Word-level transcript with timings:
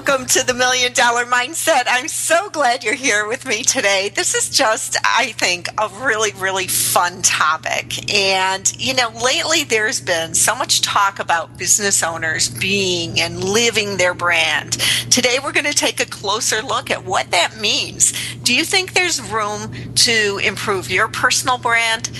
Welcome 0.00 0.28
to 0.28 0.46
the 0.46 0.54
Million 0.54 0.94
Dollar 0.94 1.26
Mindset. 1.26 1.82
I'm 1.86 2.08
so 2.08 2.48
glad 2.48 2.82
you're 2.82 2.94
here 2.94 3.28
with 3.28 3.44
me 3.44 3.62
today. 3.62 4.08
This 4.08 4.34
is 4.34 4.48
just, 4.48 4.96
I 5.04 5.32
think, 5.32 5.68
a 5.76 5.90
really, 6.00 6.32
really 6.38 6.68
fun 6.68 7.20
topic. 7.20 8.10
And, 8.10 8.72
you 8.80 8.94
know, 8.94 9.10
lately 9.22 9.64
there's 9.64 10.00
been 10.00 10.34
so 10.34 10.54
much 10.54 10.80
talk 10.80 11.18
about 11.18 11.58
business 11.58 12.02
owners 12.02 12.48
being 12.48 13.20
and 13.20 13.44
living 13.44 13.98
their 13.98 14.14
brand. 14.14 14.78
Today 15.10 15.36
we're 15.44 15.52
going 15.52 15.66
to 15.66 15.74
take 15.74 16.00
a 16.00 16.06
closer 16.06 16.62
look 16.62 16.90
at 16.90 17.04
what 17.04 17.30
that 17.32 17.60
means. 17.60 18.14
Do 18.38 18.54
you 18.54 18.64
think 18.64 18.94
there's 18.94 19.20
room 19.20 19.94
to 19.96 20.40
improve 20.42 20.90
your 20.90 21.08
personal 21.08 21.58
brand? 21.58 22.10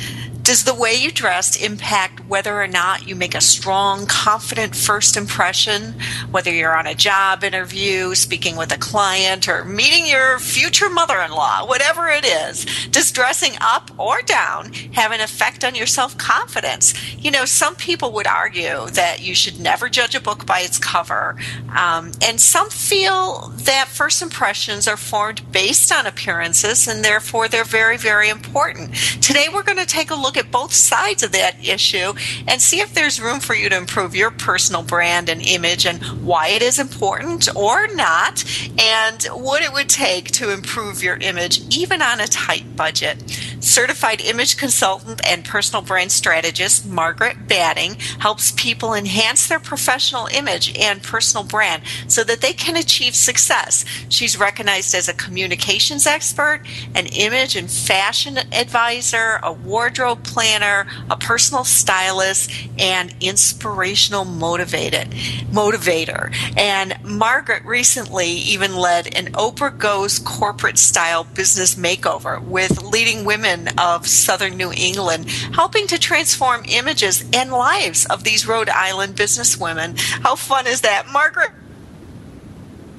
Does 0.43 0.65
the 0.65 0.75
way 0.75 0.95
you 0.95 1.13
dress 1.13 1.57
impact 1.57 2.27
whether 2.27 2.61
or 2.61 2.67
not 2.67 3.07
you 3.07 3.15
make 3.15 3.35
a 3.35 3.41
strong, 3.41 4.07
confident 4.07 4.75
first 4.75 5.17
impression, 5.17 5.95
whether 6.31 6.51
you're 6.51 6.77
on 6.77 6.87
a 6.87 6.95
job 6.95 7.45
interview, 7.45 8.15
speaking 8.15 8.57
with 8.57 8.73
a 8.73 8.79
client, 8.79 9.49
or 9.49 9.65
meeting 9.65 10.07
your 10.07 10.39
future 10.39 10.89
mother 10.89 11.19
in 11.21 11.31
law, 11.31 11.67
whatever 11.67 12.09
it 12.09 12.25
is? 12.25 12.65
Does 12.89 13.13
dressing 13.13 13.53
up 13.61 13.91
or 13.99 14.23
down 14.23 14.73
have 14.95 15.13
an 15.13 15.21
effect 15.21 15.63
on 15.63 15.75
your 15.75 15.87
self 15.87 16.17
confidence? 16.17 16.95
You 17.17 17.31
know, 17.31 17.45
some 17.45 17.77
people 17.77 18.13
would 18.13 18.27
argue 18.27 18.87
that 18.91 19.21
you 19.21 19.35
should 19.35 19.61
never 19.61 19.89
judge 19.89 20.15
a 20.15 20.21
book 20.21 20.47
by 20.47 20.61
its 20.61 20.79
cover, 20.79 21.37
um, 21.77 22.13
and 22.23 22.41
some 22.41 22.71
feel 22.71 23.53
that 23.59 23.89
first 23.89 24.23
impressions 24.23 24.89
are 24.89 24.97
formed 24.97 25.53
based 25.53 25.93
on 25.93 26.07
appearances, 26.07 26.89
and 26.89 27.05
therefore 27.05 27.47
they're 27.47 27.65
very, 27.65 27.99
very 27.99 28.31
important. 28.31 28.95
Today, 29.21 29.47
we're 29.53 29.63
going 29.63 29.77
to 29.77 29.87
take 29.87 30.11
a 30.11 30.15
look 30.15 30.30
look 30.31 30.37
at 30.37 30.53
both 30.53 30.73
sides 30.73 31.25
of 31.25 31.33
that 31.33 31.57
issue 31.61 32.13
and 32.47 32.63
see 32.63 32.79
if 32.79 32.95
there's 32.95 33.21
room 33.21 33.41
for 33.41 33.57
you 33.57 33.69
to 33.69 33.77
improve 33.77 34.15
your 34.15 34.31
personal 34.31 34.81
brand 34.81 35.29
and 35.29 35.43
image 35.45 35.85
and 35.85 36.01
why 36.25 36.47
it 36.47 36.63
is 36.63 36.79
important 36.79 37.49
or 37.57 37.89
not, 37.89 38.45
and 38.79 39.25
what 39.33 39.61
it 39.61 39.73
would 39.73 39.89
take 39.89 40.31
to 40.31 40.53
improve 40.53 41.03
your 41.03 41.17
image 41.17 41.63
even 41.77 42.01
on 42.01 42.21
a 42.21 42.29
tight 42.29 42.77
budget. 42.77 43.21
Certified 43.59 44.21
image 44.21 44.57
consultant 44.57 45.21
and 45.29 45.45
personal 45.45 45.83
brand 45.83 46.13
strategist 46.13 46.87
Margaret 46.87 47.49
Batting 47.49 47.97
helps 48.21 48.53
people 48.53 48.95
enhance 48.95 49.49
their 49.49 49.59
professional 49.59 50.27
image 50.27 50.79
and 50.79 51.03
personal 51.03 51.45
brand 51.45 51.83
so 52.07 52.23
that 52.23 52.41
they 52.41 52.53
can 52.53 52.77
achieve 52.77 53.17
success. 53.17 53.85
She's 54.09 54.39
recognized 54.39 54.95
as 54.95 55.09
a 55.09 55.15
communications 55.15 56.07
expert, 56.07 56.63
an 56.95 57.07
image 57.07 57.57
and 57.57 57.69
fashion 57.69 58.39
advisor, 58.53 59.41
a 59.43 59.53
wardrobe 59.53 60.20
planner, 60.23 60.87
a 61.09 61.17
personal 61.17 61.65
stylist, 61.65 62.51
and 62.79 63.15
inspirational 63.21 64.25
motivated 64.25 65.11
motivator. 65.51 66.35
And 66.57 66.97
Margaret 67.05 67.65
recently 67.65 68.29
even 68.29 68.77
led 68.77 69.15
an 69.15 69.33
Oprah 69.33 69.77
Goes 69.77 70.19
corporate 70.19 70.79
style 70.79 71.25
business 71.25 71.75
makeover 71.75 72.43
with 72.43 72.83
leading 72.83 73.25
women 73.25 73.69
of 73.79 74.07
southern 74.07 74.57
New 74.57 74.73
England, 74.73 75.29
helping 75.55 75.87
to 75.89 75.99
transform 75.99 76.65
images 76.69 77.25
and 77.33 77.51
lives 77.51 78.07
of 78.07 78.25
these 78.25 78.47
Rhode 78.47 78.69
Island 78.69 79.17
businesswomen. 79.17 79.99
How 80.23 80.37
fun 80.37 80.67
is 80.67 80.83
that? 80.83 81.07
Margaret, 81.13 81.51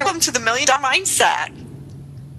welcome 0.00 0.20
to 0.20 0.30
the 0.30 0.40
Million 0.40 0.66
Dollar 0.66 0.82
Mindset. 0.82 1.62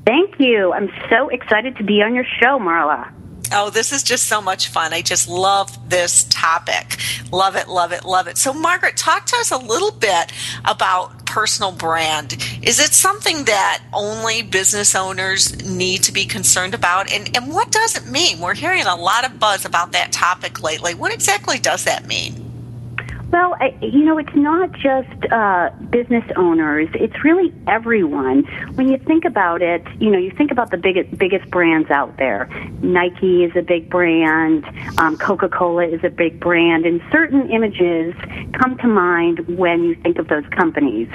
Thank 0.06 0.40
you. 0.40 0.74
I'm 0.74 0.92
so 1.10 1.30
excited 1.30 1.78
to 1.78 1.84
be 1.84 2.02
on 2.02 2.14
your 2.14 2.26
show, 2.26 2.60
Marla. 2.60 3.10
Oh, 3.56 3.70
this 3.70 3.92
is 3.92 4.02
just 4.02 4.26
so 4.26 4.42
much 4.42 4.68
fun. 4.70 4.94
I 4.94 5.02
just 5.02 5.30
love 5.30 5.90
this 5.90 6.24
topic. 6.26 6.98
Love 7.32 7.56
it, 7.56 7.68
love 7.68 7.92
it, 7.92 8.04
love 8.04 8.28
it. 8.28 8.38
So, 8.38 8.52
Margaret, 8.52 8.98
talk 8.98 9.28
to 9.28 9.36
us 9.38 9.52
a 9.52 9.58
little 9.58 9.92
bit 9.92 10.32
about 10.66 11.26
personal 11.28 11.72
brand. 11.72 12.34
Is 12.62 12.80
it 12.80 12.94
something 12.94 13.46
that 13.46 13.84
only 13.94 14.42
business 14.42 14.96
owners 14.96 15.66
need 15.66 16.04
to 16.04 16.12
be 16.12 16.26
concerned 16.26 16.74
about? 16.74 17.12
And, 17.12 17.36
and 17.36 17.54
what 17.54 17.72
does 17.72 17.96
it 17.96 18.08
mean? 18.08 18.40
We're 18.40 18.56
hearing 18.56 18.86
a 18.86 18.96
lot 18.96 19.26
of 19.26 19.40
buzz 19.40 19.66
about 19.66 19.92
that 19.92 20.12
topic 20.12 20.62
lately. 20.62 20.94
What 20.96 21.14
exactly 21.14 21.60
does 21.60 21.86
that 21.86 22.06
mean? 22.08 22.53
Well, 23.34 23.56
I, 23.60 23.76
you 23.82 24.06
know, 24.06 24.20
it's 24.20 24.36
not 24.36 24.74
just 24.74 25.32
uh, 25.32 25.72
business 25.90 26.24
owners; 26.36 26.88
it's 26.94 27.24
really 27.24 27.52
everyone. 27.66 28.44
When 28.76 28.88
you 28.90 29.00
think 29.00 29.26
about 29.26 29.64
it, 29.64 29.82
you 30.00 30.12
know, 30.12 30.20
you 30.20 30.30
think 30.30 30.52
about 30.52 30.70
the 30.70 30.78
biggest 30.78 31.18
biggest 31.18 31.50
brands 31.50 31.90
out 31.90 32.18
there. 32.18 32.46
Nike 32.84 33.44
is 33.44 33.52
a 33.56 33.64
big 33.64 33.90
brand. 33.90 34.66
Um, 35.00 35.18
Coca 35.18 35.50
Cola 35.50 35.88
is 35.88 36.04
a 36.04 36.12
big 36.12 36.40
brand, 36.40 36.86
and 36.86 37.02
certain 37.12 37.50
images 37.50 38.14
come 38.54 38.78
to 38.78 38.88
mind 38.88 39.40
when 39.58 39.84
you 39.84 39.96
think 39.96 40.20
of 40.20 40.28
those 40.28 40.46
companies. 40.52 41.10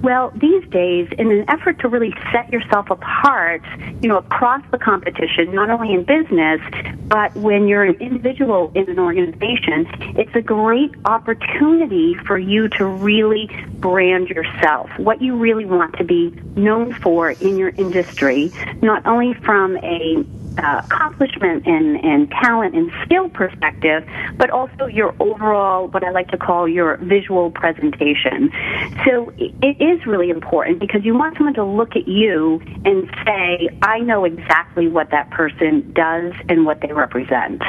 Well, 0.00 0.30
these 0.36 0.64
days, 0.68 1.08
in 1.18 1.32
an 1.32 1.44
effort 1.50 1.80
to 1.80 1.88
really 1.88 2.14
set 2.30 2.52
yourself 2.52 2.88
apart, 2.88 3.64
you 4.00 4.08
know, 4.08 4.18
across 4.18 4.62
the 4.70 4.78
competition, 4.78 5.52
not 5.52 5.70
only 5.70 5.92
in 5.92 6.04
business 6.04 6.60
but 7.08 7.34
when 7.36 7.68
you're 7.68 7.84
an 7.84 7.96
individual 8.00 8.72
in 8.74 8.88
an 8.88 8.98
organization, 8.98 9.86
it's 10.16 10.34
a 10.34 10.40
great 10.40 10.90
opportunity 11.04 11.63
opportunity 11.64 12.14
for 12.26 12.38
you 12.38 12.68
to 12.68 12.84
really 12.84 13.48
brand 13.78 14.28
yourself, 14.28 14.90
what 14.98 15.22
you 15.22 15.36
really 15.36 15.64
want 15.64 15.96
to 15.96 16.04
be 16.04 16.30
known 16.56 16.92
for 16.94 17.30
in 17.30 17.56
your 17.56 17.70
industry, 17.70 18.52
not 18.82 19.04
only 19.06 19.34
from 19.34 19.76
a 19.78 20.24
uh, 20.56 20.82
accomplishment 20.84 21.66
and, 21.66 21.96
and 22.04 22.30
talent 22.30 22.76
and 22.76 22.92
skill 23.04 23.28
perspective, 23.28 24.08
but 24.36 24.50
also 24.50 24.86
your 24.86 25.14
overall, 25.18 25.88
what 25.88 26.04
I 26.04 26.10
like 26.10 26.28
to 26.28 26.36
call 26.36 26.68
your 26.68 26.96
visual 26.98 27.50
presentation. 27.50 28.52
So 29.04 29.32
it 29.36 29.80
is 29.80 30.06
really 30.06 30.30
important 30.30 30.78
because 30.78 31.04
you 31.04 31.14
want 31.14 31.36
someone 31.36 31.54
to 31.54 31.64
look 31.64 31.96
at 31.96 32.06
you 32.06 32.60
and 32.84 33.10
say, 33.24 33.68
I 33.82 33.98
know 34.00 34.24
exactly 34.24 34.86
what 34.86 35.10
that 35.10 35.30
person 35.30 35.92
does 35.92 36.34
and 36.48 36.64
what 36.64 36.80
they 36.80 36.92
represent. 36.92 37.60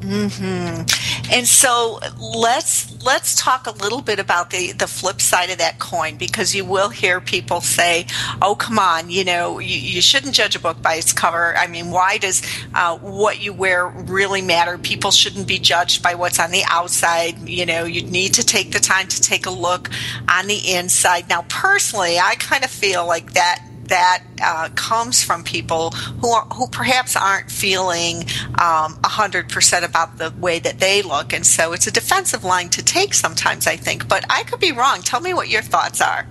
Mm-hmm. 0.00 1.07
And 1.30 1.46
so 1.46 2.00
let's 2.18 2.88
let's 3.04 3.34
talk 3.34 3.66
a 3.66 3.70
little 3.70 4.00
bit 4.00 4.18
about 4.18 4.50
the 4.50 4.72
the 4.72 4.86
flip 4.86 5.20
side 5.20 5.50
of 5.50 5.58
that 5.58 5.78
coin 5.78 6.16
because 6.16 6.54
you 6.54 6.64
will 6.64 6.88
hear 6.88 7.20
people 7.20 7.60
say, 7.60 8.06
"Oh, 8.40 8.54
come 8.54 8.78
on, 8.78 9.10
you 9.10 9.24
know, 9.24 9.58
you, 9.58 9.78
you 9.78 10.00
shouldn't 10.00 10.34
judge 10.34 10.56
a 10.56 10.58
book 10.58 10.80
by 10.80 10.94
its 10.94 11.12
cover." 11.12 11.56
I 11.56 11.66
mean, 11.66 11.90
why 11.90 12.18
does 12.18 12.42
uh, 12.74 12.96
what 12.98 13.40
you 13.40 13.52
wear 13.52 13.88
really 13.88 14.42
matter? 14.42 14.78
People 14.78 15.10
shouldn't 15.10 15.46
be 15.46 15.58
judged 15.58 16.02
by 16.02 16.14
what's 16.14 16.40
on 16.40 16.50
the 16.50 16.62
outside. 16.66 17.48
You 17.48 17.66
know, 17.66 17.84
you 17.84 18.02
need 18.02 18.34
to 18.34 18.44
take 18.44 18.72
the 18.72 18.80
time 18.80 19.08
to 19.08 19.20
take 19.20 19.46
a 19.46 19.50
look 19.50 19.90
on 20.28 20.46
the 20.46 20.74
inside. 20.74 21.28
Now, 21.28 21.44
personally, 21.48 22.18
I 22.18 22.36
kind 22.36 22.64
of 22.64 22.70
feel 22.70 23.06
like 23.06 23.34
that 23.34 23.67
that 23.88 24.24
uh, 24.42 24.68
comes 24.74 25.22
from 25.22 25.44
people 25.44 25.90
who 25.90 26.30
are, 26.30 26.46
who 26.46 26.66
perhaps 26.68 27.16
aren't 27.16 27.50
feeling 27.50 28.22
um, 28.60 28.94
100% 29.02 29.84
about 29.84 30.18
the 30.18 30.32
way 30.38 30.58
that 30.58 30.78
they 30.78 31.02
look. 31.02 31.32
And 31.32 31.46
so 31.46 31.72
it's 31.72 31.86
a 31.86 31.92
defensive 31.92 32.44
line 32.44 32.68
to 32.70 32.82
take 32.82 33.14
sometimes, 33.14 33.66
I 33.66 33.76
think. 33.76 34.08
But 34.08 34.24
I 34.30 34.44
could 34.44 34.60
be 34.60 34.72
wrong. 34.72 35.02
Tell 35.02 35.20
me 35.20 35.34
what 35.34 35.48
your 35.48 35.62
thoughts 35.62 36.00
are. 36.00 36.26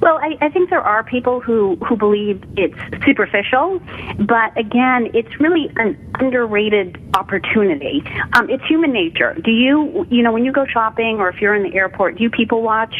Well, 0.00 0.18
I, 0.18 0.38
I 0.40 0.48
think 0.48 0.70
there 0.70 0.80
are 0.80 1.02
people 1.02 1.40
who, 1.40 1.76
who 1.76 1.96
believe 1.96 2.42
it's 2.56 3.04
superficial, 3.04 3.80
but 4.18 4.56
again, 4.56 5.10
it's 5.12 5.40
really 5.40 5.70
an 5.76 6.12
underrated 6.18 6.98
opportunity. 7.14 8.02
Um, 8.32 8.48
it's 8.48 8.64
human 8.64 8.92
nature. 8.92 9.34
Do 9.34 9.50
you, 9.50 10.06
you 10.10 10.22
know, 10.22 10.32
when 10.32 10.44
you 10.44 10.52
go 10.52 10.66
shopping 10.66 11.18
or 11.18 11.28
if 11.28 11.40
you're 11.40 11.54
in 11.54 11.62
the 11.62 11.74
airport, 11.74 12.16
do 12.16 12.22
you 12.22 12.30
people 12.30 12.62
watch? 12.62 12.94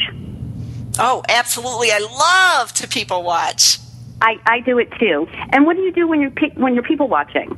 Oh, 0.98 1.22
absolutely. 1.28 1.90
I 1.92 1.98
love 1.98 2.72
to 2.74 2.88
people 2.88 3.22
watch. 3.22 3.78
I, 4.20 4.38
I 4.46 4.60
do 4.60 4.78
it 4.78 4.90
too. 4.98 5.28
And 5.50 5.64
what 5.64 5.76
do 5.76 5.82
you 5.82 5.92
do 5.92 6.08
when 6.08 6.20
you're 6.20 6.30
pe- 6.30 6.54
when 6.54 6.74
you're 6.74 6.82
people 6.82 7.08
watching? 7.08 7.48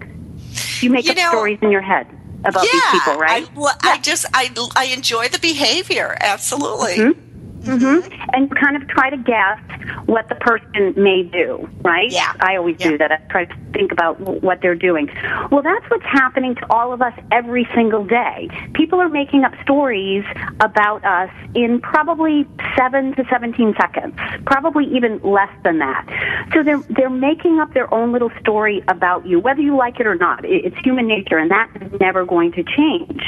You 0.81 0.91
make 0.91 1.05
You 1.07 1.13
up 1.13 1.17
know- 1.17 1.31
stories 1.31 1.59
in 1.63 1.71
your 1.71 1.81
head 1.81 2.07
about 2.45 2.65
yeah, 2.65 2.71
these 2.73 2.83
people, 3.01 3.19
right? 3.19 3.47
I, 3.49 3.59
well, 3.59 3.75
I 3.83 3.99
just 3.99 4.27
I 4.35 4.51
I 4.77 4.85
enjoy 4.87 5.29
the 5.29 5.39
behavior. 5.39 6.17
Absolutely. 6.21 6.97
Mm-hmm. 6.97 7.30
Mm-hmm. 7.61 8.11
and 8.33 8.51
kind 8.57 8.77
of 8.77 8.89
try 8.89 9.11
to 9.11 9.17
guess 9.19 9.59
what 10.07 10.29
the 10.29 10.35
person 10.37 10.95
may 10.97 11.23
do, 11.23 11.69
right? 11.83 12.11
Yeah. 12.11 12.33
I 12.41 12.57
always 12.57 12.77
Yeah. 12.81 12.91
do 12.91 12.99
that. 12.99 13.13
I 13.13 13.17
try 13.31 13.45
to 13.45 13.55
think 13.75 13.93
about 13.93 14.19
what 14.43 14.61
they're 14.63 14.75
doing. 14.75 15.09
Well, 15.51 15.63
that's 15.63 15.85
what's 15.91 16.05
happening 16.05 16.55
to 16.57 16.67
all 16.71 16.93
of 16.93 17.03
us 17.03 17.13
every 17.31 17.69
single 17.75 18.05
day. 18.05 18.49
People 18.75 19.01
are 19.01 19.09
making 19.11 19.45
up 19.45 19.53
stories 19.63 20.25
about 20.61 21.05
us 21.05 21.31
in 21.55 21.81
probably 21.81 22.47
7 22.77 23.15
to 23.17 23.25
17 23.31 23.75
seconds, 23.79 24.15
probably 24.47 24.87
even 24.87 25.21
less 25.23 25.51
than 25.63 25.79
that. 25.79 26.07
So 26.55 26.63
they're 26.63 26.83
they're 26.89 27.11
making 27.11 27.61
up 27.61 27.75
their 27.75 27.93
own 27.93 28.11
little 28.13 28.31
story 28.41 28.83
about 28.89 29.27
you, 29.27 29.39
whether 29.39 29.61
you 29.61 29.77
like 29.77 30.01
it 30.01 30.07
or 30.07 30.15
not. 30.15 30.45
It's 30.45 30.77
human 30.79 31.07
nature 31.07 31.39
and 31.39 31.51
that 31.51 31.69
is 31.81 32.01
never 32.01 32.25
going 32.25 32.53
to 32.53 32.63
change. 32.65 33.23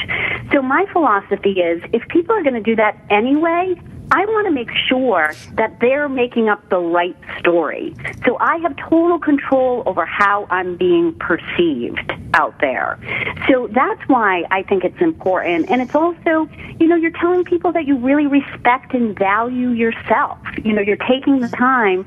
So 0.51 0.61
my 0.61 0.85
philosophy 0.91 1.59
is 1.59 1.81
if 1.93 2.07
people 2.09 2.35
are 2.35 2.41
going 2.43 2.55
to 2.55 2.61
do 2.61 2.75
that 2.77 2.97
anyway, 3.09 3.75
I 4.11 4.25
want 4.25 4.47
to 4.47 4.51
make 4.51 4.69
sure 4.87 5.33
that 5.53 5.79
they're 5.79 6.09
making 6.09 6.49
up 6.49 6.69
the 6.69 6.79
right 6.79 7.15
story. 7.39 7.95
So 8.25 8.37
I 8.39 8.57
have 8.57 8.75
total 8.77 9.19
control 9.19 9.83
over 9.85 10.05
how 10.05 10.47
I'm 10.49 10.77
being 10.77 11.13
perceived 11.13 12.11
out 12.33 12.55
there. 12.59 12.99
So 13.49 13.67
that's 13.67 14.01
why 14.07 14.43
I 14.51 14.63
think 14.63 14.83
it's 14.83 15.01
important. 15.01 15.69
And 15.69 15.81
it's 15.81 15.95
also, 15.95 16.47
you 16.79 16.87
know, 16.87 16.95
you're 16.95 17.11
telling 17.11 17.43
people 17.43 17.71
that 17.73 17.85
you 17.85 17.97
really 17.97 18.27
respect 18.27 18.93
and 18.93 19.17
value 19.17 19.69
yourself. 19.69 20.39
You 20.63 20.73
know, 20.73 20.81
you're 20.81 20.95
taking 20.97 21.39
the 21.39 21.49
time 21.49 22.03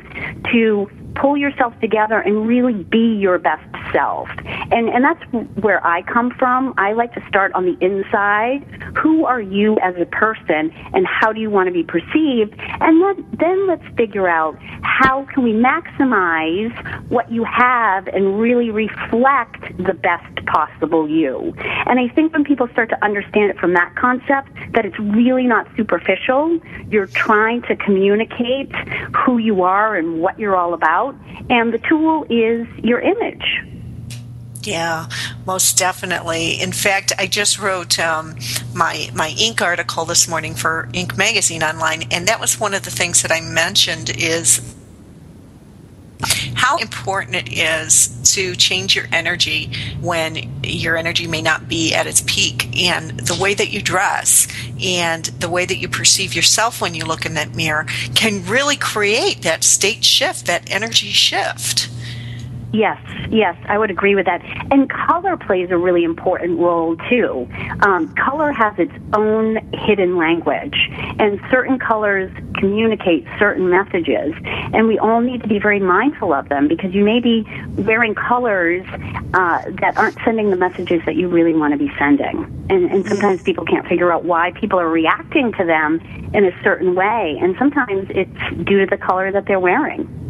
to 0.52 0.90
pull 1.20 1.36
yourself 1.36 1.78
together 1.80 2.20
and 2.20 2.46
really 2.46 2.84
be 2.84 3.16
your 3.16 3.38
best 3.38 3.64
self. 3.92 4.28
And 4.70 4.88
and 4.88 5.04
that's 5.04 5.22
where 5.62 5.84
I 5.86 6.02
come 6.02 6.30
from. 6.38 6.74
I 6.76 6.92
like 6.92 7.14
to 7.14 7.24
start 7.28 7.52
on 7.54 7.64
the 7.64 7.76
inside. 7.84 8.62
Who 8.98 9.24
are 9.24 9.40
you 9.40 9.76
as 9.82 9.94
a 9.98 10.06
person 10.06 10.72
and 10.94 11.06
how 11.06 11.32
do 11.32 11.40
you 11.40 11.50
want 11.50 11.68
to 11.68 11.72
be 11.72 11.82
perceived? 11.82 12.54
And 12.80 13.02
then 13.02 13.26
then 13.38 13.66
let's 13.66 13.84
figure 13.96 14.28
out 14.28 14.56
how 14.82 15.26
can 15.32 15.42
we 15.42 15.52
maximize 15.52 16.72
what 17.08 17.30
you 17.30 17.44
have 17.44 18.08
and 18.08 18.38
really 18.38 18.70
reflect 18.70 19.76
the 19.78 19.94
best 19.94 20.46
possible 20.46 21.08
you. 21.08 21.54
And 21.86 22.00
I 22.00 22.08
think 22.08 22.32
when 22.32 22.44
people 22.44 22.68
start 22.72 22.88
to 22.90 23.04
understand 23.04 23.50
it 23.50 23.58
from 23.58 23.74
that 23.74 23.94
concept 23.96 24.50
that 24.72 24.84
it's 24.84 24.98
really 24.98 25.46
not 25.46 25.66
superficial, 25.76 26.58
you're 26.90 27.06
trying 27.06 27.62
to 27.62 27.76
communicate 27.76 28.74
who 29.14 29.38
you 29.38 29.62
are 29.62 29.96
and 29.96 30.20
what 30.20 30.38
you're 30.38 30.56
all 30.56 30.74
about, 30.74 31.05
and 31.50 31.72
the 31.72 31.78
tool 31.78 32.24
is 32.30 32.66
your 32.82 33.00
image. 33.00 33.62
Yeah, 34.62 35.08
most 35.46 35.78
definitely. 35.78 36.60
In 36.60 36.72
fact, 36.72 37.12
I 37.18 37.26
just 37.28 37.58
wrote 37.58 37.98
um, 38.00 38.34
my 38.74 39.08
my 39.14 39.30
Inc. 39.30 39.62
article 39.62 40.04
this 40.04 40.26
morning 40.28 40.54
for 40.54 40.88
Inc. 40.92 41.16
magazine 41.16 41.62
online, 41.62 42.08
and 42.10 42.26
that 42.26 42.40
was 42.40 42.58
one 42.58 42.74
of 42.74 42.82
the 42.82 42.90
things 42.90 43.22
that 43.22 43.30
I 43.30 43.40
mentioned 43.40 44.10
is 44.10 44.60
how 46.54 46.76
important 46.78 47.36
it 47.36 47.52
is 47.52 48.08
to 48.34 48.54
change 48.56 48.96
your 48.96 49.06
energy 49.12 49.70
when 50.00 50.60
your 50.62 50.96
energy 50.96 51.26
may 51.26 51.42
not 51.42 51.68
be 51.68 51.94
at 51.94 52.06
its 52.06 52.22
peak 52.26 52.76
and 52.82 53.20
the 53.20 53.40
way 53.40 53.54
that 53.54 53.70
you 53.70 53.80
dress 53.80 54.48
and 54.82 55.26
the 55.26 55.48
way 55.48 55.64
that 55.64 55.76
you 55.76 55.88
perceive 55.88 56.34
yourself 56.34 56.80
when 56.80 56.94
you 56.94 57.04
look 57.04 57.24
in 57.24 57.34
that 57.34 57.54
mirror 57.54 57.84
can 58.14 58.44
really 58.46 58.76
create 58.76 59.42
that 59.42 59.64
state 59.64 60.04
shift 60.04 60.46
that 60.46 60.70
energy 60.70 61.08
shift 61.08 61.88
Yes, 62.72 63.00
yes, 63.30 63.56
I 63.68 63.78
would 63.78 63.90
agree 63.90 64.14
with 64.14 64.26
that. 64.26 64.42
And 64.70 64.90
color 64.90 65.36
plays 65.36 65.70
a 65.70 65.78
really 65.78 66.04
important 66.04 66.58
role 66.58 66.96
too. 67.08 67.48
Um, 67.80 68.12
color 68.14 68.52
has 68.52 68.74
its 68.78 68.92
own 69.12 69.56
hidden 69.72 70.16
language, 70.16 70.76
and 71.18 71.40
certain 71.50 71.78
colors 71.78 72.30
communicate 72.56 73.26
certain 73.38 73.70
messages, 73.70 74.34
and 74.44 74.88
we 74.88 74.98
all 74.98 75.20
need 75.20 75.42
to 75.42 75.48
be 75.48 75.58
very 75.58 75.80
mindful 75.80 76.32
of 76.32 76.48
them 76.48 76.68
because 76.68 76.92
you 76.92 77.04
may 77.04 77.20
be 77.20 77.46
wearing 77.78 78.14
colors 78.14 78.84
uh, 79.34 79.62
that 79.80 79.94
aren't 79.96 80.18
sending 80.24 80.50
the 80.50 80.56
messages 80.56 81.00
that 81.06 81.16
you 81.16 81.28
really 81.28 81.54
want 81.54 81.72
to 81.72 81.78
be 81.78 81.90
sending. 81.98 82.44
And, 82.68 82.90
and 82.90 83.06
sometimes 83.06 83.42
people 83.42 83.64
can't 83.64 83.86
figure 83.86 84.12
out 84.12 84.24
why 84.24 84.52
people 84.52 84.80
are 84.80 84.88
reacting 84.88 85.52
to 85.52 85.64
them 85.64 86.00
in 86.34 86.44
a 86.44 86.62
certain 86.62 86.94
way, 86.94 87.38
and 87.40 87.54
sometimes 87.58 88.08
it's 88.10 88.64
due 88.64 88.80
to 88.80 88.86
the 88.86 88.98
color 88.98 89.30
that 89.30 89.46
they're 89.46 89.60
wearing. 89.60 90.25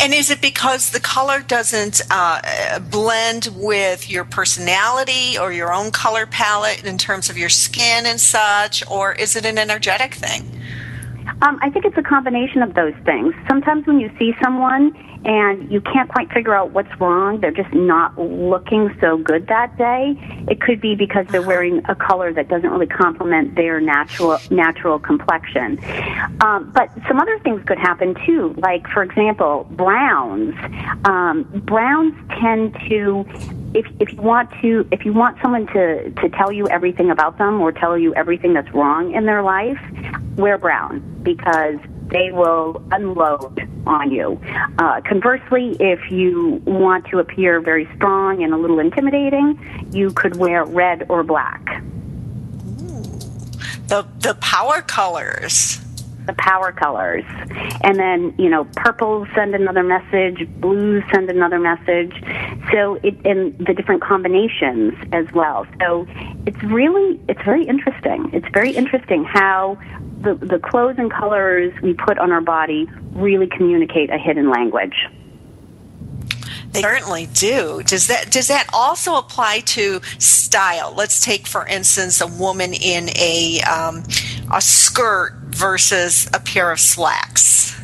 And 0.00 0.12
is 0.12 0.30
it 0.30 0.40
because 0.40 0.90
the 0.90 1.00
color 1.00 1.40
doesn't 1.40 2.02
uh, 2.10 2.78
blend 2.90 3.48
with 3.56 4.10
your 4.10 4.24
personality 4.24 5.38
or 5.38 5.52
your 5.52 5.72
own 5.72 5.90
color 5.90 6.26
palette 6.26 6.84
in 6.84 6.98
terms 6.98 7.30
of 7.30 7.38
your 7.38 7.48
skin 7.48 8.06
and 8.06 8.20
such, 8.20 8.88
or 8.90 9.12
is 9.12 9.36
it 9.36 9.46
an 9.46 9.58
energetic 9.58 10.14
thing? 10.14 10.60
Um, 11.42 11.58
I 11.60 11.70
think 11.70 11.84
it's 11.84 11.96
a 11.98 12.02
combination 12.02 12.62
of 12.62 12.74
those 12.74 12.94
things. 13.04 13.34
Sometimes 13.48 13.86
when 13.86 13.98
you 13.98 14.10
see 14.18 14.34
someone 14.42 14.94
and 15.26 15.70
you 15.72 15.80
can't 15.80 16.08
quite 16.08 16.32
figure 16.32 16.54
out 16.54 16.70
what's 16.70 17.00
wrong, 17.00 17.40
they're 17.40 17.50
just 17.50 17.74
not 17.74 18.16
looking 18.16 18.96
so 19.00 19.18
good 19.18 19.48
that 19.48 19.76
day. 19.76 20.14
It 20.48 20.60
could 20.60 20.80
be 20.80 20.94
because 20.94 21.26
they're 21.26 21.42
wearing 21.42 21.82
a 21.88 21.96
color 21.96 22.32
that 22.32 22.48
doesn't 22.48 22.70
really 22.70 22.86
complement 22.86 23.56
their 23.56 23.80
natural 23.80 24.38
natural 24.50 25.00
complexion. 25.00 25.80
Um, 26.40 26.70
but 26.72 26.90
some 27.08 27.18
other 27.18 27.40
things 27.40 27.60
could 27.66 27.78
happen 27.78 28.14
too. 28.24 28.54
Like 28.56 28.86
for 28.88 29.02
example, 29.02 29.66
browns. 29.72 30.54
Um, 31.04 31.42
browns 31.66 32.14
tend 32.40 32.74
to 32.88 33.24
if 33.74 33.84
if 33.98 34.12
you 34.12 34.22
want 34.22 34.48
to 34.62 34.86
if 34.92 35.04
you 35.04 35.12
want 35.12 35.38
someone 35.42 35.66
to 35.68 36.08
to 36.08 36.28
tell 36.30 36.52
you 36.52 36.68
everything 36.68 37.10
about 37.10 37.36
them 37.38 37.60
or 37.60 37.72
tell 37.72 37.98
you 37.98 38.14
everything 38.14 38.52
that's 38.54 38.72
wrong 38.72 39.12
in 39.12 39.26
their 39.26 39.42
life, 39.42 39.80
wear 40.36 40.56
brown 40.56 41.00
because 41.24 41.78
they 42.08 42.30
will 42.32 42.82
unload 42.92 43.68
on 43.86 44.10
you. 44.10 44.40
Uh, 44.78 45.00
conversely, 45.02 45.76
if 45.80 46.10
you 46.10 46.62
want 46.64 47.06
to 47.06 47.18
appear 47.18 47.60
very 47.60 47.88
strong 47.96 48.42
and 48.42 48.52
a 48.52 48.56
little 48.56 48.78
intimidating, 48.78 49.58
you 49.92 50.10
could 50.10 50.36
wear 50.36 50.64
red 50.64 51.06
or 51.08 51.22
black. 51.22 51.82
The 53.88 54.06
the 54.20 54.34
power 54.40 54.82
colors. 54.82 55.80
the 56.26 56.34
power 56.34 56.72
colors. 56.72 57.24
And 57.82 57.98
then, 57.98 58.34
you 58.36 58.48
know, 58.48 58.64
purples 58.76 59.28
send 59.34 59.54
another 59.54 59.82
message, 59.82 60.48
blues 60.60 61.04
send 61.12 61.30
another 61.30 61.58
message. 61.58 62.12
So 62.72 62.98
it 63.02 63.14
and 63.24 63.56
the 63.64 63.72
different 63.72 64.02
combinations 64.02 64.94
as 65.12 65.26
well. 65.32 65.66
So 65.80 66.06
it's 66.46 66.60
really 66.64 67.20
it's 67.28 67.42
very 67.42 67.64
interesting. 67.64 68.30
It's 68.32 68.48
very 68.52 68.72
interesting 68.72 69.24
how 69.24 69.78
the 70.20 70.34
the 70.34 70.58
clothes 70.58 70.96
and 70.98 71.10
colors 71.10 71.72
we 71.82 71.94
put 71.94 72.18
on 72.18 72.32
our 72.32 72.40
body 72.40 72.88
really 73.12 73.46
communicate 73.46 74.10
a 74.10 74.18
hidden 74.18 74.50
language. 74.50 75.06
They 76.72 76.82
certainly 76.82 77.26
do. 77.32 77.82
Does 77.84 78.08
that 78.08 78.30
does 78.30 78.48
that 78.48 78.66
also 78.72 79.16
apply 79.16 79.60
to 79.60 80.00
style? 80.18 80.92
Let's 80.94 81.24
take, 81.24 81.46
for 81.46 81.66
instance, 81.66 82.20
a 82.20 82.26
woman 82.26 82.74
in 82.74 83.08
a 83.16 83.60
um, 83.62 84.02
a 84.52 84.60
skirt 84.60 85.34
versus 85.46 86.28
a 86.34 86.40
pair 86.40 86.70
of 86.70 86.80
slacks. 86.80 87.80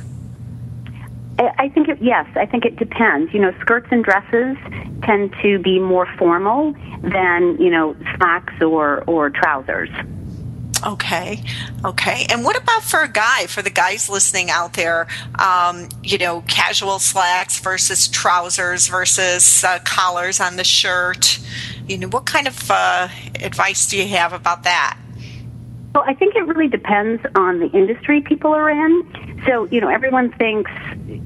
I 1.39 1.51
I 1.59 1.69
think 1.69 1.89
it, 1.89 1.99
yes, 2.03 2.27
I 2.37 2.47
think 2.47 2.65
it 2.65 2.77
depends. 2.77 3.33
You 3.33 3.41
know, 3.41 3.53
skirts 3.61 3.89
and 3.91 4.05
dresses 4.05 4.57
tend 5.03 5.35
to 5.43 5.59
be 5.59 5.79
more 5.79 6.07
formal 6.19 6.75
than 7.03 7.57
you 7.61 7.71
know 7.71 7.97
slacks 8.17 8.55
or 8.61 9.05
or 9.05 9.31
trousers. 9.31 9.91
Okay, 10.85 11.45
okay. 11.85 12.27
And 12.29 12.45
what 12.45 12.61
about 12.61 12.83
for 12.83 13.01
a 13.01 13.09
guy? 13.09 13.47
For 13.47 13.63
the 13.63 13.71
guys 13.71 14.09
listening 14.09 14.51
out 14.51 14.73
there, 14.73 15.07
um, 15.39 15.89
you 16.03 16.19
know, 16.19 16.43
casual 16.49 16.99
slacks 16.99 17.61
versus 17.61 18.09
trousers 18.09 18.89
versus 18.89 19.63
uh, 19.63 19.79
collars 19.85 20.41
on 20.41 20.57
the 20.57 20.65
shirt. 20.65 21.39
You 21.87 21.99
know, 21.99 22.09
what 22.09 22.27
kind 22.27 22.49
of 22.49 22.69
uh, 22.69 23.09
advice 23.41 23.87
do 23.87 23.97
you 23.97 24.09
have 24.09 24.33
about 24.33 24.65
that? 24.65 24.99
Well, 25.95 26.05
I 26.07 26.15
think 26.15 26.35
it 26.35 26.47
really 26.47 26.69
depends 26.69 27.23
on 27.37 27.61
the 27.61 27.67
industry 27.67 28.21
people 28.23 28.53
are 28.53 28.71
in. 28.71 29.32
So, 29.47 29.67
you 29.71 29.81
know, 29.81 29.89
everyone 29.89 30.33
thinks 30.33 30.71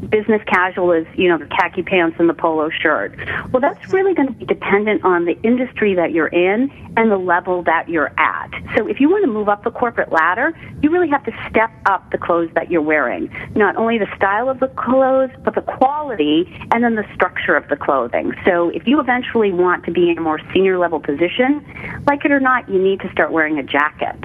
business 0.09 0.43
casual 0.47 0.93
is, 0.93 1.07
you 1.15 1.29
know, 1.29 1.39
the 1.39 1.47
khaki 1.47 1.83
pants 1.83 2.17
and 2.19 2.29
the 2.29 2.35
polo 2.35 2.71
shirt. 2.71 3.17
Well, 3.53 3.61
that's 3.61 3.93
really 3.93 4.15
going 4.15 4.29
to 4.29 4.35
be 4.35 4.47
dependent 4.47 5.05
on 5.05 5.27
the 5.27 5.41
industry 5.43 5.95
that 5.95 6.13
you're 6.13 6.29
in 6.29 6.71
and 6.97 7.11
the 7.11 7.19
level 7.19 7.63
that 7.65 7.89
you're 7.89 8.13
at. 8.19 8.51
So, 8.75 8.87
if 8.87 9.01
you 9.01 9.11
want 9.11 9.25
to 9.25 9.31
move 9.31 9.49
up 9.49 9.65
the 9.65 9.71
corporate 9.71 10.13
ladder, 10.13 10.57
you 10.83 10.91
really 10.91 11.11
have 11.11 11.25
to 11.25 11.33
step 11.51 11.71
up 11.85 12.11
the 12.11 12.19
clothes 12.19 12.51
that 12.55 12.71
you're 12.71 12.83
wearing. 12.83 13.31
Not 13.55 13.77
only 13.77 13.99
the 13.99 14.09
style 14.17 14.49
of 14.49 14.61
the 14.61 14.69
clothes, 14.69 15.31
but 15.45 15.55
the 15.55 15.63
quality 15.63 16.45
and 16.73 16.83
then 16.83 16.95
the 16.95 17.07
structure 17.15 17.55
of 17.55 17.69
the 17.69 17.77
clothing. 17.77 18.33
So, 18.45 18.71
if 18.71 18.87
you 18.87 18.99
eventually 19.01 19.53
want 19.53 19.85
to 19.85 19.91
be 19.91 20.11
in 20.11 20.19
a 20.19 20.23
more 20.23 20.41
senior 20.55 20.79
level 20.79 21.01
position, 21.01 21.65
like 22.07 22.25
it 22.25 22.33
or 22.33 22.41
not, 22.41 22.69
you 22.69 22.81
need 22.81 23.01
to 23.01 23.13
start 23.13 23.31
wearing 23.31 23.59
a 23.59 23.63
jacket. 23.63 24.17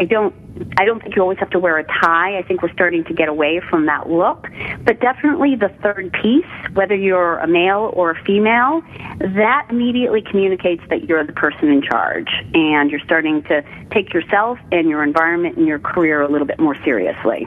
I 0.00 0.04
don't 0.04 0.34
I 0.78 0.86
don't 0.86 1.00
think 1.00 1.14
you 1.14 1.22
always 1.22 1.38
have 1.38 1.50
to 1.50 1.58
wear 1.58 1.78
a 1.78 1.84
tie. 1.84 2.38
I 2.38 2.42
think 2.42 2.62
we're 2.62 2.72
starting 2.72 3.04
to 3.04 3.14
get 3.14 3.28
away 3.28 3.60
from 3.60 3.86
that 3.86 4.08
look. 4.08 4.48
But 4.82 4.98
definitely 5.00 5.56
the 5.56 5.68
third 5.82 6.12
piece, 6.12 6.46
whether 6.72 6.94
you're 6.94 7.38
a 7.38 7.46
male 7.46 7.90
or 7.92 8.10
a 8.10 8.24
female, 8.24 8.82
that 9.18 9.66
immediately 9.68 10.22
communicates 10.22 10.82
that 10.88 11.04
you're 11.04 11.24
the 11.24 11.34
person 11.34 11.68
in 11.68 11.82
charge 11.82 12.28
and 12.54 12.90
you're 12.90 13.00
starting 13.00 13.42
to 13.44 13.62
take 13.90 14.12
yourself 14.14 14.58
and 14.72 14.88
your 14.88 15.02
environment 15.02 15.58
and 15.58 15.66
your 15.66 15.78
career 15.78 16.22
a 16.22 16.28
little 16.28 16.46
bit 16.46 16.58
more 16.58 16.76
seriously. 16.82 17.46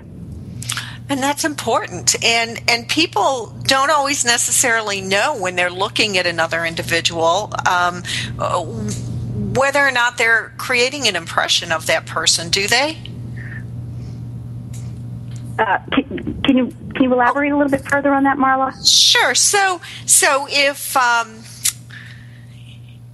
And 1.09 1.21
that's 1.21 1.43
important. 1.43 2.23
And 2.23 2.61
and 2.67 2.87
people 2.87 3.47
don't 3.63 3.89
always 3.89 4.25
necessarily 4.25 5.01
know 5.01 5.35
when 5.37 5.55
they're 5.55 5.71
looking 5.71 6.19
at 6.19 6.27
another 6.27 6.65
individual 6.65 7.51
um, 7.67 8.03
whether 9.33 9.79
or 9.79 9.91
not 9.91 10.17
they're 10.17 10.53
creating 10.57 11.07
an 11.07 11.15
impression 11.15 11.71
of 11.71 11.85
that 11.87 12.05
person, 12.05 12.49
do 12.49 12.67
they? 12.67 12.97
Uh, 15.57 15.79
can, 15.91 16.41
can, 16.43 16.57
you 16.57 16.67
can 16.93 17.03
you 17.03 17.13
elaborate 17.13 17.51
a 17.51 17.57
little 17.57 17.71
bit 17.71 17.87
further 17.87 18.13
on 18.13 18.23
that, 18.23 18.37
Marla? 18.37 18.73
Sure. 18.87 19.35
So 19.35 19.81
so 20.05 20.47
if 20.49 20.97
um, 20.97 21.43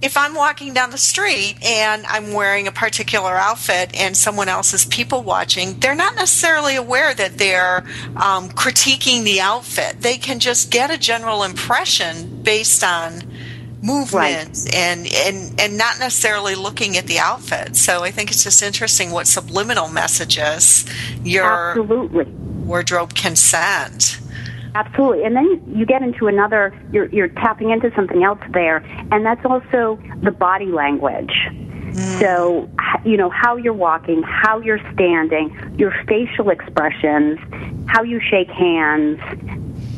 if 0.02 0.16
I'm 0.16 0.34
walking 0.34 0.72
down 0.72 0.90
the 0.90 0.98
street 0.98 1.56
and 1.62 2.06
I'm 2.06 2.32
wearing 2.32 2.66
a 2.66 2.72
particular 2.72 3.32
outfit 3.32 3.94
and 3.94 4.16
someone 4.16 4.48
else 4.48 4.72
is 4.72 4.86
people 4.86 5.22
watching, 5.22 5.78
they're 5.80 5.94
not 5.94 6.14
necessarily 6.14 6.76
aware 6.76 7.12
that 7.14 7.36
they're 7.36 7.84
um, 8.16 8.48
critiquing 8.48 9.24
the 9.24 9.40
outfit. 9.40 10.00
They 10.00 10.16
can 10.16 10.38
just 10.38 10.70
get 10.70 10.90
a 10.90 10.96
general 10.96 11.42
impression 11.42 12.42
based 12.42 12.82
on 12.82 13.29
movement 13.82 14.12
right. 14.12 14.74
and 14.74 15.06
and 15.06 15.60
and 15.60 15.78
not 15.78 15.98
necessarily 15.98 16.54
looking 16.54 16.96
at 16.96 17.06
the 17.06 17.18
outfit. 17.18 17.76
So 17.76 18.02
I 18.02 18.10
think 18.10 18.30
it's 18.30 18.44
just 18.44 18.62
interesting 18.62 19.10
what 19.10 19.26
subliminal 19.26 19.88
messages 19.88 20.84
your 21.22 21.70
Absolutely. 21.70 22.24
wardrobe 22.24 23.14
can 23.14 23.36
send. 23.36 24.18
Absolutely. 24.74 25.24
And 25.24 25.34
then 25.34 25.62
you 25.66 25.86
get 25.86 26.02
into 26.02 26.26
another 26.26 26.78
you're 26.92 27.06
you're 27.06 27.28
tapping 27.28 27.70
into 27.70 27.92
something 27.94 28.22
else 28.22 28.40
there 28.52 28.78
and 29.10 29.24
that's 29.24 29.44
also 29.44 29.98
the 30.22 30.30
body 30.30 30.66
language. 30.66 31.34
Mm. 31.90 32.20
So, 32.20 32.70
you 33.04 33.16
know, 33.16 33.30
how 33.30 33.56
you're 33.56 33.72
walking, 33.72 34.22
how 34.22 34.60
you're 34.60 34.80
standing, 34.92 35.74
your 35.76 35.92
facial 36.06 36.50
expressions, 36.50 37.38
how 37.88 38.04
you 38.04 38.20
shake 38.20 38.48
hands, 38.48 39.18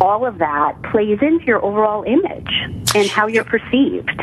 all 0.01 0.27
of 0.27 0.39
that 0.39 0.83
plays 0.91 1.19
into 1.23 1.45
your 1.45 1.65
overall 1.65 2.03
image 2.05 2.51
and 2.95 3.09
how 3.09 3.27
you're 3.27 3.45
perceived. 3.45 4.21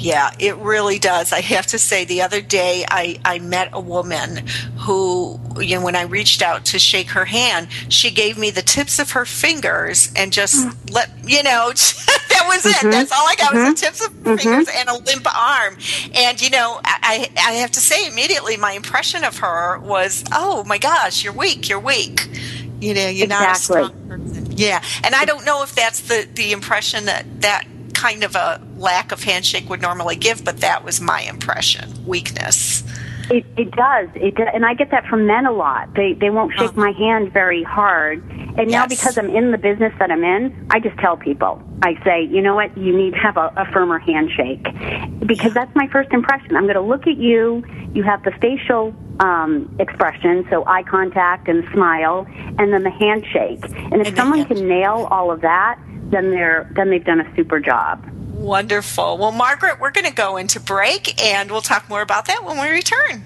Yeah, 0.00 0.30
it 0.38 0.56
really 0.56 0.98
does. 0.98 1.32
I 1.32 1.40
have 1.40 1.66
to 1.68 1.78
say, 1.78 2.04
the 2.04 2.22
other 2.22 2.40
day 2.40 2.84
I, 2.88 3.18
I 3.24 3.38
met 3.40 3.70
a 3.72 3.80
woman 3.80 4.46
who, 4.76 5.40
you 5.58 5.76
know, 5.76 5.84
when 5.84 5.96
I 5.96 6.02
reached 6.02 6.40
out 6.40 6.64
to 6.66 6.78
shake 6.78 7.10
her 7.10 7.24
hand, 7.24 7.68
she 7.88 8.10
gave 8.10 8.38
me 8.38 8.50
the 8.50 8.62
tips 8.62 8.98
of 8.98 9.12
her 9.12 9.24
fingers 9.24 10.12
and 10.14 10.32
just 10.32 10.66
mm. 10.66 10.92
let, 10.92 11.10
you 11.24 11.42
know, 11.42 11.72
that 11.74 12.44
was 12.46 12.64
it. 12.64 12.76
Mm-hmm. 12.76 12.90
That's 12.90 13.12
all 13.12 13.26
I 13.26 13.34
got 13.36 13.52
mm-hmm. 13.52 13.70
was 13.70 13.80
the 13.80 13.86
mm-hmm. 13.86 13.96
tips 13.96 14.06
of 14.06 14.12
her 14.12 14.18
mm-hmm. 14.18 14.36
fingers 14.36 14.68
and 14.74 14.88
a 14.88 14.98
limp 14.98 15.26
arm. 15.36 15.76
And, 16.14 16.40
you 16.40 16.50
know, 16.50 16.80
I, 16.84 17.28
I 17.36 17.52
have 17.54 17.72
to 17.72 17.80
say 17.80 18.06
immediately 18.06 18.56
my 18.56 18.72
impression 18.72 19.24
of 19.24 19.38
her 19.38 19.78
was, 19.80 20.24
oh 20.32 20.64
my 20.64 20.78
gosh, 20.78 21.24
you're 21.24 21.32
weak, 21.32 21.68
you're 21.68 21.80
weak. 21.80 22.28
You 22.80 22.94
know, 22.94 23.08
you're 23.08 23.24
exactly. 23.24 23.26
not 23.26 23.56
a 23.56 23.60
strong 23.60 24.08
person. 24.08 24.37
Yeah, 24.58 24.82
and 25.04 25.14
I 25.14 25.24
don't 25.24 25.44
know 25.44 25.62
if 25.62 25.74
that's 25.74 26.00
the 26.00 26.28
the 26.34 26.52
impression 26.52 27.04
that 27.04 27.42
that 27.42 27.64
kind 27.94 28.24
of 28.24 28.34
a 28.34 28.60
lack 28.76 29.12
of 29.12 29.22
handshake 29.22 29.68
would 29.68 29.80
normally 29.80 30.16
give, 30.16 30.44
but 30.44 30.58
that 30.58 30.84
was 30.84 31.00
my 31.00 31.20
impression. 31.22 31.92
Weakness. 32.06 32.82
It, 33.30 33.44
it 33.56 33.70
does. 33.72 34.08
It 34.14 34.34
does. 34.34 34.48
and 34.54 34.64
I 34.64 34.74
get 34.74 34.90
that 34.90 35.06
from 35.06 35.26
men 35.26 35.46
a 35.46 35.52
lot. 35.52 35.94
They 35.94 36.14
they 36.14 36.30
won't 36.30 36.52
shake 36.54 36.70
uh-huh. 36.70 36.80
my 36.80 36.90
hand 36.90 37.32
very 37.32 37.62
hard. 37.62 38.22
And 38.58 38.68
now 38.68 38.88
because 38.88 39.16
I'm 39.16 39.30
in 39.30 39.52
the 39.52 39.58
business 39.58 39.92
that 40.00 40.10
I'm 40.10 40.24
in, 40.24 40.66
I 40.70 40.80
just 40.80 40.98
tell 40.98 41.16
people. 41.16 41.62
I 41.82 41.94
say, 42.02 42.24
you 42.24 42.42
know 42.42 42.56
what, 42.56 42.76
you 42.76 42.96
need 42.96 43.12
to 43.12 43.18
have 43.18 43.36
a, 43.36 43.52
a 43.56 43.70
firmer 43.72 44.00
handshake 44.00 44.64
because 45.24 45.54
that's 45.54 45.72
my 45.76 45.86
first 45.92 46.10
impression. 46.12 46.56
I'm 46.56 46.64
going 46.64 46.74
to 46.74 46.80
look 46.80 47.06
at 47.06 47.18
you. 47.18 47.62
You 47.94 48.02
have 48.02 48.24
the 48.24 48.32
facial 48.40 48.92
um, 49.20 49.74
expression, 49.78 50.46
so 50.50 50.64
eye 50.66 50.82
contact 50.82 51.48
and 51.48 51.64
smile, 51.72 52.26
and 52.58 52.72
then 52.72 52.82
the 52.82 52.90
handshake. 52.90 53.64
And 53.64 54.00
if 54.00 54.08
and 54.08 54.16
someone 54.16 54.44
can 54.44 54.68
nail 54.68 55.08
all 55.10 55.30
of 55.30 55.40
that, 55.42 55.78
then 56.10 56.30
they're 56.30 56.70
then 56.74 56.90
they've 56.90 57.04
done 57.04 57.20
a 57.20 57.36
super 57.36 57.60
job. 57.60 58.04
Wonderful. 58.34 59.18
Well, 59.18 59.32
Margaret, 59.32 59.80
we're 59.80 59.90
going 59.90 60.06
to 60.06 60.14
go 60.14 60.36
into 60.36 60.60
break, 60.60 61.20
and 61.22 61.50
we'll 61.50 61.60
talk 61.60 61.88
more 61.88 62.02
about 62.02 62.26
that 62.26 62.44
when 62.44 62.60
we 62.60 62.68
return. 62.68 63.24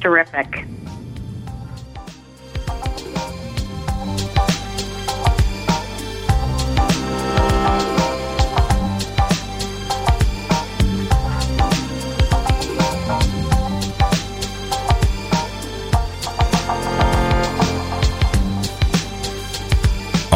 Terrific. 0.00 0.66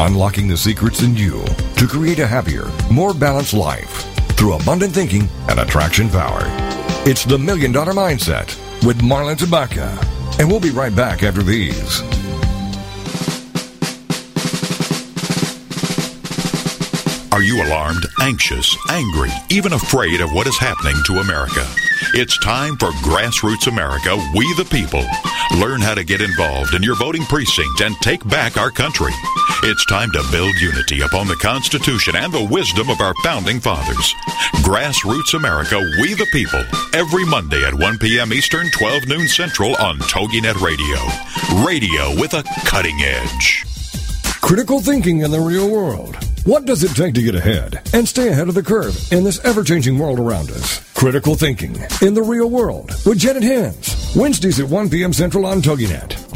Unlocking 0.08 0.48
the 0.48 0.56
secrets 0.56 1.02
in 1.02 1.14
you 1.14 1.44
to 1.76 1.86
create 1.86 2.18
a 2.18 2.26
happier, 2.26 2.70
more 2.90 3.12
balanced 3.12 3.52
life 3.52 4.06
through 4.38 4.54
abundant 4.54 4.94
thinking 4.94 5.28
and 5.50 5.60
attraction 5.60 6.08
power. 6.08 6.40
It's 7.04 7.26
the 7.26 7.36
Million 7.36 7.72
Dollar 7.72 7.92
Mindset 7.92 8.56
with 8.86 9.02
Marla 9.02 9.36
Tabaka. 9.36 9.92
And 10.40 10.48
we'll 10.48 10.60
be 10.60 10.70
right 10.70 10.96
back 10.96 11.22
after 11.22 11.42
these. 11.42 12.00
Are 17.30 17.42
you 17.42 17.62
alarmed, 17.62 18.06
anxious, 18.22 18.74
angry, 18.88 19.30
even 19.50 19.74
afraid 19.74 20.22
of 20.22 20.32
what 20.32 20.46
is 20.46 20.56
happening 20.56 20.96
to 21.04 21.18
America? 21.18 21.66
It's 22.14 22.38
time 22.38 22.76
for 22.78 22.90
Grassroots 23.04 23.66
America, 23.66 24.16
We 24.34 24.52
the 24.54 24.64
People. 24.64 25.04
Learn 25.60 25.82
how 25.82 25.94
to 25.94 26.04
get 26.04 26.22
involved 26.22 26.72
in 26.74 26.82
your 26.82 26.96
voting 26.96 27.22
precinct 27.24 27.82
and 27.82 27.94
take 27.96 28.26
back 28.26 28.56
our 28.56 28.70
country. 28.70 29.12
It's 29.62 29.84
time 29.86 30.10
to 30.12 30.24
build 30.32 30.54
unity 30.58 31.02
upon 31.02 31.28
the 31.28 31.36
Constitution 31.36 32.16
and 32.16 32.32
the 32.32 32.48
wisdom 32.50 32.88
of 32.88 33.02
our 33.02 33.12
founding 33.22 33.60
fathers. 33.60 34.14
Grassroots 34.64 35.34
America, 35.34 35.78
We 36.00 36.14
the 36.14 36.26
People. 36.32 36.64
Every 36.94 37.26
Monday 37.26 37.62
at 37.64 37.74
1 37.74 37.98
p.m. 37.98 38.32
Eastern, 38.32 38.70
12 38.70 39.06
noon 39.06 39.28
Central 39.28 39.76
on 39.76 39.98
TogiNet 39.98 40.62
Radio. 40.62 40.96
Radio 41.62 42.18
with 42.18 42.32
a 42.32 42.42
cutting 42.64 42.98
edge. 43.02 43.64
Critical 44.40 44.80
thinking 44.80 45.20
in 45.20 45.30
the 45.30 45.40
real 45.40 45.70
world. 45.70 46.16
What 46.48 46.64
does 46.64 46.82
it 46.82 46.96
take 46.96 47.12
to 47.12 47.20
get 47.20 47.34
ahead 47.34 47.78
and 47.92 48.08
stay 48.08 48.28
ahead 48.30 48.48
of 48.48 48.54
the 48.54 48.62
curve 48.62 48.96
in 49.12 49.22
this 49.22 49.38
ever 49.44 49.62
changing 49.62 49.98
world 49.98 50.18
around 50.18 50.50
us? 50.50 50.78
Critical 50.94 51.34
Thinking 51.34 51.76
in 52.00 52.14
the 52.14 52.22
Real 52.22 52.48
World 52.48 52.90
with 53.04 53.18
Janet 53.18 53.42
Hens. 53.42 54.16
Wednesdays 54.16 54.58
at 54.58 54.66
1 54.66 54.88
p.m. 54.88 55.12
Central 55.12 55.44
on 55.44 55.60
TogiNet. 55.60 56.27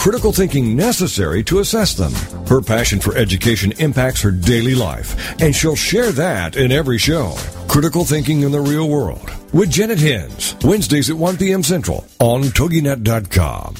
critical 0.00 0.32
thinking 0.32 0.74
necessary 0.74 1.44
to 1.44 1.58
assess 1.58 1.92
them. 1.92 2.14
Her 2.46 2.62
passion 2.62 3.00
for 3.00 3.14
education 3.18 3.72
impacts 3.72 4.22
her 4.22 4.30
daily 4.30 4.74
life, 4.74 5.38
and 5.42 5.54
she'll 5.54 5.76
share 5.76 6.10
that 6.12 6.56
in 6.56 6.72
every 6.72 6.96
show. 6.96 7.34
Critical 7.68 8.06
Thinking 8.06 8.40
in 8.40 8.50
the 8.50 8.60
Real 8.62 8.88
World 8.88 9.30
with 9.52 9.70
Janet 9.70 9.98
Hens, 9.98 10.56
Wednesdays 10.64 11.10
at 11.10 11.16
1 11.16 11.36
p.m. 11.36 11.62
Central 11.62 12.06
on 12.18 12.44
TogiNet.com. 12.44 13.74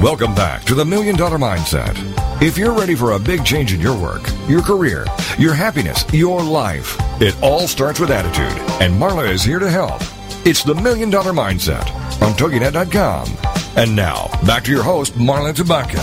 Welcome 0.00 0.34
back 0.34 0.64
to 0.64 0.74
the 0.74 0.86
Million 0.86 1.16
Dollar 1.16 1.36
Mindset. 1.36 1.96
If 2.40 2.56
you're 2.56 2.72
ready 2.72 2.94
for 2.94 3.12
a 3.12 3.18
big 3.18 3.44
change 3.44 3.74
in 3.74 3.80
your 3.80 4.00
work, 4.00 4.22
your 4.48 4.62
career, 4.62 5.04
your 5.38 5.52
happiness, 5.52 6.02
your 6.14 6.42
life, 6.42 6.96
it 7.20 7.36
all 7.42 7.68
starts 7.68 8.00
with 8.00 8.10
attitude, 8.10 8.58
and 8.80 8.94
Marla 8.94 9.30
is 9.30 9.42
here 9.42 9.58
to 9.58 9.70
help. 9.70 10.00
It's 10.46 10.64
the 10.64 10.74
Million 10.74 11.10
Dollar 11.10 11.32
Mindset 11.32 11.92
on 12.22 12.32
TogiNet.com. 12.32 13.57
And 13.78 13.94
now, 13.94 14.26
back 14.44 14.64
to 14.64 14.72
your 14.72 14.82
host, 14.82 15.12
Marla 15.12 15.54
Tabaka. 15.54 16.02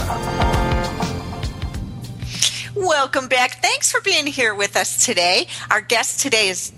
Welcome 2.73 3.27
back. 3.27 3.61
Thanks 3.61 3.91
for 3.91 3.99
being 3.99 4.27
here 4.27 4.55
with 4.55 4.77
us 4.77 5.05
today. 5.05 5.47
Our 5.69 5.81
guest 5.81 6.21
today 6.21 6.47
is 6.47 6.71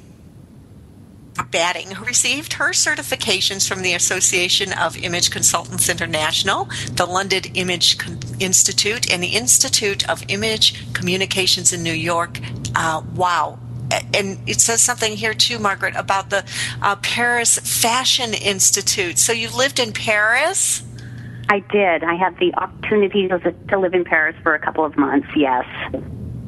Batting, 1.51 1.92
who 1.92 2.04
received 2.04 2.54
her 2.54 2.72
certifications 2.72 3.70
from 3.70 3.84
the 3.84 3.94
Association 3.94 4.74
of 4.74 4.98
Image 4.98 5.30
Consultants 5.30 5.88
International, 5.88 6.68
the 6.94 7.06
London 7.06 7.44
Image 7.54 8.00
Institute, 8.39 9.13
and 9.13 9.22
the 9.22 9.36
Institute 9.36 10.10
of 10.10 10.24
Image 10.30 10.92
Communications 10.94 11.74
in 11.74 11.84
New 11.84 11.94
York. 11.94 12.39
Uh, 12.74 13.04
wow. 13.13 13.60
And 14.16 14.39
it 14.50 14.60
says 14.60 14.82
something 14.82 15.16
here 15.16 15.36
too, 15.36 15.60
Margaret, 15.60 15.96
about 15.96 16.32
the 16.32 16.44
uh, 16.82 16.96
Paris 16.96 17.60
Fashion 17.60 18.34
Institute. 18.34 19.20
So 19.20 19.32
you 19.32 19.51
lived 19.51 19.80
in 19.80 19.94
Paris? 19.94 20.82
I 21.50 21.60
did. 21.60 22.04
I 22.04 22.16
had 22.16 22.38
the 22.39 22.54
opportunity 22.56 23.27
to 23.27 23.80
live 23.80 23.94
in 23.94 24.04
Paris 24.04 24.36
for 24.44 24.54
a 24.54 24.60
couple 24.60 24.84
of 24.84 24.98
months, 24.98 25.27
yes. 25.36 25.66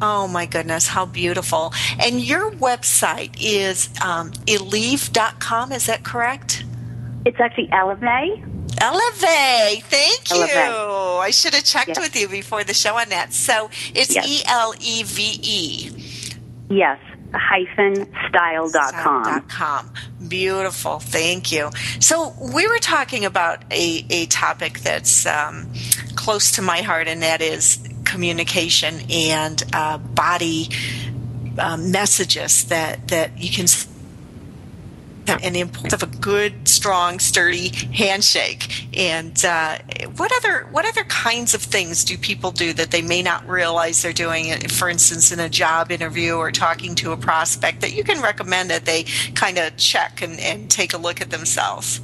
Oh 0.02 0.28
my 0.28 0.46
goodness, 0.46 0.88
how 0.88 1.06
beautiful. 1.06 1.74
And 2.02 2.22
your 2.22 2.52
website 2.52 3.36
is 3.40 3.90
um, 4.02 4.32
eleve.com, 4.48 5.72
is 5.72 5.88
that 5.88 6.04
correct? 6.04 6.64
It's 7.26 7.40
actually 7.40 7.70
Eleve. 7.72 8.46
Eleve, 8.82 9.84
thank 9.84 10.32
you. 10.32 10.46
I 11.20 11.32
should 11.32 11.54
have 11.54 11.66
checked 11.66 11.90
yes. 11.90 12.00
with 12.00 12.16
you 12.16 12.30
before 12.30 12.64
the 12.64 12.74
show 12.74 12.96
on 12.96 13.10
that. 13.10 13.34
So 13.34 13.70
it's 13.94 14.16
E 14.16 14.42
L 14.48 14.74
E 14.80 15.04
V 15.04 15.40
E. 15.42 15.92
Yes, 16.70 17.00
hyphen 17.34 18.08
style.com. 18.30 19.42
com. 19.42 19.92
Beautiful, 20.30 21.00
thank 21.00 21.52
you. 21.52 21.72
So 22.00 22.36
we 22.40 22.68
were 22.68 22.78
talking 22.78 23.26
about 23.26 23.64
a, 23.72 24.06
a 24.10 24.28
topic 24.28 24.80
that's 24.82 25.26
um, 25.26 25.74
close 26.16 26.52
to 26.54 26.62
my 26.62 26.82
heart, 26.82 27.08
and 27.08 27.24
that 27.24 27.42
is 27.42 27.80
communication 28.06 29.02
and 29.10 29.64
uh, 29.74 29.98
body 29.98 30.70
uh, 31.58 31.78
messages 31.78 32.66
that 32.66 33.08
that 33.10 33.38
you 33.38 33.50
can 33.50 33.68
and 35.30 35.56
the 35.56 35.60
importance 35.60 35.94
of 35.94 36.04
a 36.04 36.08
good, 36.18 36.68
strong, 36.68 37.20
sturdy 37.20 37.70
handshake. 37.94 38.88
And 38.98 39.44
uh, 39.46 39.78
what 40.16 40.32
other 40.38 40.68
what 40.72 40.86
other 40.86 41.04
kinds 41.06 41.54
of 41.54 41.62
things 41.62 42.04
do 42.04 42.18
people 42.18 42.52
do 42.52 42.74
that 42.74 42.92
they 42.92 43.02
may 43.02 43.22
not 43.22 43.48
realize 43.48 44.02
they're 44.02 44.14
doing? 44.14 44.52
For 44.70 44.90
instance, 44.90 45.32
in 45.32 45.40
a 45.40 45.50
job 45.50 45.92
interview 45.92 46.34
or 46.34 46.52
talking 46.52 46.96
to 46.96 47.12
a 47.12 47.18
prospect, 47.18 47.82
that 47.82 47.94
you 47.94 48.04
can 48.04 48.22
recommend 48.22 48.70
that 48.70 48.86
they 48.86 49.04
kind 49.36 49.58
of 49.58 49.76
check 49.78 50.22
and, 50.22 50.40
and 50.40 50.70
take 50.70 50.94
a 50.94 50.98
look 50.98 51.22
at 51.22 51.30
themselves. 51.30 52.02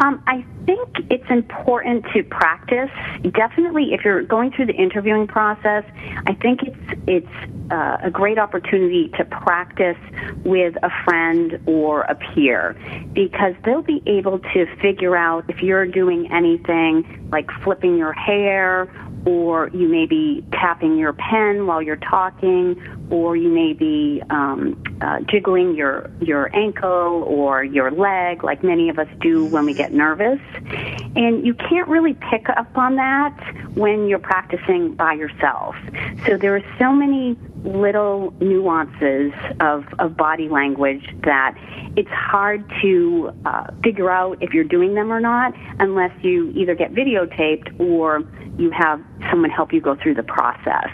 Um, 0.00 0.22
I 0.26 0.44
think 0.64 0.88
it's 1.10 1.28
important 1.30 2.04
to 2.14 2.22
practice. 2.24 2.90
Definitely, 3.30 3.92
if 3.92 4.04
you're 4.04 4.22
going 4.22 4.52
through 4.52 4.66
the 4.66 4.74
interviewing 4.74 5.26
process, 5.26 5.84
I 6.26 6.34
think 6.34 6.62
it's 6.62 7.00
it's 7.06 7.70
uh, 7.70 7.98
a 8.02 8.10
great 8.10 8.38
opportunity 8.38 9.08
to 9.18 9.24
practice 9.24 9.98
with 10.44 10.74
a 10.82 10.90
friend 11.04 11.60
or 11.66 12.02
a 12.02 12.14
peer 12.14 12.76
because 13.12 13.54
they'll 13.64 13.82
be 13.82 14.02
able 14.06 14.38
to 14.38 14.66
figure 14.76 15.16
out 15.16 15.44
if 15.48 15.62
you're 15.62 15.86
doing 15.86 16.32
anything 16.32 17.28
like 17.30 17.50
flipping 17.62 17.96
your 17.96 18.12
hair 18.12 18.88
or 19.24 19.68
you 19.72 19.88
may 19.88 20.06
be 20.06 20.44
tapping 20.52 20.98
your 20.98 21.12
pen 21.12 21.66
while 21.66 21.80
you're 21.80 21.96
talking, 21.96 22.80
or 23.10 23.36
you 23.36 23.48
may 23.48 23.72
be 23.72 24.22
um, 24.30 24.82
uh, 25.00 25.20
jiggling 25.20 25.74
your 25.74 26.10
your 26.20 26.54
ankle 26.56 27.24
or 27.26 27.62
your 27.62 27.90
leg, 27.90 28.42
like 28.42 28.62
many 28.64 28.88
of 28.88 28.98
us 28.98 29.08
do 29.20 29.44
when 29.46 29.64
we 29.64 29.74
get 29.74 29.92
nervous. 29.92 30.40
And 31.14 31.46
you 31.46 31.54
can't 31.54 31.88
really 31.88 32.14
pick 32.14 32.48
up 32.48 32.76
on 32.76 32.96
that 32.96 33.38
when 33.74 34.08
you're 34.08 34.18
practicing 34.18 34.94
by 34.94 35.14
yourself. 35.14 35.76
So 36.26 36.36
there 36.36 36.56
are 36.56 36.64
so 36.78 36.92
many 36.92 37.36
little 37.64 38.34
nuances 38.40 39.32
of, 39.60 39.84
of 39.98 40.16
body 40.16 40.48
language 40.48 41.06
that 41.22 41.56
it's 41.96 42.10
hard 42.10 42.64
to 42.82 43.32
uh, 43.44 43.66
figure 43.84 44.10
out 44.10 44.42
if 44.42 44.52
you're 44.52 44.64
doing 44.64 44.94
them 44.94 45.12
or 45.12 45.20
not 45.20 45.54
unless 45.78 46.12
you 46.22 46.50
either 46.56 46.74
get 46.74 46.92
videotaped 46.92 47.78
or 47.78 48.22
you 48.58 48.70
have 48.70 49.02
someone 49.30 49.50
help 49.50 49.72
you 49.72 49.80
go 49.80 49.96
through 49.96 50.14
the 50.14 50.22
process. 50.22 50.90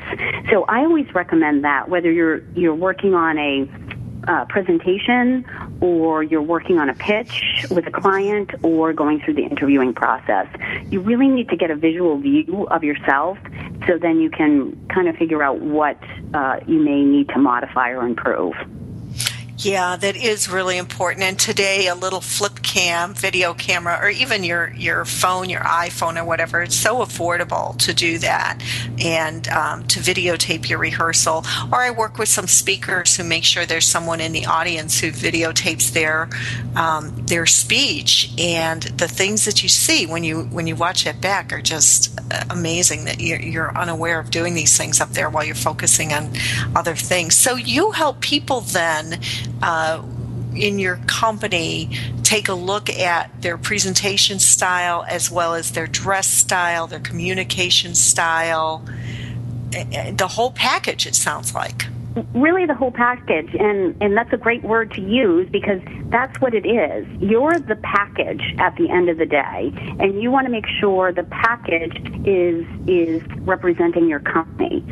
So 0.51 0.65
I 0.65 0.81
always 0.81 1.13
recommend 1.15 1.65
that 1.65 1.89
whether 1.89 2.11
you're 2.11 2.41
you're 2.55 2.75
working 2.75 3.15
on 3.15 3.39
a 3.39 3.69
uh, 4.29 4.45
presentation 4.47 5.45
or 5.81 6.23
you're 6.23 6.43
working 6.43 6.79
on 6.79 6.91
a 6.91 6.95
pitch 6.95 7.65
with 7.71 7.87
a 7.87 7.91
client 7.91 8.51
or 8.63 8.93
going 8.93 9.21
through 9.21 9.35
the 9.35 9.43
interviewing 9.43 9.95
process. 9.95 10.47
You 10.91 11.01
really 11.01 11.29
need 11.29 11.49
to 11.49 11.57
get 11.57 11.71
a 11.71 11.77
visual 11.77 12.19
view 12.19 12.67
of 12.71 12.85
yourself 12.85 13.39
so 13.87 13.97
then 13.99 14.21
you 14.21 14.31
can 14.31 14.87
kind 14.89 15.09
of 15.09 15.17
figure 15.17 15.43
out 15.43 15.61
what 15.61 15.99
uh, 16.35 16.61
you 16.67 16.79
may 16.79 17.03
need 17.03 17.29
to 17.31 17.39
modify 17.39 17.91
or 17.91 18.07
improve. 18.07 18.55
Yeah, 19.61 19.97
that 19.97 20.15
is 20.15 20.49
really 20.49 20.79
important. 20.79 21.25
And 21.25 21.37
today, 21.37 21.89
a 21.89 21.95
little 21.97 22.21
flip 22.21 22.63
cam, 22.63 23.13
video 23.13 23.55
camera, 23.55 23.99
or 24.01 24.09
even 24.09 24.45
your, 24.45 24.73
your 24.77 25.05
phone, 25.05 25.51
your 25.51 25.63
iPhone, 25.63 26.17
or 26.17 26.25
whatever, 26.25 26.63
it's 26.63 26.77
so 26.77 26.99
affordable 26.99 27.77
to 27.79 27.93
do 27.93 28.19
that 28.19 28.63
and 29.03 29.49
um, 29.49 29.85
to 29.89 29.99
videotape 29.99 30.69
your 30.69 30.79
rehearsal. 30.79 31.45
Or 31.73 31.81
I 31.81 31.91
work 31.91 32.19
with 32.19 32.29
some 32.29 32.47
speakers 32.47 33.17
who 33.17 33.25
make 33.25 33.43
sure 33.43 33.67
there's 33.67 33.87
someone 33.87 34.21
in 34.21 34.31
the 34.31 34.47
audience 34.47 35.01
who 35.01 35.11
videotapes 35.11 35.93
their 35.93 36.29
um, 36.77 37.27
their 37.27 37.45
speech. 37.45 38.31
And 38.39 38.83
the 38.85 39.09
things 39.09 39.45
that 39.45 39.65
you 39.65 39.69
see 39.69 40.07
when 40.07 40.23
you 40.23 40.43
when 40.43 40.69
you 40.69 40.77
watch 40.77 41.05
it 41.05 41.21
back 41.21 41.53
are 41.53 41.63
just 41.63 42.17
amazing. 42.49 43.07
That 43.07 43.21
you're, 43.21 43.41
you're 43.41 43.77
unaware 43.77 44.21
of 44.21 44.31
doing 44.31 44.55
these 44.55 44.79
things 44.79 45.01
up 45.01 45.11
there 45.11 45.29
while 45.29 45.43
you're 45.45 45.57
focusing 45.57 46.13
on 46.13 46.31
other 46.77 46.95
things. 46.95 47.35
So 47.35 47.57
you 47.57 47.91
help 47.91 48.21
people 48.21 48.61
then 48.61 49.21
uh, 49.63 50.03
in 50.55 50.79
your 50.79 50.97
company 51.07 51.91
take 52.23 52.49
a 52.49 52.55
look 52.55 52.91
at 52.91 53.31
their 53.41 53.57
presentation 53.57 54.39
style 54.39 55.05
as 55.09 55.31
well 55.31 55.55
as 55.55 55.73
their 55.73 55.87
dress 55.87 56.27
style, 56.27 56.87
their 56.87 57.01
communication 57.01 57.95
style, 57.95 58.85
the 59.71 60.29
whole 60.31 60.51
package, 60.51 61.07
it 61.07 61.15
sounds 61.15 61.55
like 61.55 61.87
really 62.35 62.67
the 62.67 62.75
whole 62.75 62.91
package 62.91 63.55
and 63.55 63.97
and 64.03 64.17
that's 64.17 64.33
a 64.33 64.37
great 64.37 64.63
word 64.63 64.91
to 64.93 65.01
use 65.01 65.49
because 65.51 65.81
that's 66.07 66.41
what 66.41 66.55
it 66.55 66.67
is. 66.67 67.07
You're 67.21 67.59
the 67.59 67.77
package 67.77 68.55
at 68.59 68.77
the 68.77 68.89
end 68.91 69.09
of 69.09 69.19
the 69.19 69.27
day 69.27 69.73
and 70.01 70.21
you 70.23 70.31
want 70.31 70.47
to 70.47 70.51
make 70.51 70.67
sure 70.81 71.13
the 71.13 71.25
package 71.25 71.97
is 72.27 72.67
is 72.87 73.23
representing 73.41 74.09
your 74.09 74.21
company. 74.21 74.85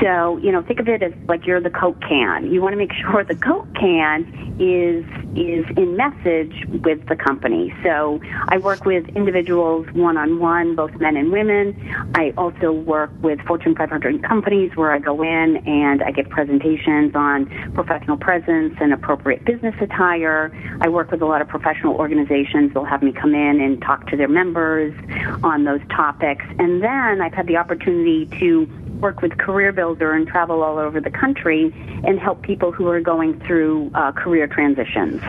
So 0.00 0.38
you 0.38 0.52
know 0.52 0.62
think 0.62 0.80
of 0.80 0.88
it 0.88 1.02
as 1.02 1.12
like 1.28 1.46
you're 1.46 1.60
the 1.60 1.70
coke 1.70 2.00
can. 2.00 2.50
You 2.52 2.60
want 2.60 2.72
to 2.72 2.78
make 2.78 2.92
sure 3.02 3.24
the 3.24 3.36
coke 3.36 3.72
can 3.74 4.56
is 4.58 5.04
is 5.36 5.66
in 5.76 5.96
message 5.96 6.64
with 6.82 7.06
the 7.06 7.16
company. 7.16 7.74
So 7.82 8.20
i 8.48 8.58
work 8.58 8.84
with 8.84 9.08
individuals 9.10 9.86
one 9.92 10.16
on 10.16 10.38
one 10.38 10.74
both 10.74 10.94
men 10.94 11.16
and 11.16 11.30
women. 11.32 12.10
I 12.14 12.32
also 12.36 12.72
work 12.72 13.10
with 13.22 13.40
fortune 13.46 13.74
500 13.74 14.22
companies 14.22 14.72
where 14.74 14.92
i 14.92 14.98
go 14.98 15.22
in 15.22 15.56
and 15.66 16.02
i 16.02 16.10
give 16.10 16.28
presentations 16.28 16.65
presentations 16.66 17.14
on 17.14 17.46
professional 17.74 18.16
presence 18.16 18.74
and 18.80 18.92
appropriate 18.92 19.44
business 19.44 19.74
attire. 19.80 20.50
I 20.80 20.88
work 20.88 21.10
with 21.10 21.22
a 21.22 21.26
lot 21.26 21.40
of 21.40 21.48
professional 21.48 21.94
organizations. 21.96 22.74
They'll 22.74 22.84
have 22.84 23.02
me 23.02 23.12
come 23.12 23.34
in 23.34 23.60
and 23.60 23.80
talk 23.82 24.06
to 24.08 24.16
their 24.16 24.28
members 24.28 24.94
on 25.42 25.64
those 25.64 25.80
topics. 25.90 26.44
And 26.58 26.82
then 26.82 27.20
I've 27.20 27.34
had 27.34 27.46
the 27.46 27.56
opportunity 27.56 28.26
to 28.40 28.64
work 29.00 29.22
with 29.22 29.32
CareerBuilder 29.32 30.14
and 30.14 30.26
travel 30.26 30.62
all 30.62 30.78
over 30.78 31.00
the 31.00 31.10
country 31.10 31.72
and 32.04 32.18
help 32.18 32.42
people 32.42 32.72
who 32.72 32.88
are 32.88 33.00
going 33.00 33.38
through 33.40 33.90
uh, 33.94 34.12
career 34.12 34.46
transitions 34.46 35.22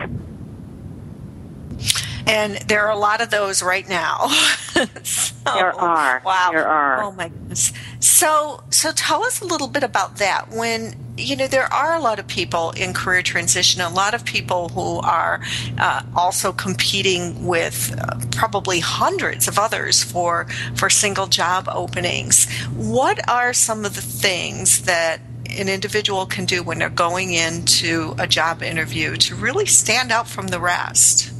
and 2.28 2.56
there 2.68 2.86
are 2.86 2.92
a 2.92 2.98
lot 2.98 3.20
of 3.20 3.30
those 3.30 3.62
right 3.62 3.88
now. 3.88 4.28
so, 5.02 5.34
there 5.44 5.72
are. 5.72 6.22
Wow. 6.24 6.50
There 6.52 6.68
are. 6.68 7.02
Oh 7.02 7.12
my 7.12 7.28
goodness. 7.28 7.72
So, 8.00 8.62
so 8.70 8.92
tell 8.92 9.24
us 9.24 9.40
a 9.40 9.44
little 9.46 9.68
bit 9.68 9.82
about 9.82 10.16
that. 10.18 10.50
When 10.50 10.94
you 11.16 11.34
know 11.36 11.46
there 11.46 11.72
are 11.72 11.96
a 11.96 12.00
lot 12.00 12.18
of 12.18 12.26
people 12.26 12.70
in 12.72 12.92
career 12.92 13.22
transition, 13.22 13.80
a 13.80 13.88
lot 13.88 14.14
of 14.14 14.24
people 14.24 14.68
who 14.68 14.98
are 14.98 15.40
uh, 15.78 16.02
also 16.14 16.52
competing 16.52 17.46
with 17.46 17.98
uh, 17.98 18.20
probably 18.30 18.80
hundreds 18.80 19.48
of 19.48 19.58
others 19.58 20.04
for 20.04 20.46
for 20.76 20.90
single 20.90 21.26
job 21.26 21.68
openings. 21.72 22.48
What 22.74 23.26
are 23.28 23.52
some 23.52 23.84
of 23.84 23.94
the 23.94 24.02
things 24.02 24.82
that 24.82 25.20
an 25.50 25.68
individual 25.68 26.26
can 26.26 26.44
do 26.44 26.62
when 26.62 26.78
they're 26.78 26.90
going 26.90 27.32
into 27.32 28.14
a 28.18 28.26
job 28.26 28.62
interview 28.62 29.16
to 29.16 29.34
really 29.34 29.66
stand 29.66 30.12
out 30.12 30.28
from 30.28 30.48
the 30.48 30.60
rest? 30.60 31.32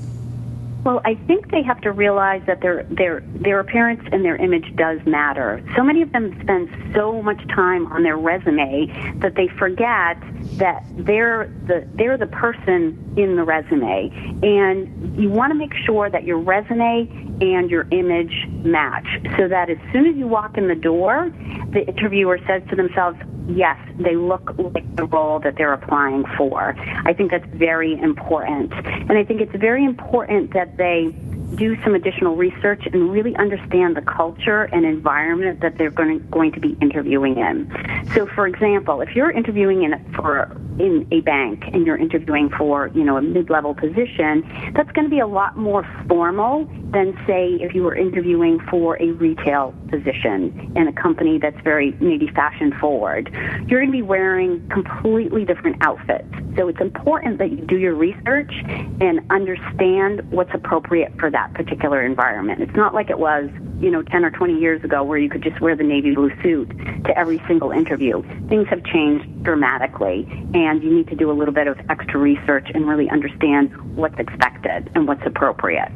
Well, 0.89 1.03
I 1.05 1.17
think 1.27 1.51
they 1.51 1.63
have 1.65 1.83
to 1.83 1.93
realize 1.93 2.41
that 2.47 2.63
their 2.63 2.85
their 2.85 3.21
their 3.21 3.61
appearance 3.61 4.01
and 4.11 4.25
their 4.25 4.37
image 4.37 4.75
does 4.75 4.99
matter. 5.05 5.63
So 5.77 5.85
many 5.85 6.01
of 6.01 6.13
them 6.13 6.35
spend 6.41 6.71
so 6.95 7.21
much 7.21 7.47
time 7.49 7.93
on 7.93 8.05
their 8.05 8.17
resume 8.17 8.87
that 9.21 9.35
they 9.35 9.49
forget 9.49 10.17
that 10.57 10.83
they're 10.97 11.53
the 11.67 11.87
they're 11.93 12.17
the 12.17 12.27
person 12.29 12.97
in 13.19 13.37
the 13.37 13.45
resume, 13.45 14.09
and 14.43 15.21
you 15.21 15.29
want 15.29 15.51
to 15.51 15.59
make 15.59 15.75
sure 15.85 16.09
that 16.09 16.25
your 16.25 16.39
resume 16.39 17.07
and 17.43 17.71
your 17.71 17.87
image 17.91 18.47
match, 18.65 19.07
so 19.37 19.47
that 19.47 19.69
as 19.69 19.77
soon 19.93 20.07
as 20.07 20.17
you 20.17 20.27
walk 20.27 20.57
in 20.57 20.69
the 20.69 20.75
door, 20.75 21.31
the 21.71 21.87
interviewer 21.87 22.39
says 22.47 22.63
to 22.71 22.77
themselves, 22.77 23.19
yes, 23.49 23.79
they 23.99 24.17
look 24.17 24.55
like 24.59 24.97
the 24.97 25.05
role 25.05 25.41
that 25.41 25.57
they're 25.57 25.73
applying 25.73 26.25
for. 26.37 26.75
I 27.05 27.13
think 27.13 27.31
that's 27.31 27.47
very 27.55 27.99
important. 27.99 28.73
And 28.73 29.13
I 29.13 29.25
think 29.25 29.41
it's 29.41 29.55
very 29.57 29.85
important 29.85 30.53
that 30.53 30.77
they 30.77 31.15
do 31.55 31.81
some 31.83 31.95
additional 31.95 32.37
research 32.37 32.87
and 32.87 33.11
really 33.11 33.35
understand 33.37 33.97
the 33.97 34.03
culture 34.03 34.65
and 34.65 34.85
environment 34.85 35.61
that 35.61 35.79
they're 35.79 35.91
going 35.91 36.21
to, 36.21 36.25
going 36.27 36.53
to 36.53 36.61
be 36.61 36.77
interviewing 36.81 37.39
in. 37.39 37.71
So, 38.15 38.27
for 38.27 38.47
example, 38.47 39.01
if 39.01 39.17
you're 39.17 39.31
interviewing 39.31 39.83
in 39.83 40.13
for 40.15 40.55
in 40.79 41.07
a 41.11 41.21
bank 41.21 41.65
and 41.73 41.87
you're 41.87 41.97
interviewing 41.97 42.51
for 42.57 42.91
you 42.95 43.05
know 43.05 43.17
a 43.17 43.23
mid-level 43.23 43.75
position, 43.75 44.43
that's 44.75 44.91
going 44.93 45.05
to 45.05 45.11
be 45.11 45.21
a 45.21 45.27
lot 45.27 45.57
more 45.57 45.87
formal 46.09 46.67
than 46.91 47.19
say 47.27 47.55
if 47.61 47.75
you 47.75 47.83
were 47.83 47.95
interviewing 47.95 48.61
for 48.71 49.01
a 49.03 49.11
retail 49.13 49.75
position 49.89 50.73
in 50.77 50.89
a 50.89 50.93
company 50.93 51.39
that's 51.39 51.61
very 51.63 51.93
maybe 52.01 52.29
fashion 52.29 52.73
forward. 52.81 53.31
You're 53.67 53.81
going 53.81 53.93
to 53.93 53.99
be 53.99 54.03
wearing 54.03 54.67
completely 54.69 55.45
different 55.45 55.77
outfits. 55.83 56.29
So 56.57 56.69
it's 56.69 56.81
important 56.81 57.39
that 57.39 57.51
you 57.51 57.59
do 57.59 57.77
your 57.77 57.95
research 57.95 58.53
and 59.01 59.21
understand 59.31 60.31
what's 60.31 60.51
appropriate 60.53 61.13
for 61.19 61.31
that 61.31 61.55
particular 61.55 62.05
environment. 62.05 62.63
It's 62.63 62.77
not 62.77 62.95
like 62.95 63.11
it 63.11 63.19
was 63.19 63.51
you 63.81 63.91
know, 63.91 64.03
10 64.03 64.25
or 64.25 64.31
20 64.31 64.59
years 64.59 64.83
ago 64.83 65.05
where 65.05 65.19
you 65.19 65.31
could 65.31 65.43
just 65.43 65.61
wear 65.61 65.77
the 65.77 65.85
navy 65.85 66.15
blue 66.15 66.33
suit 66.43 66.69
to 67.05 67.17
every 67.17 67.41
single 67.47 67.71
interview. 67.71 68.23
Things 68.49 68.67
have 68.69 68.85
changed 68.85 69.45
dramatically, 69.45 70.27
and 70.53 70.68
you 70.75 70.93
need 70.93 71.09
to 71.09 71.17
do 71.17 71.31
a 71.31 71.33
little 71.33 71.55
bit 71.55 71.67
of 71.67 71.79
extra 71.91 72.19
research 72.19 72.69
and 72.75 72.87
really 72.87 73.09
understand 73.11 73.97
what's 73.97 74.19
expected 74.19 74.91
and 74.95 75.07
what's 75.07 75.25
appropriate. 75.27 75.91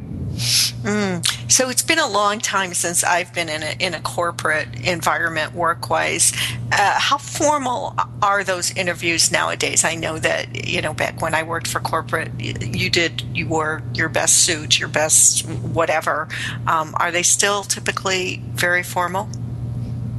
Mm. 0.83 1.51
So 1.51 1.69
it's 1.69 1.83
been 1.83 1.99
a 1.99 2.07
long 2.07 2.39
time 2.39 2.73
since 2.73 3.03
I've 3.03 3.33
been 3.33 3.47
in 3.47 3.61
a 3.63 3.75
in 3.79 3.93
a 3.93 4.01
corporate 4.01 4.67
environment 4.85 5.53
work-wise. 5.53 6.33
Uh, 6.71 6.99
how 6.99 7.17
formal 7.17 7.95
are 8.21 8.43
those 8.43 8.75
interviews 8.75 9.31
nowadays? 9.31 9.85
I 9.85 9.95
know 9.95 10.17
that 10.19 10.67
you 10.67 10.81
know 10.81 10.93
back 10.93 11.21
when 11.21 11.35
I 11.35 11.43
worked 11.43 11.67
for 11.67 11.79
corporate, 11.79 12.31
you 12.39 12.89
did 12.89 13.21
you 13.33 13.47
wore 13.47 13.83
your 13.93 14.09
best 14.09 14.39
suit, 14.39 14.79
your 14.79 14.89
best 14.89 15.47
whatever. 15.47 16.27
Um, 16.67 16.95
are 16.99 17.11
they 17.11 17.23
still 17.23 17.63
typically 17.63 18.41
very 18.53 18.83
formal? 18.83 19.29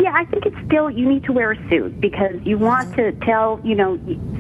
Yeah, 0.01 0.13
I 0.13 0.25
think 0.25 0.45
it's 0.45 0.57
still 0.67 0.91
you 0.91 1.09
need 1.09 1.25
to 1.25 1.33
wear 1.33 1.53
a 1.53 1.69
suit 1.71 2.01
because 2.01 2.35
you 2.43 2.59
want 2.59 2.95
to 2.97 3.13
tell 3.25 3.61
you 3.63 3.75
know 3.75 3.99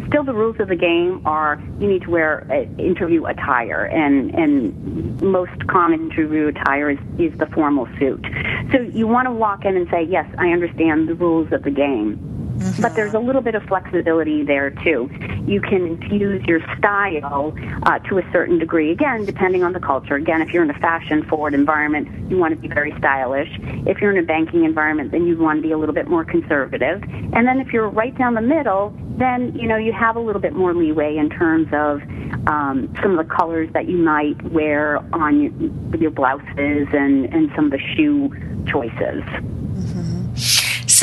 still 0.09 0.25
the 0.25 0.35
rules 0.35 0.57
of 0.59 0.69
the 0.69 0.77
game 0.77 1.23
are 1.25 1.63
you 1.79 1.87
need 1.87 2.03
to 2.03 2.11
wear 2.11 2.47
a, 2.51 2.63
interview 2.79 3.25
attire 3.25 3.85
and 3.85 4.35
and 4.35 5.23
most 5.23 5.67
common 5.69 6.11
interview 6.11 6.49
attire 6.49 6.91
is 6.91 6.99
is 7.19 7.39
the 7.39 7.47
formal 7.55 7.87
suit. 7.99 8.25
So 8.73 8.81
you 8.81 9.07
want 9.07 9.27
to 9.27 9.33
walk 9.33 9.65
in 9.65 9.77
and 9.77 9.87
say 9.91 10.03
yes, 10.03 10.27
I 10.39 10.49
understand 10.49 11.09
the 11.09 11.15
rules 11.15 11.53
of 11.53 11.63
the 11.63 11.71
game 11.71 12.34
Mm-hmm. 12.55 12.83
But 12.83 12.95
there's 12.95 13.15
a 13.15 13.19
little 13.19 13.43
bit 13.43 13.55
of 13.55 13.65
flexibility 13.65 14.45
there 14.45 14.71
too. 14.71 15.11
You 15.47 15.61
can 15.61 15.87
infuse 15.87 16.45
your 16.47 16.61
style 16.79 17.55
uh, 17.83 17.99
to 17.99 18.19
a 18.19 18.33
certain 18.33 18.59
degree. 18.59 18.93
Again, 18.93 19.25
depending 19.25 19.65
on 19.65 19.73
the 19.73 19.81
culture. 19.81 20.15
Again, 20.15 20.41
if 20.41 20.53
you're 20.53 20.63
in 20.63 20.71
a 20.71 20.79
fashion-forward 20.79 21.55
environment, 21.55 22.31
you 22.31 22.39
want 22.39 22.55
to 22.55 22.61
be 22.61 22.69
very 22.69 22.95
stylish. 22.99 23.49
If 23.87 24.01
you're 24.01 24.13
in 24.13 24.23
a 24.23 24.27
banking 24.27 24.65
environment, 24.65 25.11
then 25.11 25.27
you 25.27 25.37
want 25.37 25.59
to 25.59 25.63
be 25.63 25.73
a 25.73 25.79
little 25.79 25.95
bit 25.95 26.09
more 26.09 26.25
conservative. 26.25 27.03
And 27.03 27.47
then 27.47 27.61
if 27.61 27.73
you're 27.73 27.89
right 27.89 28.17
down 28.17 28.35
the 28.35 28.41
middle, 28.41 28.95
then 29.17 29.55
you 29.57 29.69
know 29.69 29.77
you 29.77 29.93
have 29.93 30.17
a 30.17 30.21
little 30.21 30.41
bit 30.41 30.55
more 30.55 30.75
leeway 30.75 31.17
in 31.17 31.31
terms 31.31 31.69
of 31.73 32.03
um, 32.49 32.93
some 33.03 33.17
of 33.17 33.27
the 33.27 33.35
colors 33.35 33.69
that 33.73 33.89
you 33.89 33.97
might 33.99 34.41
wear 34.51 34.99
on 35.13 35.41
your, 35.41 36.01
your 36.01 36.11
blouses 36.11 36.89
and 36.93 37.27
and 37.33 37.51
some 37.55 37.67
of 37.67 37.71
the 37.71 37.81
shoe 37.95 38.31
choices. 38.67 39.23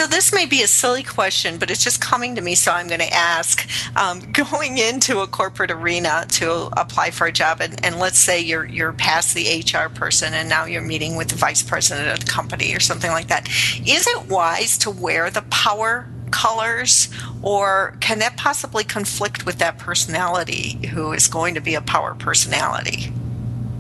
So 0.02 0.08
this 0.08 0.34
may 0.34 0.48
be 0.48 0.64
a 0.64 0.68
silly 0.68 1.04
question, 1.04 1.60
but 1.60 1.70
it's 1.70 1.84
just 1.84 2.02
coming 2.02 2.34
to 2.34 2.42
me, 2.42 2.56
so 2.56 2.72
I'm 2.72 2.88
going 2.88 3.02
to 3.02 3.14
ask. 3.14 3.70
Um, 3.96 4.32
going 4.32 4.80
into 4.80 5.20
a 5.20 5.28
corporate 5.28 5.70
arena 5.70 6.26
to 6.28 6.72
apply 6.76 7.12
for 7.12 7.28
a 7.28 7.32
job, 7.32 7.62
and, 7.62 7.86
and, 7.86 8.00
let's 8.00 8.18
say 8.18 8.42
you're 8.42 8.66
you're 8.66 8.94
past 8.94 9.36
the 9.36 9.64
HR 9.64 9.90
person, 9.90 10.34
and 10.34 10.50
now 10.50 10.66
you're 10.66 10.82
meeting 10.82 11.18
with 11.18 11.28
the 11.28 11.36
vice 11.36 11.62
president 11.62 12.10
of 12.10 12.26
the 12.26 12.32
company 12.32 12.76
or 12.76 12.80
something 12.80 13.12
like 13.12 13.28
that. 13.28 13.48
Is 13.86 14.08
it 14.08 14.28
wise 14.28 14.76
to 14.80 14.90
wear 14.90 15.30
the 15.30 15.44
power 15.52 16.08
colors, 16.32 17.08
or 17.44 17.96
can 18.00 18.18
that 18.20 18.38
possibly 18.38 18.84
conflict 18.84 19.46
with 19.46 19.60
that 19.60 19.78
personality 19.78 20.80
who 20.88 21.12
is 21.14 21.28
going 21.28 21.54
to 21.54 21.62
be 21.62 21.76
a 21.76 21.82
power 21.82 22.16
personality? 22.16 23.14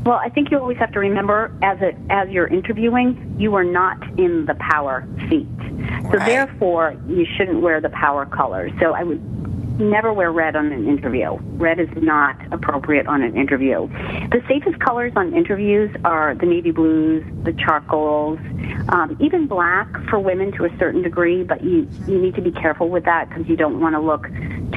Well, 0.06 0.18
I 0.18 0.30
think 0.30 0.50
you 0.50 0.58
always 0.58 0.78
have 0.78 0.92
to 0.94 1.00
remember 1.00 1.56
as 1.62 1.78
it 1.82 1.96
as 2.10 2.30
you're 2.30 2.48
interviewing, 2.48 3.36
you 3.38 3.54
are 3.56 3.64
not 3.64 4.02
in 4.20 4.46
the 4.46 4.56
power 4.56 5.08
seat. 5.30 5.48
So 5.60 6.18
right. 6.18 6.26
therefore, 6.26 6.96
you 7.08 7.26
shouldn't 7.38 7.62
wear 7.62 7.80
the 7.80 7.90
power 7.90 8.26
colors. 8.26 8.72
So 8.80 8.94
I 8.94 9.04
would 9.04 9.22
never 9.80 10.14
wear 10.14 10.32
red 10.32 10.56
on 10.56 10.72
an 10.72 10.88
interview. 10.88 11.38
Red 11.58 11.80
is 11.80 11.90
not 11.96 12.36
appropriate 12.52 13.08
on 13.08 13.22
an 13.22 13.36
interview. 13.36 13.88
The 14.30 14.42
safest 14.48 14.80
colors 14.80 15.14
on 15.16 15.34
interviews 15.34 15.96
are 16.04 16.36
the 16.36 16.46
navy 16.46 16.72
blues, 16.72 17.24
the 17.44 17.54
charcoals, 17.54 18.40
um, 18.90 19.18
even 19.20 19.48
black 19.48 19.88
for 20.10 20.20
women 20.20 20.52
to 20.54 20.66
a 20.66 20.78
certain 20.78 21.02
degree, 21.02 21.44
but 21.44 21.64
you, 21.64 21.88
you 22.08 22.20
need 22.20 22.36
to 22.36 22.42
be 22.42 22.52
careful 22.52 22.90
with 22.90 23.06
that 23.06 23.30
because 23.30 23.48
you 23.48 23.56
don't 23.56 23.80
want 23.80 23.96
to 23.96 24.00
look 24.00 24.28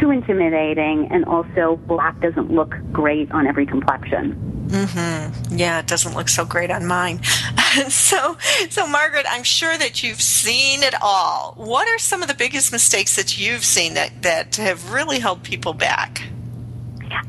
too 0.01 0.11
intimidating, 0.11 1.09
and 1.11 1.25
also 1.25 1.77
black 1.87 2.19
doesn't 2.21 2.51
look 2.51 2.75
great 2.93 3.31
on 3.33 3.47
every 3.47 3.67
complexion. 3.67 4.64
Mm-hmm. 4.67 5.57
Yeah, 5.57 5.81
it 5.81 5.87
doesn't 5.87 6.15
look 6.15 6.29
so 6.29 6.45
great 6.45 6.71
on 6.71 6.87
mine. 6.87 7.23
so, 7.89 8.37
so 8.71 8.87
Margaret, 8.87 9.27
I'm 9.29 9.43
sure 9.43 9.77
that 9.77 10.03
you've 10.03 10.23
seen 10.23 10.83
it 10.83 10.95
all. 11.03 11.55
What 11.57 11.89
are 11.89 11.99
some 11.99 12.23
of 12.23 12.29
the 12.29 12.35
biggest 12.35 12.73
mistakes 12.73 13.17
that 13.17 13.39
you've 13.39 13.65
seen 13.65 13.95
that 13.95 14.23
that 14.23 14.57
have 14.57 14.93
really 14.93 15.19
held 15.19 15.43
people 15.43 15.75
back? 15.75 16.23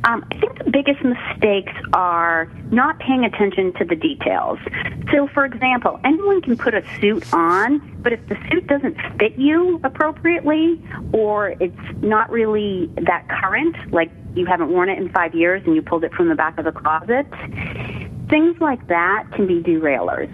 Um, 0.03 0.25
I 0.31 0.39
think 0.39 0.57
the 0.63 0.71
biggest 0.71 1.03
mistakes 1.03 1.73
are 1.93 2.49
not 2.71 2.99
paying 2.99 3.25
attention 3.25 3.73
to 3.73 3.85
the 3.85 3.95
details. 3.95 4.59
So, 5.11 5.27
for 5.27 5.45
example, 5.45 5.99
anyone 6.03 6.41
can 6.41 6.57
put 6.57 6.73
a 6.73 6.83
suit 6.99 7.31
on, 7.33 7.79
but 8.01 8.13
if 8.13 8.27
the 8.27 8.37
suit 8.49 8.67
doesn't 8.67 8.97
fit 9.19 9.37
you 9.37 9.79
appropriately 9.83 10.81
or 11.11 11.49
it's 11.59 11.77
not 12.01 12.29
really 12.31 12.87
that 13.01 13.27
current, 13.29 13.75
like 13.91 14.11
you 14.35 14.45
haven't 14.45 14.69
worn 14.69 14.89
it 14.89 14.97
in 14.97 15.09
five 15.09 15.33
years 15.33 15.61
and 15.65 15.75
you 15.75 15.81
pulled 15.81 16.03
it 16.03 16.13
from 16.13 16.29
the 16.29 16.35
back 16.35 16.57
of 16.57 16.65
the 16.65 16.71
closet, 16.71 17.25
things 18.29 18.59
like 18.59 18.87
that 18.87 19.27
can 19.33 19.47
be 19.47 19.61
derailers. 19.61 20.29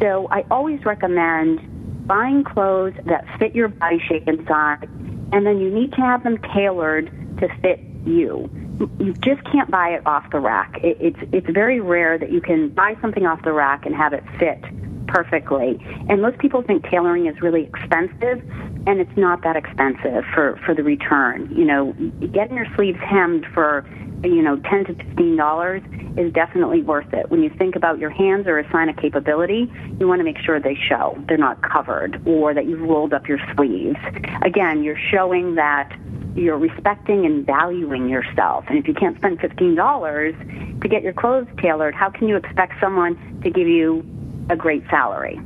So, 0.00 0.28
I 0.30 0.44
always 0.50 0.84
recommend 0.84 2.06
buying 2.06 2.44
clothes 2.44 2.94
that 3.06 3.24
fit 3.38 3.54
your 3.54 3.68
body 3.68 3.98
shape 4.06 4.26
and 4.26 4.46
size, 4.46 4.88
and 5.32 5.46
then 5.46 5.58
you 5.58 5.70
need 5.70 5.92
to 5.92 6.00
have 6.02 6.22
them 6.22 6.38
tailored 6.54 7.10
to 7.40 7.48
fit 7.60 7.80
you 8.04 8.50
you 8.98 9.14
just 9.14 9.42
can't 9.44 9.70
buy 9.70 9.90
it 9.90 10.06
off 10.06 10.30
the 10.30 10.38
rack. 10.40 10.78
It, 10.82 10.98
it's 11.00 11.18
it's 11.32 11.50
very 11.50 11.80
rare 11.80 12.18
that 12.18 12.30
you 12.30 12.40
can 12.40 12.68
buy 12.68 12.96
something 13.00 13.26
off 13.26 13.42
the 13.42 13.52
rack 13.52 13.86
and 13.86 13.94
have 13.94 14.12
it 14.12 14.22
fit 14.38 14.62
perfectly. 15.06 15.78
And 16.08 16.22
most 16.22 16.38
people 16.38 16.62
think 16.62 16.84
tailoring 16.90 17.26
is 17.26 17.40
really 17.40 17.64
expensive, 17.64 18.42
and 18.86 19.00
it's 19.00 19.16
not 19.16 19.42
that 19.42 19.56
expensive 19.56 20.24
for 20.34 20.60
for 20.64 20.74
the 20.74 20.82
return. 20.82 21.52
You 21.54 21.64
know, 21.64 21.92
getting 22.32 22.56
your 22.56 22.66
sleeves 22.76 22.98
hemmed 23.00 23.46
for 23.54 23.86
you 24.22 24.42
know 24.42 24.56
ten 24.56 24.84
to 24.86 24.94
fifteen 24.94 25.36
dollars 25.36 25.82
is 26.16 26.32
definitely 26.32 26.82
worth 26.82 27.12
it. 27.12 27.30
When 27.30 27.42
you 27.42 27.50
think 27.50 27.76
about 27.76 27.98
your 27.98 28.10
hands 28.10 28.46
are 28.46 28.58
a 28.58 28.70
sign 28.72 28.88
of 28.88 28.96
capability, 28.96 29.70
you 30.00 30.08
want 30.08 30.20
to 30.20 30.24
make 30.24 30.38
sure 30.38 30.58
they 30.58 30.74
show 30.88 31.16
they're 31.28 31.36
not 31.36 31.60
covered 31.62 32.26
or 32.26 32.54
that 32.54 32.66
you've 32.66 32.80
rolled 32.80 33.12
up 33.12 33.28
your 33.28 33.38
sleeves. 33.54 33.98
Again, 34.42 34.82
you're 34.82 34.98
showing 35.10 35.56
that 35.56 35.92
you're 36.34 36.58
respecting 36.58 37.24
and 37.24 37.46
valuing 37.46 38.08
yourself. 38.08 38.64
And 38.68 38.78
if 38.78 38.86
you 38.86 38.94
can't 38.94 39.16
spend 39.16 39.40
$15 39.40 40.80
to 40.82 40.88
get 40.88 41.02
your 41.02 41.14
clothes 41.14 41.46
tailored, 41.60 41.94
how 41.94 42.10
can 42.10 42.28
you 42.28 42.36
expect 42.36 42.74
someone 42.80 43.40
to 43.42 43.50
give 43.50 43.66
you 43.66 44.04
a 44.48 44.56
great 44.56 44.84
salary? 44.88 45.40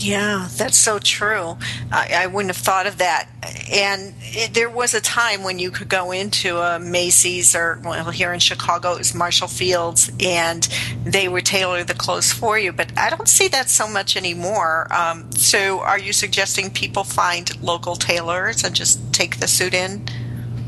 Yeah, 0.00 0.48
that's 0.56 0.76
so 0.76 1.00
true. 1.00 1.56
I, 1.90 2.20
I, 2.22 2.26
wouldn't 2.28 2.54
have 2.54 2.64
thought 2.64 2.86
of 2.86 2.98
that. 2.98 3.28
And 3.68 4.14
it, 4.20 4.54
there 4.54 4.70
was 4.70 4.94
a 4.94 5.00
time 5.00 5.42
when 5.42 5.58
you 5.58 5.72
could 5.72 5.88
go 5.88 6.12
into 6.12 6.58
a 6.58 6.78
Macy's 6.78 7.56
or, 7.56 7.80
well, 7.82 8.10
here 8.10 8.32
in 8.32 8.38
Chicago, 8.38 8.92
it 8.92 8.98
was 8.98 9.12
Marshall 9.12 9.48
Fields, 9.48 10.12
and 10.20 10.62
they 11.04 11.28
would 11.28 11.44
tailor 11.44 11.82
the 11.82 11.94
clothes 11.94 12.32
for 12.32 12.56
you. 12.56 12.72
But 12.72 12.96
I 12.96 13.10
don't 13.10 13.28
see 13.28 13.48
that 13.48 13.68
so 13.68 13.88
much 13.88 14.16
anymore. 14.16 14.86
Um, 14.92 15.32
so 15.32 15.80
are 15.80 15.98
you 15.98 16.12
suggesting 16.12 16.70
people 16.70 17.02
find 17.02 17.60
local 17.60 17.96
tailors 17.96 18.62
and 18.62 18.76
just 18.76 19.12
take 19.12 19.40
the 19.40 19.48
suit 19.48 19.74
in? 19.74 20.06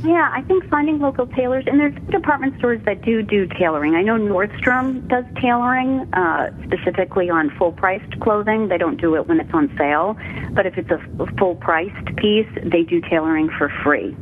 Yeah, 0.02 0.30
I 0.32 0.40
think 0.42 0.66
finding 0.70 0.98
local 0.98 1.26
tailors, 1.26 1.64
and 1.66 1.78
there's 1.78 1.94
department 2.10 2.56
stores 2.58 2.80
that 2.86 3.02
do 3.02 3.22
do 3.22 3.46
tailoring. 3.46 3.94
I 3.94 4.02
know 4.02 4.16
Nordstrom 4.16 5.06
does 5.08 5.24
tailoring 5.40 6.08
uh, 6.14 6.50
specifically 6.64 7.28
on 7.28 7.50
full 7.58 7.72
priced 7.72 8.18
clothing. 8.20 8.68
They 8.68 8.78
don't 8.78 8.98
do 8.98 9.14
it 9.16 9.28
when 9.28 9.40
it's 9.40 9.52
on 9.52 9.74
sale, 9.76 10.16
but 10.52 10.64
if 10.64 10.78
it's 10.78 10.90
a 10.90 10.98
full 11.38 11.56
priced 11.56 12.16
piece, 12.16 12.48
they 12.64 12.82
do 12.82 13.02
tailoring 13.02 13.50
for 13.58 13.70
free 13.84 14.16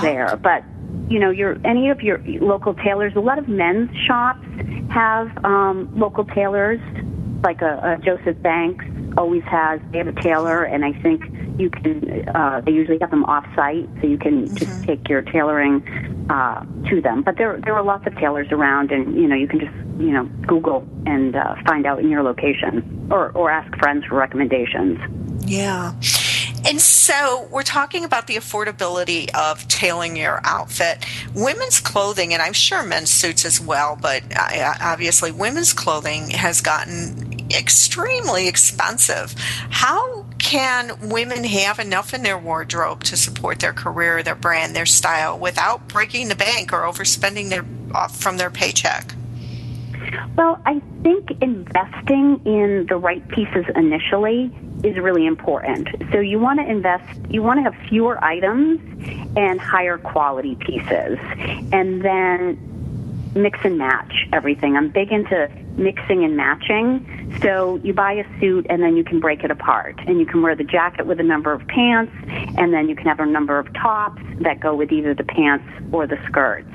there. 0.00 0.34
But 0.42 0.64
you 1.10 1.18
know, 1.18 1.30
your 1.30 1.58
any 1.62 1.90
of 1.90 2.00
your 2.00 2.22
local 2.40 2.72
tailors, 2.72 3.12
a 3.14 3.20
lot 3.20 3.38
of 3.38 3.48
men's 3.48 3.90
shops 4.06 4.46
have 4.90 5.44
um, 5.44 5.90
local 5.94 6.24
tailors, 6.24 6.80
like 7.44 7.60
a, 7.60 7.98
a 7.98 8.02
Joseph 8.02 8.40
Banks 8.40 8.84
always 9.18 9.42
has. 9.44 9.80
They 9.90 9.98
have 9.98 10.06
a 10.06 10.22
tailor, 10.22 10.62
and 10.62 10.84
I 10.84 10.92
think 10.92 11.24
you 11.58 11.68
can. 11.68 12.28
Uh, 12.28 12.62
they 12.64 12.72
usually 12.72 12.98
have 13.00 13.10
them 13.10 13.24
off 13.24 13.44
site, 13.54 13.88
so 14.00 14.06
you 14.06 14.16
can 14.16 14.54
just 14.54 14.84
take 14.84 15.08
your 15.08 15.22
tailoring 15.22 15.82
uh, 16.30 16.64
to 16.88 17.00
them. 17.02 17.22
But 17.22 17.36
there 17.36 17.60
there 17.60 17.74
are 17.74 17.82
lots 17.82 18.06
of 18.06 18.16
tailors 18.16 18.48
around, 18.52 18.92
and 18.92 19.14
you 19.14 19.26
know 19.26 19.34
you 19.34 19.48
can 19.48 19.60
just 19.60 19.74
you 19.98 20.12
know 20.12 20.24
Google 20.46 20.86
and 21.04 21.36
uh, 21.36 21.56
find 21.66 21.84
out 21.84 21.98
in 21.98 22.08
your 22.08 22.22
location, 22.22 23.08
or 23.10 23.30
or 23.32 23.50
ask 23.50 23.76
friends 23.78 24.04
for 24.06 24.14
recommendations. 24.14 24.98
Yeah. 25.44 25.92
And 26.66 26.80
so 26.80 27.48
we're 27.50 27.62
talking 27.62 28.04
about 28.04 28.26
the 28.26 28.36
affordability 28.36 29.30
of 29.34 29.66
tailoring 29.68 30.16
your 30.16 30.40
outfit. 30.44 31.04
Women's 31.34 31.80
clothing, 31.80 32.32
and 32.32 32.42
I'm 32.42 32.52
sure 32.52 32.82
men's 32.82 33.10
suits 33.10 33.44
as 33.44 33.60
well, 33.60 33.96
but 34.00 34.22
uh, 34.36 34.74
obviously 34.80 35.30
women's 35.30 35.72
clothing 35.72 36.30
has 36.30 36.60
gotten 36.60 37.46
extremely 37.50 38.48
expensive. 38.48 39.34
How 39.70 40.26
can 40.38 41.08
women 41.08 41.44
have 41.44 41.78
enough 41.78 42.12
in 42.12 42.22
their 42.22 42.38
wardrobe 42.38 43.04
to 43.04 43.16
support 43.16 43.60
their 43.60 43.72
career, 43.72 44.22
their 44.22 44.34
brand, 44.34 44.74
their 44.76 44.86
style 44.86 45.38
without 45.38 45.88
breaking 45.88 46.28
the 46.28 46.36
bank 46.36 46.72
or 46.72 46.82
overspending 46.82 47.48
their 47.48 47.64
from 48.10 48.36
their 48.36 48.50
paycheck? 48.50 49.14
Well, 50.36 50.60
I 50.66 50.80
think 51.02 51.30
investing 51.42 52.40
in 52.44 52.86
the 52.88 52.96
right 52.96 53.26
pieces 53.28 53.64
initially 53.74 54.52
is 54.84 54.96
really 54.96 55.26
important. 55.26 55.88
So 56.12 56.20
you 56.20 56.38
want 56.38 56.60
to 56.60 56.66
invest, 56.68 57.04
you 57.28 57.42
want 57.42 57.58
to 57.58 57.62
have 57.62 57.88
fewer 57.88 58.22
items 58.22 58.80
and 59.36 59.60
higher 59.60 59.98
quality 59.98 60.54
pieces. 60.56 61.18
And 61.72 62.02
then 62.02 62.64
mix 63.34 63.58
and 63.64 63.78
match 63.78 64.12
everything. 64.32 64.76
I'm 64.76 64.88
big 64.88 65.12
into 65.12 65.50
mixing 65.76 66.24
and 66.24 66.36
matching. 66.36 67.38
So 67.42 67.76
you 67.84 67.92
buy 67.92 68.12
a 68.14 68.40
suit 68.40 68.66
and 68.68 68.82
then 68.82 68.96
you 68.96 69.04
can 69.04 69.20
break 69.20 69.44
it 69.44 69.50
apart. 69.50 69.98
And 70.06 70.18
you 70.18 70.26
can 70.26 70.42
wear 70.42 70.56
the 70.56 70.64
jacket 70.64 71.06
with 71.06 71.20
a 71.20 71.22
number 71.22 71.52
of 71.52 71.66
pants, 71.68 72.12
and 72.56 72.72
then 72.72 72.88
you 72.88 72.96
can 72.96 73.06
have 73.06 73.20
a 73.20 73.26
number 73.26 73.58
of 73.58 73.72
tops 73.74 74.22
that 74.40 74.60
go 74.60 74.74
with 74.74 74.90
either 74.92 75.14
the 75.14 75.24
pants 75.24 75.64
or 75.92 76.06
the 76.06 76.18
skirts. 76.26 76.68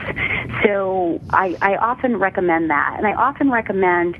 So 0.63 1.19
I, 1.31 1.57
I 1.61 1.75
often 1.77 2.17
recommend 2.17 2.69
that. 2.69 2.95
And 2.97 3.05
I 3.05 3.13
often 3.13 3.51
recommend 3.51 4.15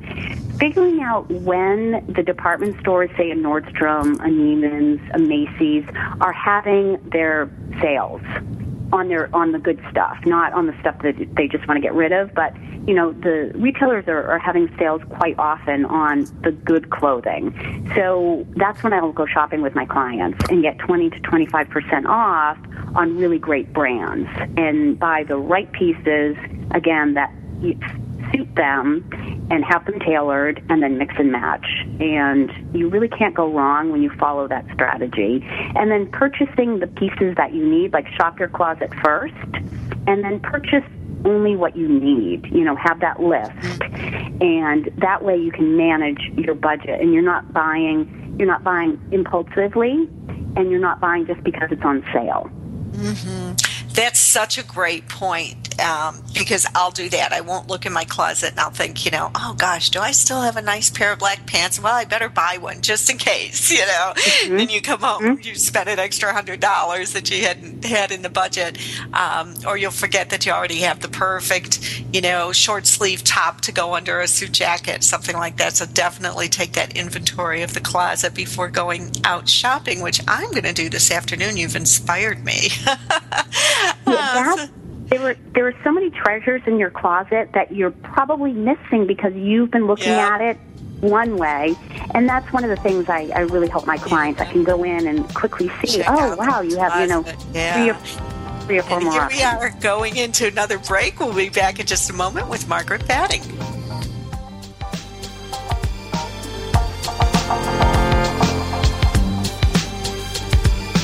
figuring 0.57 1.01
out 1.01 1.29
when 1.29 2.05
the 2.07 2.23
department 2.23 2.79
stores, 2.79 3.09
say 3.17 3.31
a 3.31 3.35
Nordstrom, 3.35 4.15
a 4.15 4.29
Neiman's, 4.29 5.01
a 5.13 5.19
Macy's, 5.19 5.85
are 6.21 6.33
having 6.33 6.97
their 7.09 7.49
sales 7.81 8.21
on 8.91 9.07
their 9.07 9.35
on 9.35 9.51
the 9.51 9.59
good 9.59 9.83
stuff, 9.89 10.17
not 10.25 10.53
on 10.53 10.67
the 10.67 10.79
stuff 10.79 11.01
that 11.01 11.15
they 11.35 11.47
just 11.47 11.67
want 11.67 11.77
to 11.77 11.81
get 11.81 11.93
rid 11.93 12.11
of. 12.11 12.33
But 12.33 12.55
you 12.87 12.93
know, 12.93 13.13
the 13.13 13.51
retailers 13.55 14.07
are, 14.07 14.29
are 14.29 14.39
having 14.39 14.73
sales 14.77 15.01
quite 15.09 15.39
often 15.39 15.85
on 15.85 16.25
the 16.43 16.51
good 16.51 16.89
clothing. 16.89 17.91
So 17.95 18.45
that's 18.55 18.83
when 18.83 18.93
I 18.93 19.01
will 19.01 19.13
go 19.13 19.25
shopping 19.25 19.61
with 19.61 19.73
my 19.73 19.85
clients 19.85 20.45
and 20.49 20.61
get 20.61 20.77
twenty 20.79 21.09
to 21.09 21.19
twenty 21.21 21.47
five 21.47 21.69
percent 21.69 22.05
off 22.05 22.57
on 22.95 23.17
really 23.17 23.39
great 23.39 23.73
brands 23.73 24.29
and 24.57 24.99
buy 24.99 25.23
the 25.23 25.37
right 25.37 25.71
pieces 25.71 26.37
again 26.71 27.15
that 27.15 27.33
suit 28.33 28.55
them 28.55 29.07
and 29.51 29.63
have 29.63 29.85
them 29.85 29.99
tailored 29.99 30.63
and 30.69 30.81
then 30.81 30.97
mix 30.97 31.13
and 31.17 31.31
match. 31.31 31.65
And 31.99 32.51
you 32.73 32.89
really 32.89 33.07
can't 33.07 33.35
go 33.35 33.51
wrong 33.51 33.91
when 33.91 34.01
you 34.01 34.11
follow 34.19 34.47
that 34.47 34.65
strategy. 34.73 35.45
And 35.75 35.91
then 35.91 36.09
purchasing 36.11 36.79
the 36.79 36.87
pieces 36.87 37.35
that 37.37 37.53
you 37.53 37.65
need, 37.65 37.93
like 37.93 38.07
shop 38.09 38.39
your 38.39 38.49
closet 38.49 38.91
first, 39.03 39.33
and 40.07 40.23
then 40.23 40.39
purchase 40.39 40.83
only 41.25 41.55
what 41.55 41.75
you 41.75 41.87
need. 41.87 42.45
You 42.51 42.63
know, 42.63 42.75
have 42.75 42.99
that 43.01 43.21
list. 43.21 43.51
And 44.41 44.91
that 44.97 45.23
way 45.23 45.37
you 45.37 45.51
can 45.51 45.77
manage 45.77 46.19
your 46.35 46.55
budget 46.55 47.01
and 47.01 47.13
you're 47.13 47.21
not 47.21 47.53
buying 47.53 48.19
you're 48.37 48.47
not 48.47 48.63
buying 48.63 48.99
impulsively 49.11 50.09
and 50.55 50.71
you're 50.71 50.79
not 50.79 50.99
buying 50.99 51.27
just 51.27 51.43
because 51.43 51.69
it's 51.71 51.83
on 51.83 52.03
sale. 52.11 52.49
Mm-hmm. 52.93 53.62
That's 53.93 54.19
such 54.19 54.57
a 54.57 54.63
great 54.63 55.07
point 55.07 55.63
um, 55.79 56.23
because 56.33 56.65
I'll 56.75 56.91
do 56.91 57.09
that. 57.09 57.31
I 57.31 57.41
won't 57.41 57.67
look 57.67 57.85
in 57.85 57.93
my 57.93 58.05
closet 58.05 58.51
and 58.51 58.59
I'll 58.59 58.71
think, 58.71 59.05
you 59.05 59.11
know, 59.11 59.31
oh 59.35 59.55
gosh, 59.57 59.89
do 59.89 59.99
I 59.99 60.11
still 60.11 60.41
have 60.41 60.57
a 60.57 60.61
nice 60.61 60.89
pair 60.89 61.13
of 61.13 61.19
black 61.19 61.45
pants? 61.45 61.79
Well, 61.79 61.93
I 61.93 62.05
better 62.05 62.29
buy 62.29 62.57
one 62.59 62.81
just 62.81 63.09
in 63.09 63.17
case, 63.17 63.71
you 63.71 63.79
know. 63.85 64.13
Mm-hmm. 64.15 64.57
Then 64.57 64.69
you 64.69 64.81
come 64.81 64.99
home, 65.01 65.23
mm-hmm. 65.23 65.47
you 65.47 65.55
spend 65.55 65.89
an 65.89 65.99
extra 65.99 66.33
hundred 66.33 66.59
dollars 66.59 67.13
that 67.13 67.29
you 67.29 67.43
hadn't 67.43 67.83
had 67.85 68.11
in 68.11 68.21
the 68.21 68.29
budget, 68.29 68.77
um, 69.13 69.53
or 69.67 69.77
you'll 69.77 69.91
forget 69.91 70.29
that 70.29 70.45
you 70.45 70.51
already 70.51 70.79
have 70.79 71.01
the 71.01 71.09
perfect, 71.09 72.03
you 72.11 72.21
know, 72.21 72.51
short 72.51 72.87
sleeve 72.87 73.23
top 73.23 73.61
to 73.61 73.71
go 73.71 73.93
under 73.93 74.19
a 74.19 74.27
suit 74.27 74.51
jacket, 74.51 75.03
something 75.03 75.35
like 75.35 75.57
that. 75.57 75.73
So 75.73 75.85
definitely 75.85 76.49
take 76.49 76.73
that 76.73 76.95
inventory 76.97 77.61
of 77.61 77.73
the 77.73 77.81
closet 77.81 78.33
before 78.33 78.69
going 78.69 79.11
out 79.23 79.47
shopping, 79.47 80.01
which 80.01 80.21
I'm 80.27 80.51
going 80.51 80.63
to 80.63 80.73
do 80.73 80.89
this 80.89 81.11
afternoon. 81.11 81.57
You've 81.57 81.75
inspired 81.75 82.43
me. 82.43 82.69
uh, 84.19 84.67
there 85.09 85.21
were 85.21 85.35
there 85.53 85.67
are 85.67 85.75
so 85.83 85.91
many 85.91 86.09
treasures 86.09 86.61
in 86.65 86.79
your 86.79 86.89
closet 86.89 87.49
that 87.53 87.71
you're 87.71 87.91
probably 87.91 88.53
missing 88.53 89.05
because 89.05 89.33
you've 89.33 89.71
been 89.71 89.85
looking 89.85 90.13
yeah. 90.13 90.35
at 90.35 90.41
it 90.41 90.57
one 91.01 91.37
way 91.37 91.75
and 92.13 92.27
that's 92.27 92.51
one 92.53 92.63
of 92.63 92.69
the 92.69 92.77
things 92.77 93.09
I, 93.09 93.29
I 93.35 93.39
really 93.41 93.67
help 93.67 93.85
my 93.85 93.97
clients 93.97 94.39
i 94.39 94.45
can 94.45 94.63
go 94.63 94.83
in 94.83 95.05
and 95.05 95.27
quickly 95.35 95.69
see 95.81 95.97
Check 95.97 96.05
oh 96.09 96.35
wow 96.37 96.61
you 96.61 96.77
have 96.77 96.99
you 97.01 97.07
know 97.07 97.25
yeah. 97.53 97.73
three 97.75 97.89
or, 97.89 98.61
three 98.61 98.79
or 98.79 98.83
four 98.83 98.97
and 98.97 99.05
more 99.05 99.13
here 99.29 99.47
options. 99.47 99.61
we 99.61 99.67
are 99.67 99.81
going 99.81 100.15
into 100.15 100.47
another 100.47 100.79
break 100.79 101.19
we'll 101.19 101.33
be 101.33 101.49
back 101.49 101.79
in 101.79 101.85
just 101.85 102.09
a 102.09 102.13
moment 102.13 102.47
with 102.47 102.69
margaret 102.69 103.05
batting 103.05 103.41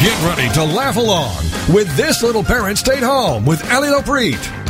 Get 0.00 0.18
ready 0.22 0.48
to 0.54 0.64
laugh 0.64 0.96
along 0.96 1.44
with 1.74 1.94
This 1.94 2.22
Little 2.22 2.42
Parent 2.42 2.78
Stayed 2.78 3.02
Home 3.02 3.44
with 3.44 3.62
Ellie 3.70 3.88
Lopreet. 3.90 4.69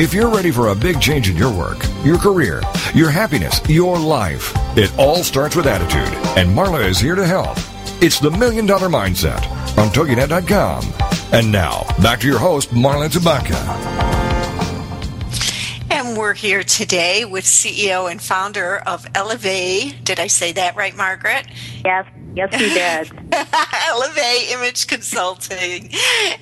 If 0.00 0.14
you're 0.14 0.30
ready 0.30 0.52
for 0.52 0.68
a 0.68 0.76
big 0.76 1.00
change 1.00 1.28
in 1.28 1.36
your 1.36 1.52
work, 1.52 1.84
your 2.04 2.18
career, 2.18 2.62
your 2.94 3.10
happiness, 3.10 3.60
your 3.68 3.98
life, 3.98 4.52
it 4.78 4.96
all 4.96 5.24
starts 5.24 5.56
with 5.56 5.66
attitude, 5.66 6.16
and 6.38 6.56
Marla 6.56 6.86
is 6.88 7.00
here 7.00 7.16
to 7.16 7.26
help. 7.26 7.58
It's 8.00 8.20
the 8.20 8.30
Million 8.30 8.64
Dollar 8.64 8.88
Mindset 8.88 9.44
on 9.76 9.88
TogiNet.com. 9.88 10.84
And 11.32 11.50
now, 11.50 11.84
back 12.00 12.20
to 12.20 12.28
your 12.28 12.38
host, 12.38 12.70
Marla 12.70 13.08
Tabaka. 13.08 13.58
And 15.90 16.16
we're 16.16 16.34
here 16.34 16.62
today 16.62 17.24
with 17.24 17.44
CEO 17.44 18.08
and 18.08 18.22
founder 18.22 18.76
of 18.76 19.04
Elevate. 19.16 20.04
Did 20.04 20.20
I 20.20 20.28
say 20.28 20.52
that 20.52 20.76
right, 20.76 20.94
Margaret? 20.94 21.48
Yes, 21.84 22.06
yes, 22.38 22.52
you 22.60 22.68
did. 22.68 23.34
Elevate 23.88 24.50
Image 24.52 24.86
Consulting. 24.86 25.90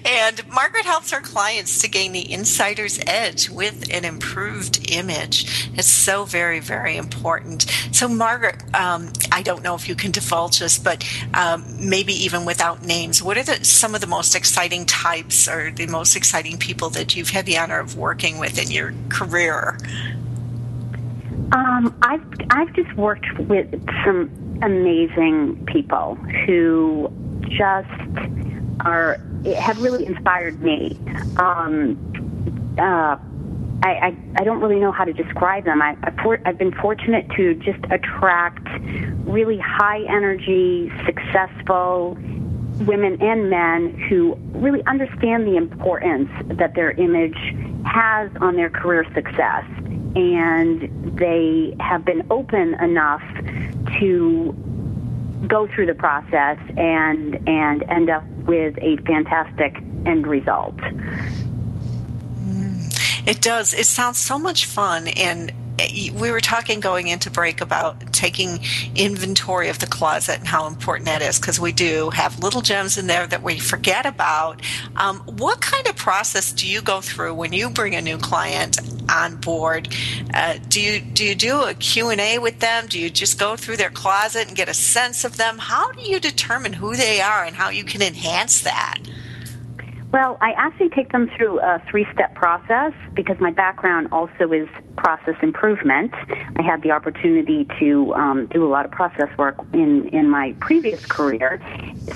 And 0.04 0.46
Margaret 0.48 0.84
helps 0.84 1.10
her 1.10 1.20
clients 1.20 1.80
to 1.80 1.88
gain 1.88 2.12
the 2.12 2.30
insider's 2.30 3.00
edge 3.06 3.48
with 3.48 3.88
an 3.90 4.04
improved 4.04 4.90
image. 4.92 5.70
It's 5.72 5.88
so 5.88 6.24
very, 6.24 6.60
very 6.60 6.96
important. 6.96 7.62
So, 7.92 8.08
Margaret, 8.08 8.62
um, 8.74 9.10
I 9.32 9.42
don't 9.42 9.62
know 9.62 9.74
if 9.74 9.88
you 9.88 9.94
can 9.94 10.10
divulge 10.10 10.58
this, 10.58 10.78
but 10.78 11.02
um, 11.32 11.64
maybe 11.80 12.12
even 12.12 12.44
without 12.44 12.84
names, 12.84 13.22
what 13.22 13.38
are 13.38 13.42
the, 13.42 13.64
some 13.64 13.94
of 13.94 14.02
the 14.02 14.06
most 14.06 14.34
exciting 14.34 14.84
types 14.84 15.48
or 15.48 15.70
the 15.70 15.86
most 15.86 16.14
exciting 16.14 16.58
people 16.58 16.90
that 16.90 17.16
you've 17.16 17.30
had 17.30 17.46
the 17.46 17.56
honor 17.56 17.80
of 17.80 17.96
working 17.96 18.38
with 18.38 18.58
in 18.58 18.70
your 18.70 18.92
career? 19.08 19.78
Um, 21.52 21.96
I've 22.02 22.24
I've 22.50 22.72
just 22.74 22.92
worked 22.96 23.38
with 23.38 23.70
some 24.04 24.45
amazing 24.62 25.64
people 25.66 26.14
who 26.46 27.10
just 27.48 27.88
are 28.80 29.20
have 29.56 29.80
really 29.80 30.06
inspired 30.06 30.60
me. 30.62 30.98
Um, 31.36 31.96
uh, 32.78 33.16
I, 33.82 33.90
I, 33.90 34.16
I 34.40 34.44
don't 34.44 34.60
really 34.60 34.80
know 34.80 34.90
how 34.90 35.04
to 35.04 35.12
describe 35.12 35.64
them. 35.64 35.80
I, 35.80 35.96
I've 36.44 36.58
been 36.58 36.72
fortunate 36.72 37.28
to 37.36 37.54
just 37.54 37.78
attract 37.90 38.66
really 39.24 39.58
high 39.58 40.02
energy, 40.08 40.90
successful 41.04 42.16
women 42.80 43.20
and 43.22 43.48
men 43.48 43.96
who 44.08 44.34
really 44.52 44.82
understand 44.86 45.46
the 45.46 45.56
importance 45.56 46.30
that 46.58 46.74
their 46.74 46.92
image 46.92 47.36
has 47.86 48.30
on 48.40 48.56
their 48.56 48.70
career 48.70 49.04
success. 49.14 49.64
And 50.16 51.16
they 51.18 51.76
have 51.78 52.04
been 52.04 52.26
open 52.30 52.74
enough 52.82 53.22
to 54.00 54.54
go 55.46 55.66
through 55.68 55.86
the 55.86 55.94
process 55.94 56.58
and 56.76 57.48
and 57.48 57.82
end 57.88 58.10
up 58.10 58.24
with 58.46 58.76
a 58.78 58.96
fantastic 59.06 59.76
end 60.06 60.26
result. 60.26 60.78
It 63.26 63.40
does. 63.42 63.74
It 63.74 63.86
sounds 63.86 64.18
so 64.18 64.38
much 64.38 64.66
fun 64.66 65.08
and 65.08 65.52
we 66.14 66.30
were 66.30 66.40
talking 66.40 66.80
going 66.80 67.08
into 67.08 67.30
break 67.30 67.60
about 67.60 68.12
taking 68.12 68.60
inventory 68.94 69.68
of 69.68 69.78
the 69.78 69.86
closet 69.86 70.38
and 70.38 70.48
how 70.48 70.66
important 70.66 71.06
that 71.06 71.22
is 71.22 71.38
because 71.38 71.60
we 71.60 71.72
do 71.72 72.10
have 72.10 72.38
little 72.38 72.62
gems 72.62 72.96
in 72.96 73.06
there 73.06 73.26
that 73.26 73.42
we 73.42 73.58
forget 73.58 74.06
about. 74.06 74.62
Um, 74.96 75.18
what 75.20 75.60
kind 75.60 75.86
of 75.86 75.96
process 75.96 76.52
do 76.52 76.66
you 76.66 76.80
go 76.80 77.00
through 77.00 77.34
when 77.34 77.52
you 77.52 77.68
bring 77.70 77.94
a 77.94 78.00
new 78.00 78.18
client 78.18 78.78
on 79.10 79.36
board? 79.36 79.88
Uh, 80.32 80.58
do 80.68 80.80
you 80.80 81.00
do 81.00 81.24
you 81.24 81.34
do 81.34 81.62
a 81.62 81.74
Q 81.74 82.08
and 82.08 82.20
A 82.20 82.38
with 82.38 82.60
them? 82.60 82.86
Do 82.86 82.98
you 82.98 83.10
just 83.10 83.38
go 83.38 83.56
through 83.56 83.76
their 83.76 83.90
closet 83.90 84.48
and 84.48 84.56
get 84.56 84.68
a 84.68 84.74
sense 84.74 85.24
of 85.24 85.36
them? 85.36 85.58
How 85.58 85.92
do 85.92 86.02
you 86.02 86.20
determine 86.20 86.72
who 86.72 86.96
they 86.96 87.20
are 87.20 87.44
and 87.44 87.54
how 87.54 87.70
you 87.70 87.84
can 87.84 88.02
enhance 88.02 88.62
that? 88.62 88.98
Well, 90.12 90.38
I 90.40 90.52
actually 90.56 90.90
take 90.90 91.12
them 91.12 91.28
through 91.36 91.60
a 91.60 91.82
three 91.90 92.06
step 92.12 92.34
process 92.34 92.92
because 93.14 93.36
my 93.40 93.50
background 93.50 94.08
also 94.12 94.52
is 94.52 94.68
process 94.96 95.34
improvement. 95.42 96.12
I 96.56 96.62
had 96.62 96.82
the 96.82 96.92
opportunity 96.92 97.66
to 97.80 98.14
um, 98.14 98.46
do 98.46 98.64
a 98.64 98.70
lot 98.70 98.84
of 98.84 98.92
process 98.92 99.28
work 99.36 99.56
in, 99.72 100.08
in 100.12 100.30
my 100.30 100.54
previous 100.60 101.04
career. 101.06 101.60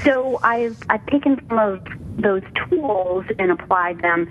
So 0.05 0.38
I've, 0.42 0.76
I've 0.88 1.05
taken 1.07 1.40
some 1.48 1.59
of 1.59 1.81
those 2.18 2.42
tools 2.68 3.24
and 3.38 3.50
applied 3.50 4.00
them 4.03 4.26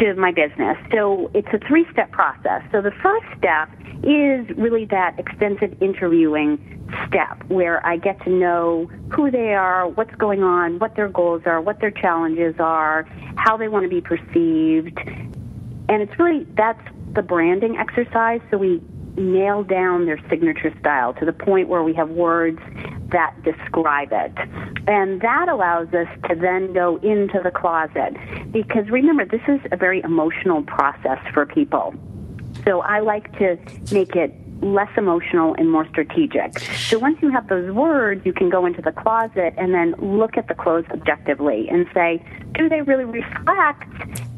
to 0.00 0.14
my 0.14 0.32
business. 0.32 0.76
So 0.92 1.30
it's 1.34 1.48
a 1.52 1.58
three 1.66 1.86
step 1.92 2.10
process. 2.12 2.62
So 2.72 2.80
the 2.80 2.92
first 3.02 3.26
step 3.38 3.68
is 4.02 4.48
really 4.56 4.86
that 4.86 5.18
extensive 5.18 5.80
interviewing 5.80 6.81
step 7.06 7.42
where 7.48 7.84
I 7.86 7.96
get 7.96 8.22
to 8.24 8.30
know 8.30 8.90
who 9.12 9.30
they 9.30 9.54
are, 9.54 9.88
what's 9.88 10.14
going 10.16 10.42
on, 10.42 10.78
what 10.78 10.96
their 10.96 11.08
goals 11.08 11.42
are, 11.46 11.60
what 11.60 11.80
their 11.80 11.90
challenges 11.90 12.54
are, 12.58 13.04
how 13.36 13.56
they 13.56 13.68
want 13.68 13.84
to 13.84 13.88
be 13.88 14.00
perceived. 14.00 14.98
And 15.88 16.02
it's 16.02 16.18
really 16.18 16.44
that's 16.54 16.82
the 17.14 17.22
branding 17.22 17.76
exercise. 17.76 18.40
So 18.50 18.58
we 18.58 18.80
nail 19.16 19.62
down 19.62 20.06
their 20.06 20.18
signature 20.30 20.74
style 20.80 21.12
to 21.14 21.24
the 21.24 21.32
point 21.32 21.68
where 21.68 21.82
we 21.82 21.94
have 21.94 22.10
words 22.10 22.58
that 23.10 23.34
describe 23.44 24.08
it. 24.12 24.32
And 24.88 25.20
that 25.20 25.48
allows 25.48 25.88
us 25.88 26.08
to 26.28 26.34
then 26.34 26.72
go 26.72 26.96
into 26.96 27.40
the 27.42 27.50
closet. 27.50 28.16
Because 28.50 28.88
remember, 28.88 29.26
this 29.26 29.42
is 29.48 29.60
a 29.70 29.76
very 29.76 30.00
emotional 30.02 30.62
process 30.62 31.18
for 31.32 31.44
people. 31.44 31.94
So 32.64 32.80
I 32.80 33.00
like 33.00 33.36
to 33.38 33.58
make 33.92 34.16
it 34.16 34.34
less 34.62 34.90
emotional 34.96 35.54
and 35.58 35.70
more 35.70 35.86
strategic. 35.88 36.58
So 36.58 36.98
once 36.98 37.18
you 37.20 37.30
have 37.30 37.48
those 37.48 37.70
words, 37.72 38.24
you 38.24 38.32
can 38.32 38.48
go 38.48 38.64
into 38.64 38.80
the 38.80 38.92
closet 38.92 39.54
and 39.56 39.74
then 39.74 39.94
look 39.98 40.36
at 40.36 40.48
the 40.48 40.54
clothes 40.54 40.84
objectively 40.90 41.68
and 41.68 41.86
say, 41.92 42.24
do 42.52 42.68
they 42.68 42.82
really 42.82 43.04
reflect 43.04 43.88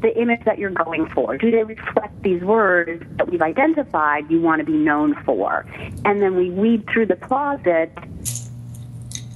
the 0.01 0.19
image 0.19 0.43
that 0.45 0.57
you're 0.57 0.71
going 0.71 1.07
for? 1.09 1.37
Do 1.37 1.51
they 1.51 1.63
reflect 1.63 2.23
these 2.23 2.41
words 2.41 3.03
that 3.17 3.29
we've 3.29 3.41
identified 3.41 4.29
you 4.29 4.41
want 4.41 4.59
to 4.59 4.65
be 4.65 4.77
known 4.77 5.15
for? 5.23 5.65
And 6.03 6.21
then 6.21 6.35
we 6.35 6.49
weed 6.49 6.85
through 6.91 7.07
the 7.07 7.15
closet 7.15 7.91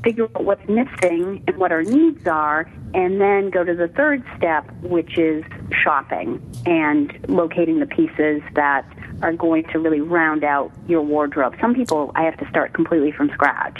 figure 0.03 0.25
out 0.35 0.43
what's 0.43 0.67
missing 0.69 1.43
and 1.47 1.57
what 1.57 1.71
our 1.71 1.83
needs 1.83 2.25
are, 2.27 2.71
and 2.93 3.19
then 3.19 3.49
go 3.49 3.63
to 3.63 3.75
the 3.75 3.87
third 3.89 4.23
step, 4.37 4.69
which 4.81 5.17
is 5.17 5.43
shopping 5.83 6.41
and 6.65 7.17
locating 7.27 7.79
the 7.79 7.85
pieces 7.85 8.41
that 8.55 8.85
are 9.21 9.33
going 9.33 9.63
to 9.65 9.79
really 9.79 10.01
round 10.01 10.43
out 10.43 10.71
your 10.87 11.01
wardrobe. 11.01 11.55
Some 11.59 11.75
people 11.75 12.11
I 12.15 12.23
have 12.23 12.37
to 12.37 12.49
start 12.49 12.73
completely 12.73 13.11
from 13.11 13.29
scratch 13.29 13.79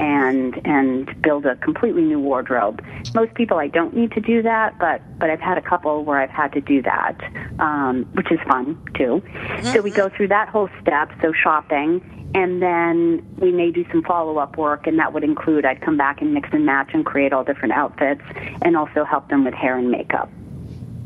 and 0.00 0.60
and 0.64 1.20
build 1.22 1.46
a 1.46 1.56
completely 1.56 2.02
new 2.02 2.20
wardrobe. 2.20 2.84
Most 3.14 3.34
people 3.34 3.58
I 3.58 3.68
don't 3.68 3.94
need 3.94 4.12
to 4.12 4.20
do 4.20 4.42
that, 4.42 4.78
but 4.78 5.02
but 5.18 5.30
I've 5.30 5.40
had 5.40 5.58
a 5.58 5.62
couple 5.62 6.04
where 6.04 6.20
I've 6.20 6.30
had 6.30 6.52
to 6.52 6.60
do 6.60 6.82
that, 6.82 7.16
um, 7.58 8.04
which 8.12 8.30
is 8.30 8.38
fun 8.46 8.80
too. 8.94 9.22
Mm-hmm. 9.24 9.66
So 9.66 9.80
we 9.82 9.90
go 9.90 10.08
through 10.08 10.28
that 10.28 10.48
whole 10.48 10.68
step. 10.80 11.10
So 11.20 11.32
shopping, 11.32 12.30
and 12.34 12.62
then 12.62 13.26
we 13.38 13.52
may 13.52 13.70
do 13.70 13.84
some 13.90 14.02
follow 14.02 14.38
up 14.38 14.56
work, 14.56 14.86
and 14.86 14.98
that 14.98 15.12
would 15.12 15.24
include 15.24 15.64
I'd 15.64 15.80
come 15.80 15.96
back 15.96 16.20
and 16.20 16.32
mix 16.32 16.48
and 16.52 16.64
match 16.64 16.90
and 16.92 17.04
create 17.04 17.32
all 17.32 17.44
different 17.44 17.74
outfits, 17.74 18.22
and 18.62 18.76
also 18.76 19.04
help 19.04 19.28
them 19.28 19.44
with 19.44 19.54
hair 19.54 19.76
and 19.76 19.90
makeup. 19.90 20.30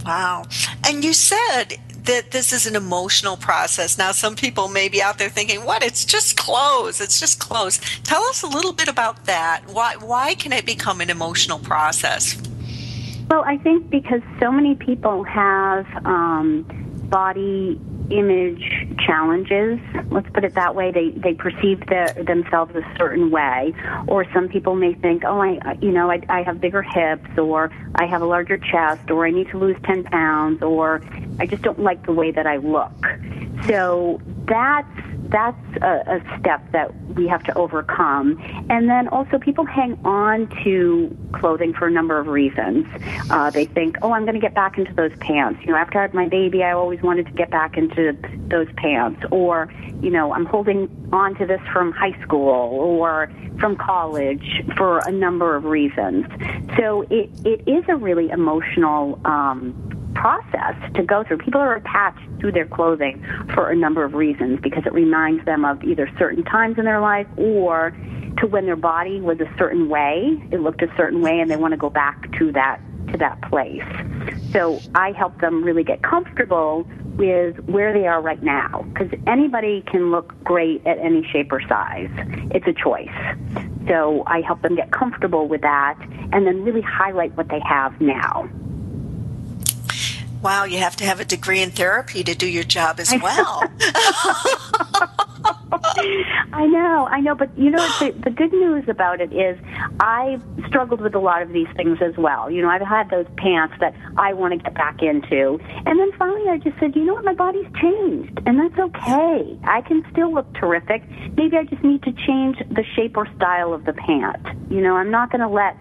Wow. 0.05 0.45
And 0.85 1.05
you 1.05 1.13
said 1.13 1.79
that 2.05 2.33
this 2.33 2.53
is 2.53 2.67
an 2.67 2.75
emotional 2.75 3.37
process. 3.37 3.97
Now, 3.97 4.13
some 4.13 4.35
people 4.35 4.69
may 4.69 4.89
be 4.89 5.01
out 5.01 5.19
there 5.19 5.29
thinking, 5.29 5.65
what? 5.65 5.85
It's 5.85 6.05
just 6.05 6.37
clothes. 6.37 7.01
It's 7.01 7.21
just 7.21 7.39
clothes. 7.39 7.79
Tell 8.03 8.23
us 8.25 8.43
a 8.43 8.49
little 8.49 8.73
bit 8.73 8.89
about 8.89 9.25
that. 9.27 9.63
Why, 9.67 9.97
why 9.97 10.35
can 10.35 10.53
it 10.53 10.67
become 10.67 11.01
an 11.01 11.11
emotional 11.11 11.59
process? 11.59 12.37
Well, 13.31 13.45
I 13.47 13.57
think 13.59 13.89
because 13.89 14.21
so 14.41 14.51
many 14.51 14.75
people 14.75 15.23
have 15.25 15.87
um, 16.05 16.67
body 17.09 17.81
image 18.11 18.97
challenges. 19.07 19.79
Let's 20.11 20.29
put 20.31 20.45
it 20.45 20.55
that 20.55 20.75
way. 20.75 20.93
They 20.93 21.11
they 21.11 21.35
perceive 21.35 21.87
their, 21.87 22.09
themselves 22.09 22.75
a 22.75 22.83
certain 22.97 23.31
way, 23.31 23.75
or 24.07 24.27
some 24.33 24.49
people 24.49 24.75
may 24.75 24.95
think, 24.95 25.25
oh, 25.25 25.41
I 25.41 25.79
you 25.81 25.91
know 25.91 26.11
I, 26.11 26.23
I 26.29 26.43
have 26.43 26.61
bigger 26.61 26.83
hips, 26.83 27.39
or 27.39 27.71
I 27.95 28.07
have 28.07 28.23
a 28.23 28.27
larger 28.27 28.59
chest, 28.59 29.11
or 29.11 29.27
I 29.27 29.31
need 29.31 29.49
to 29.51 29.59
lose 29.59 29.77
ten 29.85 30.05
pounds, 30.05 30.63
or 30.63 31.03
I 31.39 31.47
just 31.47 31.63
don't 31.63 31.81
like 31.81 32.07
the 32.07 32.13
way 32.13 32.31
that 32.31 32.47
I 32.47 32.57
look. 32.57 32.93
So 33.67 34.21
that's 34.47 34.89
that's 35.33 35.83
a, 35.83 36.21
a 36.21 36.39
step 36.39 36.71
that 36.73 36.95
we 37.15 37.27
have 37.27 37.43
to 37.45 37.57
overcome. 37.57 38.39
And 38.71 38.89
then 38.89 39.09
also, 39.09 39.39
people 39.39 39.65
hang 39.65 39.99
on 40.05 40.49
to 40.63 41.17
clothing 41.33 41.73
for 41.73 41.87
a 41.87 41.91
number 41.91 42.19
of 42.19 42.27
reasons. 42.27 42.87
Uh, 43.31 43.51
they 43.51 43.65
think, 43.65 43.97
oh, 44.03 44.13
I'm 44.13 44.25
going 44.25 44.35
to 44.35 44.41
get 44.41 44.55
back 44.55 44.79
into 44.79 44.93
those 44.95 45.13
pants. 45.19 45.61
You 45.63 45.73
know, 45.73 45.77
after 45.77 45.99
I 45.99 46.03
had 46.03 46.15
my 46.15 46.29
baby, 46.29 46.63
I 46.63 46.73
always 46.73 47.03
wanted 47.03 47.27
to 47.27 47.33
get 47.33 47.51
back 47.51 47.77
into 47.77 48.17
those 48.49 48.69
pants. 48.77 49.23
Or, 49.31 49.73
you 50.01 50.11
know, 50.11 50.33
I'm 50.33 50.47
holding 50.47 50.89
on 51.13 51.35
to 51.37 51.47
this 51.47 51.61
from 51.73 51.93
high 51.93 52.19
school 52.23 52.79
or 52.81 53.31
from 53.59 53.77
college 53.77 54.63
for 54.77 54.99
a 55.01 55.13
number 55.13 55.57
of 55.57 55.65
reasons. 55.65 56.27
So 56.77 57.03
it, 57.11 57.31
it 57.45 57.69
is 57.69 57.85
a 57.89 57.97
really 57.97 58.31
emotional 58.31 59.21
um, 59.25 59.92
process 60.15 60.75
to 60.95 61.03
go 61.03 61.25
through. 61.25 61.39
People 61.39 61.61
are 61.61 61.77
attached 61.77 62.41
to 62.41 62.53
their 62.53 62.67
clothing 62.67 63.25
for 63.55 63.71
a 63.71 63.77
number 63.77 64.05
of 64.05 64.15
reasons 64.15 64.61
because 64.63 64.85
it 64.87 64.93
reminds 64.93 65.45
them 65.45 65.65
of 65.65 65.83
either 65.83 66.11
certain 66.19 66.45
times 66.45 66.79
in 66.79 66.85
their 66.85 67.01
life 67.01 67.27
or 67.37 67.91
to 68.39 68.47
when 68.47 68.67
their 68.67 68.77
body 68.77 69.21
was 69.21 69.41
a 69.41 69.55
certain 69.59 69.89
way, 69.89 70.43
it 70.51 70.61
looked 70.61 70.83
a 70.83 70.93
certain 70.97 71.21
way, 71.21 71.41
and 71.41 71.51
they 71.51 71.57
want 71.57 71.73
to 71.73 71.79
go 71.79 71.91
back 71.91 72.31
to 72.39 72.53
that 72.53 72.81
to 73.11 73.19
that 73.19 73.41
place. 73.43 73.83
So 74.53 74.81
I 74.95 75.13
help 75.13 75.41
them 75.41 75.63
really 75.63 75.85
get 75.85 76.03
comfortable 76.03 76.87
with 77.17 77.59
where 77.69 77.93
they 77.93 78.07
are 78.07 78.23
right 78.23 78.43
now 78.43 78.87
because 78.89 79.09
anybody 79.27 79.83
can 79.83 80.11
look 80.11 80.33
great 80.45 80.87
at 80.87 80.99
any 80.99 81.27
shape 81.31 81.53
or 81.53 81.61
size. 81.69 82.11
It's 82.53 82.67
a 82.67 82.73
choice. 82.73 83.11
So 83.89 84.23
I 84.27 84.41
help 84.41 84.63
them 84.63 84.77
get 84.77 84.93
comfortable 84.93 85.47
with 85.47 85.61
that 85.63 85.99
and 86.33 86.47
then 86.47 86.65
really 86.65 86.81
highlight 86.81 87.37
what 87.37 87.49
they 87.49 87.61
have 87.67 88.01
now. 88.01 88.49
Wow, 90.43 90.65
you 90.65 90.79
have 90.79 90.97
to 90.97 91.05
have 91.05 91.21
a 91.21 91.25
degree 91.25 91.63
in 91.63 91.71
therapy 91.71 92.25
to 92.25 92.35
do 92.35 92.49
your 92.49 92.65
job 92.65 92.99
as 92.99 93.13
well. 93.23 93.63
I 96.53 96.67
know, 96.67 97.07
I 97.07 97.21
know, 97.21 97.35
but 97.35 97.57
you 97.57 97.71
know, 97.71 97.79
the, 97.99 98.11
the 98.25 98.31
good 98.31 98.53
news 98.53 98.85
about 98.89 99.21
it 99.21 99.33
is 99.33 99.59
I 100.01 100.41
struggled 100.67 101.01
with 101.01 101.15
a 101.15 101.19
lot 101.19 101.43
of 101.43 101.53
these 101.53 101.69
things 101.77 101.99
as 102.03 102.17
well. 102.17 102.51
You 102.51 102.63
know, 102.63 102.69
I've 102.69 102.83
had 102.83 103.09
those 103.11 103.27
pants 103.37 103.75
that 103.81 103.95
I 104.17 104.33
want 104.33 104.53
to 104.53 104.59
get 104.59 104.75
back 104.75 105.01
into. 105.01 105.59
And 105.87 105.99
then 105.99 106.11
finally 106.19 106.49
I 106.49 106.59
just 106.59 106.79
said, 106.81 106.97
you 106.97 107.05
know 107.05 107.15
what, 107.15 107.25
my 107.25 107.35
body's 107.35 107.67
changed, 107.81 108.41
and 108.45 108.59
that's 108.59 108.79
okay. 108.79 109.59
I 109.65 109.81
can 109.83 110.05
still 110.11 110.35
look 110.35 110.53
terrific. 110.55 111.03
Maybe 111.37 111.57
I 111.57 111.65
just 111.65 111.83
need 111.85 112.03
to 112.03 112.13
change 112.13 112.59
the 112.69 112.85
shape 112.97 113.17
or 113.17 113.27
style 113.37 113.73
of 113.73 113.85
the 113.85 113.93
pant. 113.93 114.45
You 114.71 114.81
know, 114.81 114.97
I'm 114.97 115.11
not 115.11 115.31
going 115.31 115.41
to 115.41 115.49
let 115.49 115.81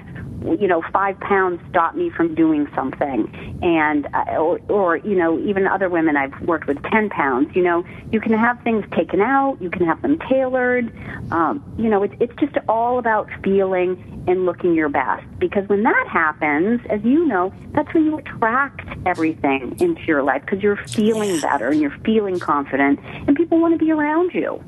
you 0.59 0.67
know, 0.67 0.81
five 0.91 1.19
pounds 1.19 1.61
stop 1.69 1.95
me 1.95 2.09
from 2.09 2.35
doing 2.35 2.67
something. 2.75 3.59
And, 3.61 4.07
uh, 4.13 4.37
or, 4.37 4.59
or, 4.69 4.97
you 4.97 5.15
know, 5.15 5.39
even 5.39 5.67
other 5.67 5.89
women 5.89 6.17
I've 6.17 6.39
worked 6.41 6.67
with, 6.67 6.81
10 6.83 7.09
pounds, 7.09 7.55
you 7.55 7.63
know, 7.63 7.85
you 8.11 8.19
can 8.19 8.33
have 8.33 8.61
things 8.63 8.85
taken 8.95 9.21
out, 9.21 9.61
you 9.61 9.69
can 9.69 9.85
have 9.85 10.01
them 10.01 10.19
tailored. 10.29 10.91
Um, 11.31 11.63
you 11.77 11.89
know, 11.89 12.03
it's, 12.03 12.15
it's 12.19 12.35
just 12.39 12.57
all 12.67 12.97
about 12.97 13.29
feeling 13.43 14.23
and 14.27 14.45
looking 14.45 14.73
your 14.73 14.89
best. 14.89 15.23
Because 15.39 15.67
when 15.67 15.83
that 15.83 16.07
happens, 16.07 16.81
as 16.89 17.01
you 17.03 17.25
know, 17.25 17.53
that's 17.73 17.93
when 17.93 18.05
you 18.05 18.17
attract 18.17 18.87
everything 19.05 19.75
into 19.79 20.01
your 20.03 20.23
life 20.23 20.41
because 20.41 20.61
you're 20.61 20.77
feeling 20.87 21.39
better 21.41 21.69
and 21.69 21.81
you're 21.81 21.97
feeling 22.03 22.39
confident 22.39 22.99
and 23.27 23.35
people 23.35 23.59
want 23.59 23.77
to 23.77 23.83
be 23.83 23.91
around 23.91 24.33
you. 24.33 24.63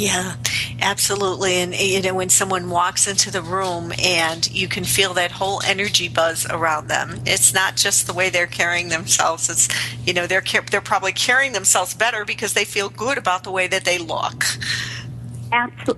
Yeah. 0.00 0.36
Absolutely. 0.80 1.56
And, 1.56 1.74
eh, 1.74 1.82
you 1.82 2.00
know, 2.00 2.14
when 2.14 2.30
someone 2.30 2.70
walks 2.70 3.06
into 3.06 3.30
the 3.30 3.42
room 3.42 3.92
and 4.02 4.50
you 4.50 4.66
can 4.66 4.84
feel 4.84 5.12
that 5.12 5.30
whole 5.30 5.60
energy 5.62 6.08
buzz 6.08 6.46
around 6.48 6.88
them, 6.88 7.20
it's 7.26 7.52
not 7.52 7.76
just 7.76 8.06
the 8.06 8.14
way 8.14 8.30
they're 8.30 8.46
carrying 8.46 8.88
themselves. 8.88 9.50
It's, 9.50 9.68
you 10.06 10.14
know, 10.14 10.26
they're, 10.26 10.42
they're 10.70 10.80
probably 10.80 11.12
carrying 11.12 11.52
themselves 11.52 11.92
better 11.92 12.24
because 12.24 12.54
they 12.54 12.64
feel 12.64 12.88
good 12.88 13.18
about 13.18 13.44
the 13.44 13.50
way 13.50 13.66
that 13.66 13.84
they 13.84 13.98
look. 13.98 14.44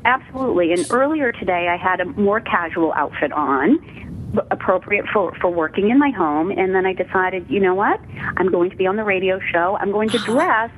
Absolutely. 0.04 0.72
And 0.72 0.84
earlier 0.90 1.30
today, 1.30 1.68
I 1.68 1.76
had 1.76 2.00
a 2.00 2.04
more 2.04 2.40
casual 2.40 2.92
outfit 2.94 3.30
on 3.30 3.78
appropriate 4.50 5.04
for, 5.12 5.32
for 5.40 5.50
working 5.50 5.90
in 5.90 5.98
my 5.98 6.10
home. 6.10 6.50
And 6.50 6.74
then 6.74 6.86
I 6.86 6.92
decided, 6.92 7.48
you 7.48 7.60
know 7.60 7.76
what? 7.76 8.00
I'm 8.36 8.50
going 8.50 8.70
to 8.70 8.76
be 8.76 8.86
on 8.86 8.96
the 8.96 9.04
radio 9.04 9.38
show. 9.52 9.76
I'm 9.80 9.92
going 9.92 10.08
to 10.08 10.18
dress 10.24 10.70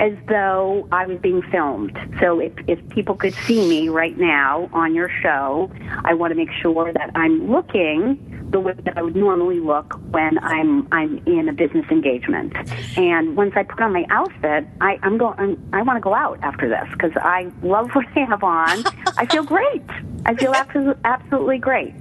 as 0.00 0.12
though 0.28 0.86
I 0.92 1.06
was 1.06 1.18
being 1.18 1.42
filmed. 1.42 1.98
So 2.20 2.40
if, 2.40 2.52
if 2.66 2.86
people 2.90 3.14
could 3.14 3.34
see 3.46 3.66
me 3.68 3.88
right 3.88 4.16
now 4.18 4.68
on 4.72 4.94
your 4.94 5.10
show, 5.22 5.70
I 6.04 6.14
want 6.14 6.32
to 6.32 6.34
make 6.34 6.50
sure 6.60 6.92
that 6.92 7.10
I'm 7.14 7.50
looking 7.50 8.32
the 8.50 8.60
way 8.60 8.74
that 8.84 8.96
I 8.96 9.02
would 9.02 9.16
normally 9.16 9.58
look 9.60 9.94
when 10.10 10.38
I'm 10.38 10.86
I'm 10.92 11.20
in 11.26 11.48
a 11.48 11.52
business 11.52 11.86
engagement. 11.90 12.54
And 12.96 13.36
once 13.36 13.54
I 13.56 13.64
put 13.64 13.80
on 13.80 13.92
my 13.92 14.06
outfit, 14.10 14.66
I, 14.80 14.98
I'm 15.02 15.18
going. 15.18 15.68
I 15.72 15.82
want 15.82 15.96
to 15.96 16.00
go 16.00 16.14
out 16.14 16.38
after 16.42 16.68
this 16.68 16.88
because 16.92 17.12
I 17.16 17.50
love 17.62 17.90
what 17.94 18.06
I 18.14 18.20
have 18.20 18.44
on. 18.44 18.84
I 19.18 19.26
feel 19.26 19.42
great. 19.42 19.82
I 20.26 20.34
feel 20.34 20.52
absolutely 20.54 21.00
absolutely 21.04 21.58
great. 21.58 21.94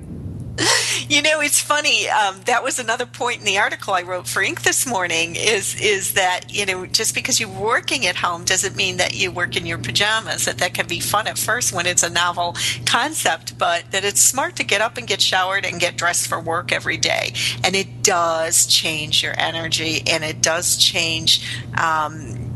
You 1.07 1.21
know, 1.21 1.39
it's 1.39 1.61
funny. 1.61 2.09
Um, 2.09 2.41
that 2.45 2.63
was 2.63 2.79
another 2.79 3.05
point 3.05 3.39
in 3.39 3.45
the 3.45 3.59
article 3.59 3.93
I 3.93 4.01
wrote 4.01 4.27
for 4.27 4.41
Inc. 4.41 4.63
this 4.63 4.87
morning. 4.87 5.35
Is 5.35 5.79
is 5.79 6.13
that 6.13 6.53
you 6.53 6.65
know 6.65 6.85
just 6.87 7.13
because 7.13 7.39
you're 7.39 7.49
working 7.49 8.07
at 8.07 8.15
home 8.15 8.43
doesn't 8.43 8.75
mean 8.75 8.97
that 8.97 9.15
you 9.15 9.31
work 9.31 9.55
in 9.55 9.65
your 9.67 9.77
pajamas. 9.77 10.45
That 10.45 10.57
that 10.59 10.73
can 10.73 10.87
be 10.87 10.99
fun 10.99 11.27
at 11.27 11.37
first 11.37 11.73
when 11.73 11.85
it's 11.85 12.01
a 12.01 12.09
novel 12.09 12.55
concept, 12.85 13.57
but 13.57 13.91
that 13.91 14.03
it's 14.03 14.19
smart 14.19 14.55
to 14.55 14.63
get 14.63 14.81
up 14.81 14.97
and 14.97 15.07
get 15.07 15.21
showered 15.21 15.65
and 15.65 15.79
get 15.79 15.95
dressed 15.95 16.27
for 16.27 16.39
work 16.39 16.71
every 16.71 16.97
day. 16.97 17.33
And 17.63 17.75
it 17.75 18.01
does 18.01 18.65
change 18.65 19.21
your 19.21 19.35
energy, 19.37 20.01
and 20.07 20.23
it 20.23 20.41
does 20.41 20.75
change. 20.77 21.47
Um, 21.77 22.55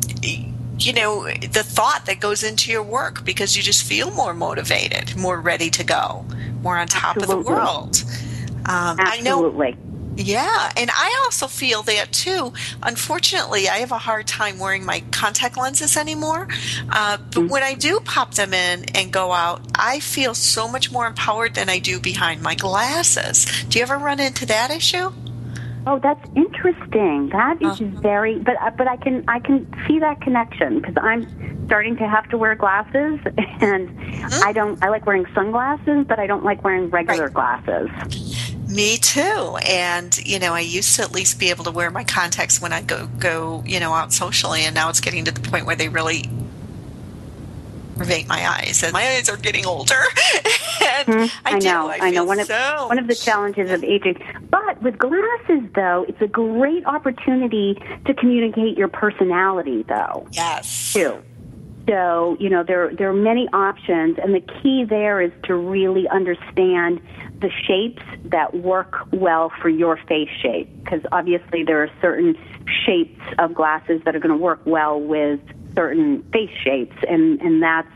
you 0.80 0.94
know 0.94 1.26
the 1.26 1.62
thought 1.64 2.06
that 2.06 2.20
goes 2.20 2.42
into 2.42 2.72
your 2.72 2.84
work 2.84 3.26
because 3.26 3.58
you 3.58 3.62
just 3.62 3.84
feel 3.84 4.12
more 4.12 4.34
motivated 4.34 5.14
more 5.18 5.40
ready 5.40 5.70
to 5.70 5.84
go 5.84 6.26
more 6.62 6.78
on 6.78 6.88
top 6.88 7.18
Absolutely. 7.18 7.40
of 7.40 7.46
the 7.46 7.52
world 7.52 8.04
um, 8.70 9.00
Absolutely. 9.00 9.68
I 9.68 9.72
know. 9.72 9.78
Yeah, 10.16 10.72
and 10.76 10.90
I 10.94 11.22
also 11.24 11.48
feel 11.48 11.82
that 11.84 12.12
too. 12.12 12.52
Unfortunately, 12.84 13.70
I 13.70 13.78
have 13.78 13.94
a 13.94 13.98
hard 13.98 14.28
time 14.28 14.60
wearing 14.60 14.86
my 14.86 15.02
contact 15.12 15.58
lenses 15.58 15.96
anymore. 15.96 16.48
Uh, 16.90 17.18
but 17.18 17.32
mm-hmm. 17.32 17.48
when 17.48 17.64
I 17.64 17.74
do 17.74 18.02
pop 18.02 18.34
them 18.34 18.54
in 18.54 18.84
and 18.96 19.14
go 19.14 19.32
out, 19.32 19.62
I 19.76 20.02
feel 20.02 20.34
so 20.34 20.68
much 20.68 20.92
more 20.92 21.08
empowered 21.08 21.56
than 21.56 21.70
I 21.70 21.80
do 21.80 22.02
behind 22.02 22.42
my 22.42 22.54
glasses. 22.54 23.46
Do 23.70 23.80
you 23.80 23.84
ever 23.84 23.98
run 23.98 24.20
into 24.20 24.46
that 24.48 24.72
issue? 24.72 25.12
Oh, 25.88 26.00
that's 26.00 26.24
interesting. 26.36 27.30
That 27.30 27.62
is 27.62 27.80
uh-huh. 27.80 28.02
very, 28.02 28.40
but 28.40 28.62
uh, 28.62 28.72
but 28.72 28.90
I 28.90 28.98
can 28.98 29.24
I 29.30 29.40
can 29.40 29.74
see 29.88 30.00
that 30.00 30.20
connection 30.20 30.82
because 30.82 30.96
I'm 31.02 31.66
starting 31.68 31.96
to 31.96 32.08
have 32.08 32.28
to 32.30 32.38
wear 32.38 32.56
glasses, 32.56 33.20
and 33.62 33.90
mm-hmm. 33.90 34.44
I 34.44 34.52
don't. 34.52 34.84
I 34.84 34.90
like 34.90 35.06
wearing 35.06 35.26
sunglasses, 35.34 36.06
but 36.08 36.20
I 36.20 36.28
don't 36.28 36.44
like 36.44 36.64
wearing 36.64 36.90
regular 36.90 37.30
right. 37.30 37.64
glasses. 37.64 38.56
Me 38.70 38.98
too. 38.98 39.58
And, 39.68 40.16
you 40.26 40.38
know, 40.38 40.54
I 40.54 40.60
used 40.60 40.96
to 40.98 41.02
at 41.02 41.12
least 41.12 41.40
be 41.40 41.50
able 41.50 41.64
to 41.64 41.72
wear 41.72 41.90
my 41.90 42.04
contacts 42.04 42.62
when 42.62 42.72
I 42.72 42.82
go, 42.82 43.08
go, 43.08 43.64
you 43.66 43.80
know, 43.80 43.94
out 43.94 44.14
socially. 44.14 44.62
And 44.62 44.76
now 44.76 44.90
it's 44.90 45.02
getting 45.02 45.26
to 45.26 45.32
the 45.32 45.42
point 45.42 45.66
where 45.66 45.76
they 45.76 45.90
really 45.90 46.30
aggravate 48.00 48.28
my 48.28 48.48
eyes. 48.48 48.84
And 48.84 48.94
my 48.94 49.02
eyes 49.02 49.28
are 49.28 49.38
getting 49.38 49.66
older. 49.66 49.94
and 50.82 51.08
mm-hmm. 51.08 51.48
I, 51.48 51.56
I, 51.56 51.60
know. 51.60 51.88
I, 51.90 51.98
I, 52.02 52.12
know. 52.12 52.24
One 52.24 52.40
of, 52.40 52.48
so 52.48 52.86
one 52.88 53.00
of 53.00 53.08
the 53.08 53.16
challenges 53.16 53.72
of 53.72 53.84
aging. 53.84 54.22
But 54.50 54.82
with 54.82 54.98
glasses, 54.98 55.70
though, 55.74 56.06
it's 56.08 56.22
a 56.22 56.28
great 56.28 56.86
opportunity 56.86 57.82
to 58.06 58.14
communicate 58.14 58.78
your 58.78 58.88
personality, 58.88 59.84
though. 59.84 60.28
Yes. 60.32 60.94
Too. 60.94 61.22
So, 61.90 62.38
you 62.40 62.52
know, 62.52 62.64
there, 62.64 62.94
there 62.94 63.10
are 63.10 63.14
many 63.14 63.48
options, 63.52 64.20
and 64.22 64.36
the 64.36 64.42
key 64.62 64.86
there 64.88 65.22
is 65.22 65.32
to 65.46 65.56
really 65.56 66.08
understand 66.08 67.02
the 67.42 67.50
shapes 67.66 68.04
that 68.26 68.54
work 68.54 69.08
well 69.12 69.52
for 69.60 69.70
your 69.70 69.98
face 70.08 70.30
shape 70.42 70.70
because 70.84 71.02
obviously 71.12 71.64
there 71.64 71.82
are 71.82 71.90
certain 72.00 72.38
shapes 72.86 73.22
of 73.40 73.56
glasses 73.56 74.02
that 74.06 74.16
are 74.16 74.20
going 74.20 74.38
to 74.38 74.42
work 74.42 74.62
well 74.66 75.00
with 75.00 75.40
certain 75.74 76.22
face 76.34 76.52
shapes 76.64 76.96
and 77.08 77.40
and 77.42 77.64
that's 77.64 77.88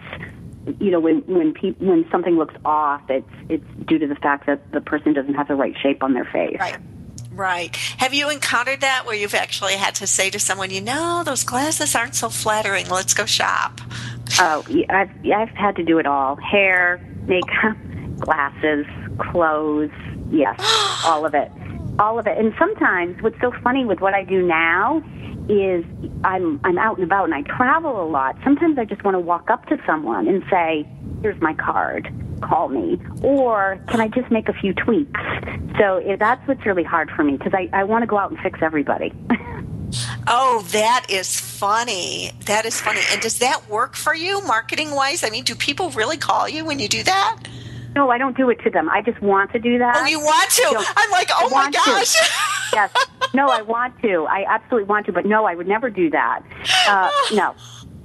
you 0.79 0.89
know 0.91 0.99
when 1.01 1.17
when 1.27 1.53
pe- 1.53 1.73
when 1.73 2.09
something 2.09 2.37
looks 2.37 2.55
off 2.63 3.01
it's 3.09 3.27
it's 3.49 3.65
due 3.85 3.99
to 3.99 4.07
the 4.07 4.15
fact 4.15 4.45
that 4.45 4.71
the 4.71 4.79
person 4.79 5.11
doesn't 5.11 5.33
have 5.33 5.49
the 5.49 5.55
right 5.55 5.75
shape 5.81 6.03
on 6.03 6.13
their 6.13 6.25
face. 6.25 6.55
Right 6.57 6.77
Right. 7.35 7.75
Have 7.97 8.13
you 8.13 8.29
encountered 8.29 8.81
that 8.81 9.05
where 9.05 9.15
you've 9.15 9.33
actually 9.33 9.73
had 9.73 9.95
to 9.95 10.07
say 10.07 10.29
to 10.29 10.39
someone, 10.39 10.69
you 10.69 10.81
know, 10.81 11.23
those 11.25 11.43
glasses 11.43 11.95
aren't 11.95 12.15
so 12.15 12.29
flattering. 12.29 12.87
Let's 12.89 13.13
go 13.13 13.25
shop. 13.25 13.81
Oh, 14.39 14.63
I've 14.89 15.09
I've 15.25 15.49
had 15.49 15.75
to 15.77 15.83
do 15.83 15.97
it 15.97 16.05
all: 16.05 16.35
hair, 16.37 16.99
makeup, 17.25 17.77
glasses, 18.19 18.85
clothes. 19.17 19.91
Yes, 20.29 20.59
all 21.05 21.25
of 21.25 21.33
it. 21.33 21.51
all 21.99 22.19
of 22.19 22.27
it. 22.27 22.37
And 22.37 22.53
sometimes 22.57 23.21
what's 23.21 23.39
so 23.41 23.51
funny 23.63 23.85
with 23.85 23.99
what 23.99 24.13
I 24.13 24.23
do 24.23 24.41
now 24.45 25.03
is 25.49 25.83
I'm 26.23 26.59
I'm 26.63 26.77
out 26.77 26.97
and 26.97 27.03
about 27.03 27.25
and 27.25 27.33
I 27.33 27.41
travel 27.41 28.01
a 28.03 28.07
lot. 28.07 28.35
Sometimes 28.43 28.77
I 28.77 28.85
just 28.85 29.03
want 29.03 29.15
to 29.15 29.19
walk 29.19 29.49
up 29.49 29.65
to 29.67 29.77
someone 29.85 30.27
and 30.27 30.43
say, 30.49 30.87
"Here's 31.21 31.39
my 31.41 31.53
card. 31.53 32.11
Call 32.43 32.69
me." 32.69 32.99
Or 33.21 33.79
can 33.87 34.01
I 34.01 34.07
just 34.07 34.29
make 34.31 34.49
a 34.49 34.53
few 34.53 34.73
tweaks? 34.73 35.21
So 35.79 35.97
if 35.97 36.19
that's 36.19 36.45
what's 36.47 36.65
really 36.65 36.83
hard 36.83 37.09
for 37.11 37.23
me 37.23 37.37
because 37.37 37.53
I 37.53 37.69
I 37.73 37.83
want 37.83 38.03
to 38.03 38.07
go 38.07 38.17
out 38.17 38.31
and 38.31 38.39
fix 38.39 38.59
everybody. 38.61 39.13
Oh, 40.27 40.65
that 40.71 41.05
is 41.09 41.39
funny. 41.39 42.31
That 42.45 42.65
is 42.65 42.79
funny. 42.79 43.01
And 43.11 43.21
does 43.21 43.39
that 43.39 43.69
work 43.69 43.95
for 43.95 44.15
you 44.15 44.41
marketing 44.45 44.91
wise? 44.91 45.23
I 45.23 45.29
mean, 45.29 45.43
do 45.43 45.55
people 45.55 45.91
really 45.91 46.17
call 46.17 46.49
you 46.49 46.65
when 46.65 46.79
you 46.79 46.87
do 46.87 47.03
that? 47.03 47.39
No, 47.95 48.09
I 48.09 48.17
don't 48.17 48.35
do 48.35 48.49
it 48.49 48.59
to 48.63 48.69
them. 48.71 48.89
I 48.89 49.01
just 49.01 49.21
want 49.21 49.51
to 49.51 49.59
do 49.59 49.77
that. 49.77 49.95
Oh, 49.97 50.05
you 50.05 50.19
want 50.19 50.49
to? 50.49 50.61
So, 50.63 50.83
I'm 50.97 51.11
like, 51.11 51.29
oh 51.35 51.49
my 51.49 51.69
gosh. 51.69 52.15
yes. 52.73 52.91
No, 53.33 53.47
I 53.47 53.61
want 53.61 53.99
to. 54.01 54.25
I 54.29 54.45
absolutely 54.47 54.87
want 54.87 55.05
to, 55.07 55.11
but 55.11 55.25
no, 55.25 55.45
I 55.45 55.53
would 55.53 55.67
never 55.67 55.89
do 55.89 56.09
that. 56.09 56.41
Uh, 56.87 57.09
no, 57.33 57.55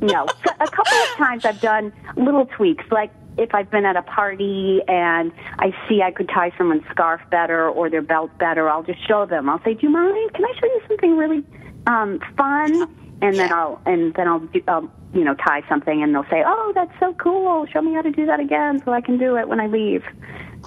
no. 0.00 0.26
So 0.44 0.52
a 0.60 0.68
couple 0.68 0.96
of 0.96 1.08
times 1.16 1.44
I've 1.44 1.60
done 1.60 1.92
little 2.16 2.46
tweaks, 2.46 2.84
like 2.90 3.12
if 3.38 3.54
I've 3.54 3.70
been 3.70 3.86
at 3.86 3.96
a 3.96 4.02
party 4.02 4.80
and 4.88 5.32
I 5.58 5.72
see 5.88 6.02
I 6.02 6.10
could 6.10 6.28
tie 6.28 6.52
someone's 6.58 6.84
scarf 6.90 7.20
better 7.30 7.68
or 7.68 7.88
their 7.88 8.02
belt 8.02 8.36
better, 8.38 8.68
I'll 8.68 8.82
just 8.82 9.06
show 9.06 9.26
them. 9.26 9.48
I'll 9.48 9.62
say, 9.62 9.74
"Do 9.74 9.86
you 9.86 9.90
mind? 9.90 10.34
Can 10.34 10.44
I 10.44 10.52
show 10.60 10.66
you 10.66 10.80
something 10.88 11.16
really 11.16 11.44
um, 11.86 12.20
fun?" 12.36 12.88
And 13.20 13.38
then 13.38 13.52
I'll 13.52 13.80
and 13.86 14.14
then 14.14 14.28
I'll 14.28 14.40
do, 14.40 14.62
um, 14.68 14.90
you 15.12 15.24
know 15.24 15.34
tie 15.34 15.62
something, 15.68 16.02
and 16.02 16.14
they'll 16.14 16.28
say, 16.30 16.42
"Oh, 16.46 16.72
that's 16.74 16.92
so 17.00 17.14
cool! 17.14 17.66
Show 17.66 17.82
me 17.82 17.94
how 17.94 18.02
to 18.02 18.10
do 18.10 18.26
that 18.26 18.40
again, 18.40 18.82
so 18.84 18.92
I 18.92 19.00
can 19.00 19.18
do 19.18 19.36
it 19.36 19.48
when 19.48 19.60
I 19.60 19.66
leave." 19.66 20.04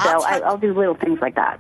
So 0.02 0.10
I'll 0.10 0.24
I, 0.24 0.40
I'll 0.40 0.58
do 0.58 0.74
little 0.74 0.96
things 0.96 1.20
like 1.22 1.36
that. 1.36 1.60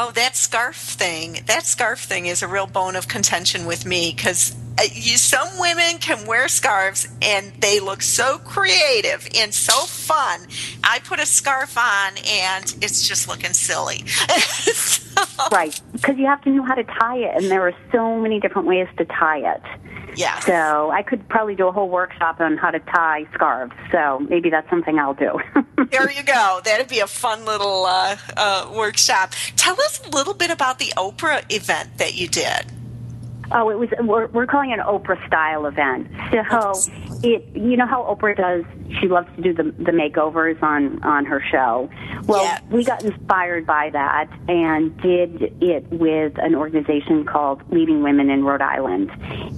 Oh, 0.00 0.12
that 0.12 0.36
scarf 0.36 0.76
thing. 0.76 1.40
That 1.46 1.66
scarf 1.66 1.98
thing 1.98 2.26
is 2.26 2.40
a 2.40 2.46
real 2.46 2.68
bone 2.68 2.94
of 2.94 3.08
contention 3.08 3.66
with 3.66 3.84
me 3.84 4.14
because 4.14 4.54
uh, 4.78 4.84
you, 4.92 5.16
some 5.16 5.48
women 5.58 5.98
can 5.98 6.24
wear 6.24 6.46
scarves 6.46 7.08
and 7.20 7.52
they 7.58 7.80
look 7.80 8.02
so 8.02 8.38
creative 8.38 9.26
and 9.34 9.52
so 9.52 9.72
fun. 9.86 10.46
I 10.84 11.00
put 11.00 11.18
a 11.18 11.26
scarf 11.26 11.76
on 11.76 12.12
and 12.24 12.76
it's 12.80 13.08
just 13.08 13.26
looking 13.26 13.54
silly. 13.54 14.04
Right, 15.52 15.80
because 15.92 16.16
you 16.18 16.26
have 16.26 16.42
to 16.42 16.50
know 16.50 16.62
how 16.64 16.74
to 16.74 16.84
tie 16.84 17.16
it, 17.18 17.36
and 17.36 17.50
there 17.50 17.66
are 17.66 17.72
so 17.92 18.18
many 18.18 18.38
different 18.40 18.68
ways 18.68 18.86
to 18.98 19.04
tie 19.06 19.38
it. 19.38 19.62
yeah. 20.16 20.40
So 20.40 20.90
I 20.90 21.02
could 21.02 21.26
probably 21.28 21.54
do 21.54 21.68
a 21.68 21.72
whole 21.72 21.88
workshop 21.88 22.40
on 22.40 22.56
how 22.58 22.70
to 22.70 22.80
tie 22.80 23.26
scarves. 23.34 23.72
So 23.92 24.18
maybe 24.28 24.50
that's 24.50 24.68
something 24.68 24.98
I'll 24.98 25.14
do. 25.14 25.38
There 25.90 26.10
you 26.10 26.22
go. 26.24 26.60
That'd 26.64 26.88
be 26.88 26.98
a 26.98 27.06
fun 27.06 27.44
little 27.46 27.86
uh, 27.86 28.16
uh, 28.36 28.70
workshop. 28.76 29.32
Tell 29.56 29.80
us 29.80 30.00
a 30.06 30.10
little 30.10 30.34
bit 30.34 30.50
about 30.50 30.78
the 30.80 30.92
Oprah 30.98 31.50
event 31.50 31.96
that 31.98 32.14
you 32.14 32.28
did. 32.28 32.66
Oh, 33.52 33.70
it 33.70 33.78
was 33.78 33.88
we're, 34.00 34.26
we're 34.28 34.46
calling 34.46 34.70
it 34.70 34.78
an 34.78 34.84
Oprah 34.86 35.24
style 35.26 35.66
event. 35.66 36.08
So 36.52 36.72
it, 37.22 37.44
you 37.54 37.76
know 37.76 37.86
how 37.86 38.02
Oprah 38.04 38.36
does. 38.36 38.64
She 39.00 39.08
loves 39.08 39.28
to 39.36 39.42
do 39.42 39.52
the 39.52 39.64
the 39.64 39.92
makeovers 39.92 40.62
on 40.62 41.02
on 41.02 41.24
her 41.26 41.42
show. 41.50 41.90
Well, 42.26 42.44
Yeah. 42.44 42.58
we 42.70 42.84
got 42.84 43.02
inspired 43.04 43.66
by 43.66 43.90
that 43.90 44.28
and 44.48 44.96
did 45.00 45.54
it 45.62 45.86
with 45.90 46.34
an 46.38 46.54
organization 46.54 47.24
called 47.24 47.62
Leading 47.72 48.02
Women 48.02 48.30
in 48.30 48.44
Rhode 48.44 48.62
Island. 48.62 49.10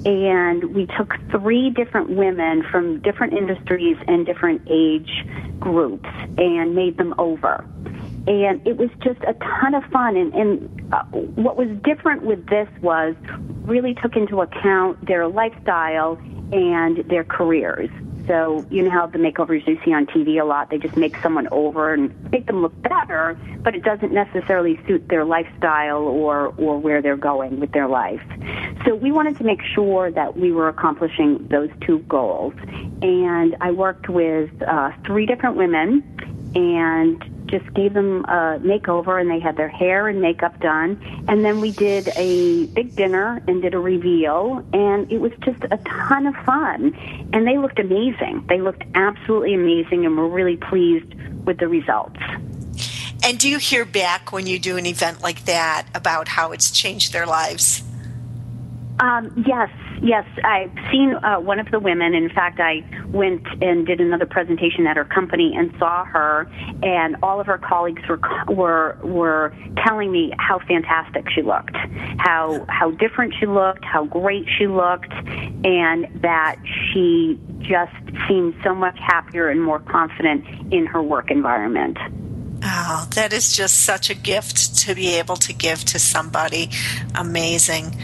And 0.07 0.75
we 0.75 0.87
took 0.99 1.15
three 1.31 1.71
different 1.71 2.11
women 2.11 2.63
from 2.71 3.01
different 3.01 3.35
industries 3.35 3.97
and 4.07 4.25
different 4.27 4.63
age 4.71 5.27
groups 5.59 6.09
and 6.39 6.75
made 6.75 6.97
them 6.97 7.15
over. 7.19 7.65
And 8.27 8.67
it 8.67 8.77
was 8.77 8.91
just 9.03 9.21
a 9.27 9.35
ton 9.35 9.75
of 9.75 9.85
fun. 9.85 10.17
And, 10.17 10.35
and 10.35 10.93
uh, 10.93 11.05
what 11.05 11.57
was 11.57 11.69
different 11.83 12.23
with 12.23 12.47
this 12.47 12.69
was 12.83 13.15
really 13.63 13.95
took 13.95 14.17
into 14.17 14.41
account 14.43 15.07
their 15.07 15.27
lifestyle 15.27 16.19
and 16.53 16.99
their 17.09 17.25
careers. 17.25 17.91
So 18.27 18.65
you 18.71 18.83
know 18.83 18.91
how 18.91 19.07
the 19.07 19.19
makeovers 19.19 19.67
you 19.67 19.77
see 19.85 19.93
on 19.93 20.07
TV 20.07 20.41
a 20.41 20.45
lot, 20.45 20.71
they 20.71 20.79
just 20.79 20.97
make 20.97 21.17
someone 21.17 21.49
over 21.51 21.93
and 21.93 22.15
make 22.31 22.47
them 22.47 22.63
look 22.63 22.81
better, 22.81 23.37
but 23.61 23.75
it 23.75 23.83
doesn't 23.83 24.13
necessarily 24.13 24.79
suit 24.87 25.09
their 25.09 25.25
lifestyle 25.25 26.03
or 26.03 26.55
or 26.57 26.79
where 26.79 27.03
they're 27.03 27.17
going 27.17 27.59
with 27.59 27.73
their 27.73 27.89
life. 27.89 28.23
So 28.87 28.95
we 28.95 29.11
wanted 29.11 29.37
to 29.39 29.45
make 29.45 29.61
sure 29.75 30.13
that 30.13 30.37
we 30.37 30.53
were 30.53 30.69
accomplishing 30.69 31.49
those 31.49 31.71
two 31.81 32.01
goals. 32.01 32.55
And 33.03 33.57
I 33.61 33.73
worked 33.73 34.09
with 34.09 34.51
uh, 34.63 34.93
three 35.05 35.27
different 35.27 35.57
women 35.57 36.05
and 36.55 37.40
just 37.51 37.73
gave 37.75 37.93
them 37.93 38.25
a 38.25 38.61
makeover 38.61 39.21
and 39.21 39.31
they 39.31 39.41
had 39.41 39.57
their 39.57 39.69
hair 39.69 40.09
and 40.09 40.21
makeup 40.21 40.59
done. 40.61 41.01
And 41.29 41.45
then 41.45 41.61
we 41.61 41.73
did 41.73 42.09
a 42.17 42.67
big 42.67 42.95
dinner 42.97 43.43
and 43.47 43.61
did 43.61 43.75
a 43.75 43.79
reveal. 43.79 44.65
And 44.73 45.11
it 45.11 45.21
was 45.21 45.33
just 45.45 45.63
a 45.65 45.77
ton 45.79 46.27
of 46.27 46.35
fun. 46.45 46.95
And 47.33 47.47
they 47.47 47.59
looked 47.59 47.79
amazing. 47.79 48.45
They 48.49 48.61
looked 48.61 48.85
absolutely 48.95 49.55
amazing 49.55 50.07
and 50.07 50.17
we're 50.17 50.29
really 50.29 50.57
pleased 50.57 51.15
with 51.45 51.59
the 51.59 51.69
results. 51.69 52.21
And 53.23 53.39
do 53.39 53.49
you 53.49 53.59
hear 53.59 53.85
back 53.85 54.33
when 54.33 54.47
you 54.47 54.59
do 54.59 54.77
an 54.77 54.87
event 54.87 55.23
like 55.23 55.45
that 55.45 55.87
about 55.95 56.29
how 56.29 56.53
it's 56.53 56.71
changed 56.71 57.13
their 57.13 57.27
lives? 57.27 57.83
Um, 59.01 59.45
yes, 59.47 59.71
yes. 60.03 60.27
I've 60.45 60.73
seen 60.93 61.15
uh, 61.15 61.41
one 61.41 61.59
of 61.59 61.71
the 61.71 61.81
women. 61.81 62.15
In 62.15 62.29
fact, 62.29 62.61
I 62.61 62.85
went 63.09 63.47
and 63.63 63.87
did 63.87 63.99
another 64.01 64.27
presentation 64.27 64.87
at 64.87 64.97
her 64.97 65.07
company 65.07 65.55
and 65.57 65.75
saw 65.79 66.05
her, 66.05 66.47
and 66.83 67.17
all 67.23 67.41
of 67.41 67.47
her 67.47 67.57
colleagues 67.57 68.03
were 68.09 68.21
were 68.47 68.99
were 69.03 69.55
telling 69.87 70.13
me 70.13 70.33
how 70.39 70.59
fantastic 70.59 71.31
she 71.31 71.41
looked, 71.41 71.77
how 72.19 72.67
how 72.69 72.91
different 72.91 73.35
she 73.41 73.47
looked, 73.47 73.85
how 73.85 74.05
great 74.05 74.47
she 74.59 74.67
looked, 74.67 75.13
and 75.65 76.07
that 76.21 76.57
she 76.93 77.39
just 77.61 77.95
seemed 78.29 78.55
so 78.63 78.75
much 78.75 78.99
happier 78.99 79.49
and 79.49 79.63
more 79.63 79.81
confident 79.81 80.45
in 80.73 80.85
her 80.85 81.03
work 81.03 81.31
environment. 81.31 81.97
Oh, 82.63 83.09
that 83.15 83.33
is 83.33 83.57
just 83.57 83.81
such 83.81 84.11
a 84.11 84.15
gift 84.15 84.77
to 84.81 84.95
be 84.95 85.15
able 85.15 85.37
to 85.37 85.55
give 85.55 85.83
to 85.87 85.99
somebody. 85.99 86.69
Amazing. 87.15 87.97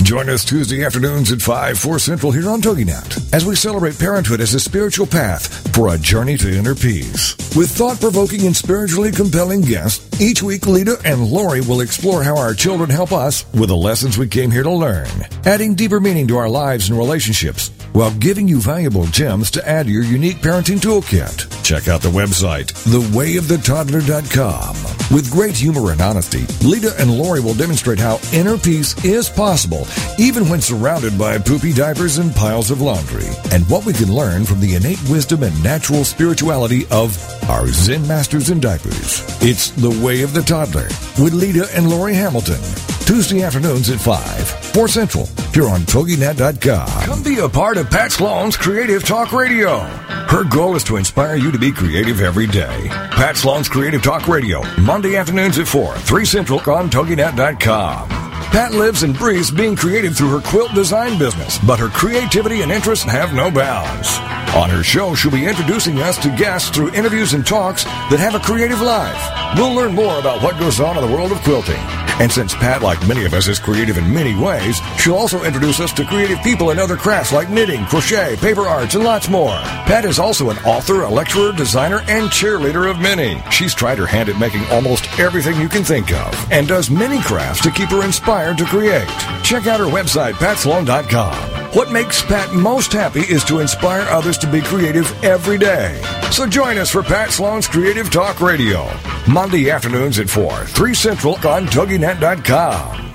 Join 0.02 0.28
us 0.28 0.44
Tuesday 0.44 0.84
afternoons 0.84 1.30
at 1.30 1.40
5, 1.40 1.78
4 1.78 1.98
Central 2.00 2.32
here 2.32 2.50
on 2.50 2.60
TogiNet 2.60 3.32
as 3.32 3.46
we 3.46 3.54
celebrate 3.54 3.98
parenthood 3.98 4.40
as 4.40 4.52
a 4.52 4.60
spiritual 4.60 5.06
path 5.06 5.72
for 5.74 5.94
a 5.94 5.98
journey 5.98 6.36
to 6.38 6.52
inner 6.52 6.74
peace. 6.74 7.36
With 7.56 7.70
thought 7.70 8.00
provoking 8.00 8.46
and 8.46 8.56
spiritually 8.56 9.12
compelling 9.12 9.60
guests 9.60 10.20
Each 10.20 10.42
week, 10.42 10.66
Lita 10.66 11.00
and 11.04 11.26
Lori 11.26 11.60
will 11.60 11.80
explore 11.80 12.22
how 12.22 12.36
our 12.36 12.54
children 12.54 12.90
help 12.90 13.12
us 13.12 13.44
with 13.54 13.68
the 13.68 13.76
lessons 13.76 14.18
we 14.18 14.28
came 14.28 14.50
here 14.50 14.62
to 14.62 14.70
learn, 14.70 15.08
adding 15.44 15.74
deeper 15.74 16.00
meaning 16.00 16.28
to 16.28 16.36
our 16.36 16.48
lives 16.48 16.88
and 16.88 16.98
relationships 16.98 17.70
while 17.92 18.12
giving 18.12 18.48
you 18.48 18.60
valuable 18.60 19.06
gems 19.06 19.50
to 19.52 19.68
add 19.68 19.86
to 19.86 19.92
your 19.92 20.04
unique 20.04 20.38
parenting 20.38 20.78
toolkit. 20.78 21.61
Check 21.62 21.88
out 21.88 22.02
the 22.02 22.10
website, 22.10 22.72
thewayofthetoddler.com. 22.84 24.74
With 25.14 25.30
great 25.30 25.56
humor 25.56 25.92
and 25.92 26.00
honesty, 26.00 26.44
Lita 26.66 26.92
and 26.98 27.10
Lori 27.16 27.40
will 27.40 27.54
demonstrate 27.54 27.98
how 27.98 28.18
inner 28.32 28.58
peace 28.58 28.96
is 29.04 29.28
possible 29.28 29.86
even 30.18 30.48
when 30.48 30.60
surrounded 30.60 31.18
by 31.18 31.38
poopy 31.38 31.72
diapers 31.72 32.18
and 32.18 32.34
piles 32.34 32.70
of 32.70 32.80
laundry, 32.80 33.26
and 33.52 33.68
what 33.68 33.84
we 33.84 33.92
can 33.92 34.12
learn 34.12 34.44
from 34.44 34.60
the 34.60 34.74
innate 34.74 35.02
wisdom 35.08 35.42
and 35.42 35.62
natural 35.62 36.04
spirituality 36.04 36.86
of 36.90 37.16
our 37.48 37.66
Zen 37.68 38.06
masters 38.06 38.50
in 38.50 38.60
diapers. 38.60 39.22
It's 39.40 39.70
The 39.70 39.90
Way 40.04 40.22
of 40.22 40.32
the 40.32 40.42
Toddler 40.42 40.88
with 41.22 41.32
Lita 41.32 41.68
and 41.74 41.88
Lori 41.88 42.14
Hamilton. 42.14 42.91
Tuesday 43.06 43.42
afternoons 43.42 43.90
at 43.90 44.00
5, 44.00 44.48
4 44.74 44.88
Central, 44.88 45.26
here 45.52 45.68
on 45.68 45.80
TogiNet.com. 45.80 46.86
Come 47.04 47.22
be 47.22 47.38
a 47.38 47.48
part 47.48 47.76
of 47.76 47.90
Pat 47.90 48.12
Sloan's 48.12 48.56
Creative 48.56 49.02
Talk 49.04 49.32
Radio. 49.32 49.80
Her 49.80 50.44
goal 50.44 50.76
is 50.76 50.84
to 50.84 50.96
inspire 50.96 51.36
you 51.36 51.50
to 51.50 51.58
be 51.58 51.72
creative 51.72 52.20
every 52.20 52.46
day. 52.46 52.86
Pat 53.10 53.36
Sloan's 53.36 53.68
Creative 53.68 54.02
Talk 54.02 54.28
Radio, 54.28 54.62
Monday 54.80 55.16
afternoons 55.16 55.58
at 55.58 55.66
4, 55.66 55.94
3 55.96 56.24
Central 56.24 56.58
on 56.60 56.88
TogiNet.com. 56.88 58.08
Pat 58.08 58.72
lives 58.72 59.02
and 59.02 59.16
breathes 59.16 59.50
being 59.50 59.74
creative 59.74 60.16
through 60.16 60.30
her 60.30 60.40
quilt 60.48 60.72
design 60.74 61.18
business, 61.18 61.58
but 61.66 61.78
her 61.78 61.88
creativity 61.88 62.62
and 62.62 62.70
interests 62.70 63.04
have 63.04 63.34
no 63.34 63.50
bounds. 63.50 64.08
On 64.54 64.68
her 64.70 64.82
show, 64.82 65.14
she'll 65.14 65.30
be 65.30 65.46
introducing 65.46 65.98
us 66.00 66.18
to 66.18 66.28
guests 66.36 66.70
through 66.70 66.92
interviews 66.92 67.32
and 67.32 67.46
talks 67.46 67.84
that 67.84 68.20
have 68.20 68.34
a 68.34 68.40
creative 68.40 68.80
life. 68.80 69.56
We'll 69.56 69.74
learn 69.74 69.94
more 69.94 70.18
about 70.18 70.42
what 70.42 70.58
goes 70.58 70.80
on 70.80 70.98
in 70.98 71.06
the 71.08 71.14
world 71.14 71.32
of 71.32 71.38
quilting. 71.40 71.80
And 72.20 72.30
since 72.30 72.54
Pat, 72.54 72.82
like 72.82 73.06
many 73.06 73.24
of 73.24 73.34
us, 73.34 73.48
is 73.48 73.58
creative 73.58 73.98
in 73.98 74.12
many 74.12 74.34
ways, 74.34 74.80
she'll 74.98 75.14
also 75.14 75.44
introduce 75.44 75.80
us 75.80 75.92
to 75.94 76.04
creative 76.04 76.40
people 76.42 76.70
in 76.70 76.78
other 76.78 76.96
crafts 76.96 77.32
like 77.32 77.50
knitting, 77.50 77.84
crochet, 77.86 78.36
paper 78.36 78.62
arts, 78.62 78.94
and 78.94 79.04
lots 79.04 79.28
more. 79.28 79.56
Pat 79.86 80.04
is 80.04 80.18
also 80.18 80.50
an 80.50 80.58
author, 80.58 81.02
a 81.02 81.08
lecturer, 81.10 81.52
designer, 81.52 82.02
and 82.08 82.28
cheerleader 82.30 82.90
of 82.90 82.98
many. 82.98 83.42
She's 83.50 83.74
tried 83.74 83.98
her 83.98 84.06
hand 84.06 84.28
at 84.28 84.38
making 84.38 84.64
almost 84.66 85.18
everything 85.18 85.60
you 85.60 85.68
can 85.68 85.84
think 85.84 86.12
of 86.12 86.52
and 86.52 86.68
does 86.68 86.90
many 86.90 87.20
crafts 87.22 87.62
to 87.62 87.70
keep 87.70 87.90
her 87.90 88.04
inspired 88.04 88.58
to 88.58 88.64
create. 88.64 89.08
Check 89.42 89.66
out 89.66 89.80
her 89.80 89.86
website, 89.86 90.34
patsloan.com. 90.34 91.61
What 91.74 91.90
makes 91.90 92.20
Pat 92.20 92.52
most 92.52 92.92
happy 92.92 93.20
is 93.20 93.44
to 93.44 93.60
inspire 93.60 94.02
others 94.10 94.36
to 94.38 94.46
be 94.46 94.60
creative 94.60 95.10
every 95.24 95.56
day. 95.56 95.98
So 96.30 96.46
join 96.46 96.76
us 96.76 96.90
for 96.90 97.02
Pat 97.02 97.30
Sloan's 97.30 97.66
Creative 97.66 98.10
Talk 98.10 98.42
Radio, 98.42 98.90
Monday 99.26 99.70
afternoons 99.70 100.18
at 100.18 100.28
4, 100.28 100.66
3 100.66 100.92
Central 100.92 101.34
on 101.36 101.64
TogiNet.com. 101.66 103.14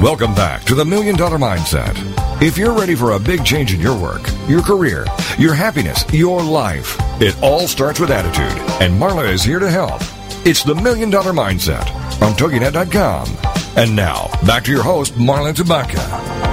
Welcome 0.00 0.34
back 0.34 0.64
to 0.64 0.74
the 0.74 0.86
Million 0.86 1.16
Dollar 1.16 1.36
Mindset. 1.36 1.92
If 2.40 2.56
you're 2.56 2.72
ready 2.72 2.94
for 2.94 3.12
a 3.12 3.20
big 3.20 3.44
change 3.44 3.74
in 3.74 3.80
your 3.80 4.00
work, 4.00 4.22
your 4.48 4.62
career, 4.62 5.04
your 5.38 5.52
happiness, 5.52 6.02
your 6.14 6.42
life, 6.42 6.96
it 7.20 7.36
all 7.42 7.68
starts 7.68 8.00
with 8.00 8.10
attitude, 8.10 8.58
and 8.80 8.98
Marla 8.98 9.30
is 9.30 9.42
here 9.44 9.58
to 9.58 9.70
help. 9.70 10.00
It's 10.46 10.64
the 10.64 10.74
Million 10.74 11.10
Dollar 11.10 11.32
Mindset 11.32 11.86
on 12.22 12.32
TogiNet.com. 12.32 13.28
And 13.76 13.94
now, 13.94 14.30
back 14.46 14.64
to 14.64 14.70
your 14.70 14.82
host, 14.82 15.12
Marla 15.12 15.52
Tabaka. 15.52 16.51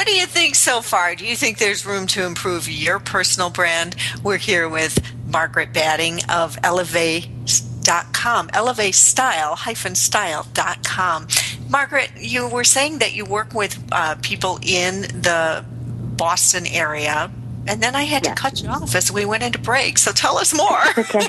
What 0.00 0.06
do 0.06 0.14
you 0.14 0.24
think 0.24 0.54
so 0.54 0.80
far? 0.80 1.14
Do 1.14 1.26
you 1.26 1.36
think 1.36 1.58
there's 1.58 1.84
room 1.84 2.06
to 2.06 2.24
improve 2.24 2.66
your 2.70 2.98
personal 2.98 3.50
brand? 3.50 3.96
We're 4.22 4.38
here 4.38 4.66
with 4.66 4.98
Margaret 5.26 5.74
Batting 5.74 6.20
of 6.30 6.56
Elevate.com, 6.64 8.48
Elevate 8.54 8.94
Style 8.94 9.58
style.com. 9.58 11.28
Margaret, 11.68 12.12
you 12.16 12.48
were 12.48 12.64
saying 12.64 13.00
that 13.00 13.12
you 13.12 13.26
work 13.26 13.52
with 13.52 13.78
uh, 13.92 14.14
people 14.22 14.58
in 14.62 15.02
the 15.02 15.66
Boston 16.16 16.66
area, 16.66 17.30
and 17.66 17.82
then 17.82 17.94
I 17.94 18.04
had 18.04 18.24
Yes. 18.24 18.34
to 18.34 18.42
cut 18.42 18.62
you 18.62 18.70
off 18.70 18.94
as 18.94 19.12
we 19.12 19.26
went 19.26 19.42
into 19.42 19.58
break. 19.58 19.98
So, 19.98 20.12
tell 20.12 20.38
us 20.38 20.56
more. 20.56 20.80
Okay. 20.96 21.28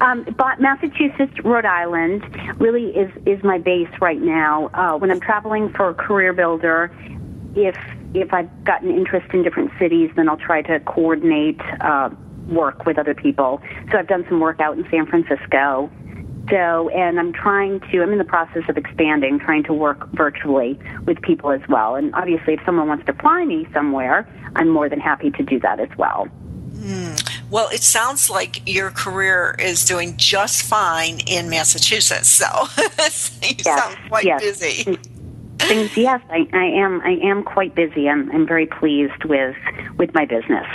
um, 0.00 0.24
Massachusetts, 0.60 1.34
Rhode 1.42 1.64
Island 1.64 2.60
really 2.60 2.96
is, 2.96 3.10
is 3.26 3.42
my 3.42 3.58
base 3.58 3.90
right 4.00 4.20
now. 4.20 4.70
Uh, 4.72 4.96
when 4.98 5.10
I'm 5.10 5.18
traveling 5.18 5.70
for 5.70 5.88
a 5.88 5.94
CareerBuilder, 5.94 7.15
if 7.56 7.76
if 8.14 8.32
I've 8.32 8.64
got 8.64 8.82
an 8.82 8.90
interest 8.90 9.32
in 9.32 9.42
different 9.42 9.72
cities, 9.78 10.10
then 10.14 10.28
I'll 10.28 10.36
try 10.36 10.62
to 10.62 10.80
coordinate 10.80 11.60
uh, 11.80 12.10
work 12.48 12.86
with 12.86 12.98
other 12.98 13.14
people. 13.14 13.60
So 13.90 13.98
I've 13.98 14.06
done 14.06 14.24
some 14.28 14.40
work 14.40 14.60
out 14.60 14.78
in 14.78 14.86
San 14.90 15.06
Francisco. 15.06 15.90
So, 16.48 16.88
and 16.90 17.18
I'm 17.18 17.32
trying 17.32 17.80
to, 17.80 18.02
I'm 18.02 18.12
in 18.12 18.18
the 18.18 18.24
process 18.24 18.62
of 18.68 18.76
expanding, 18.76 19.40
trying 19.40 19.64
to 19.64 19.72
work 19.72 20.08
virtually 20.12 20.78
with 21.04 21.20
people 21.20 21.50
as 21.50 21.60
well. 21.68 21.96
And 21.96 22.14
obviously, 22.14 22.54
if 22.54 22.60
someone 22.64 22.86
wants 22.86 23.04
to 23.06 23.12
fly 23.14 23.44
me 23.44 23.66
somewhere, 23.74 24.28
I'm 24.54 24.68
more 24.68 24.88
than 24.88 25.00
happy 25.00 25.30
to 25.32 25.42
do 25.42 25.58
that 25.60 25.80
as 25.80 25.88
well. 25.98 26.28
Well, 27.50 27.68
it 27.70 27.82
sounds 27.82 28.30
like 28.30 28.62
your 28.68 28.90
career 28.90 29.56
is 29.58 29.84
doing 29.84 30.16
just 30.16 30.62
fine 30.62 31.20
in 31.26 31.48
Massachusetts. 31.48 32.28
So, 32.46 32.68
you 33.42 33.62
sound 33.62 33.96
quite 34.08 34.24
yes. 34.24 34.40
busy. 34.40 34.98
things 35.60 35.90
yes 35.96 36.20
I, 36.30 36.46
I 36.52 36.64
am 36.64 37.00
i 37.02 37.18
am 37.22 37.42
quite 37.42 37.74
busy. 37.74 38.08
I'm 38.08 38.30
i'm 38.32 38.46
very 38.46 38.66
pleased 38.66 39.24
with 39.24 39.56
with 39.98 40.12
my 40.14 40.24
business 40.24 40.66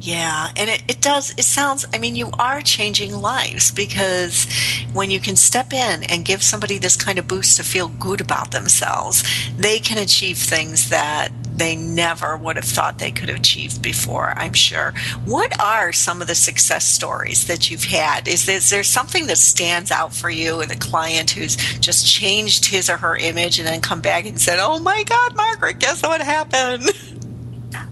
Yeah, 0.00 0.48
and 0.56 0.70
it, 0.70 0.82
it 0.86 1.00
does, 1.00 1.34
it 1.36 1.42
sounds, 1.42 1.84
I 1.92 1.98
mean, 1.98 2.14
you 2.14 2.30
are 2.38 2.60
changing 2.60 3.12
lives 3.20 3.72
because 3.72 4.46
when 4.92 5.10
you 5.10 5.18
can 5.18 5.34
step 5.34 5.72
in 5.72 6.04
and 6.04 6.24
give 6.24 6.42
somebody 6.42 6.78
this 6.78 6.96
kind 6.96 7.18
of 7.18 7.26
boost 7.26 7.56
to 7.56 7.64
feel 7.64 7.88
good 7.88 8.20
about 8.20 8.52
themselves, 8.52 9.24
they 9.56 9.80
can 9.80 9.98
achieve 9.98 10.38
things 10.38 10.90
that 10.90 11.30
they 11.56 11.74
never 11.74 12.36
would 12.36 12.54
have 12.54 12.64
thought 12.64 12.98
they 12.98 13.10
could 13.10 13.28
have 13.28 13.38
achieved 13.38 13.82
before, 13.82 14.32
I'm 14.36 14.52
sure. 14.52 14.94
What 15.24 15.60
are 15.60 15.92
some 15.92 16.22
of 16.22 16.28
the 16.28 16.36
success 16.36 16.86
stories 16.86 17.48
that 17.48 17.68
you've 17.68 17.84
had? 17.84 18.28
Is 18.28 18.48
is 18.48 18.70
there 18.70 18.84
something 18.84 19.26
that 19.26 19.38
stands 19.38 19.90
out 19.90 20.14
for 20.14 20.30
you 20.30 20.56
with 20.56 20.70
a 20.70 20.78
client 20.78 21.30
who's 21.30 21.56
just 21.80 22.06
changed 22.06 22.66
his 22.66 22.88
or 22.88 22.98
her 22.98 23.16
image 23.16 23.58
and 23.58 23.66
then 23.66 23.80
come 23.80 24.00
back 24.00 24.26
and 24.26 24.40
said, 24.40 24.60
oh 24.60 24.78
my 24.78 25.02
God, 25.02 25.34
Margaret, 25.34 25.80
guess 25.80 26.00
what 26.02 26.20
happened? 26.20 26.84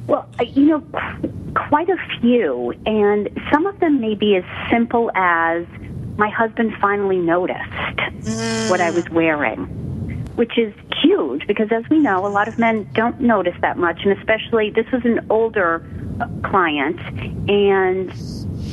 well 0.07 0.28
you 0.40 0.66
know 0.66 0.80
quite 1.68 1.88
a 1.88 1.96
few 2.20 2.72
and 2.84 3.30
some 3.50 3.66
of 3.66 3.80
them 3.80 4.00
may 4.00 4.14
be 4.14 4.36
as 4.36 4.44
simple 4.70 5.11
as 5.14 5.66
my 6.16 6.28
husband 6.28 6.72
finally 6.80 7.16
noticed 7.16 7.61
what 8.70 8.80
i 8.80 8.90
was 8.90 9.09
wearing 9.11 9.64
which 10.36 10.59
is 10.59 10.72
huge 11.02 11.46
because 11.46 11.68
as 11.72 11.82
we 11.88 11.98
know 11.98 12.26
a 12.26 12.28
lot 12.28 12.46
of 12.46 12.59
men 12.59 12.88
don't 12.92 13.20
notice 13.20 13.54
that 13.62 13.78
much 13.78 14.00
and 14.04 14.12
especially 14.18 14.70
this 14.70 14.86
was 14.92 15.02
an 15.04 15.24
older 15.30 15.84
client 16.44 17.00
and 17.48 18.12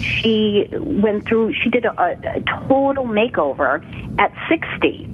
she 0.02 0.68
went 0.74 1.26
through 1.26 1.54
she 1.54 1.70
did 1.70 1.86
a, 1.86 2.02
a, 2.02 2.38
a 2.38 2.68
total 2.68 3.06
makeover 3.06 3.82
at 4.20 4.34
60 4.50 5.10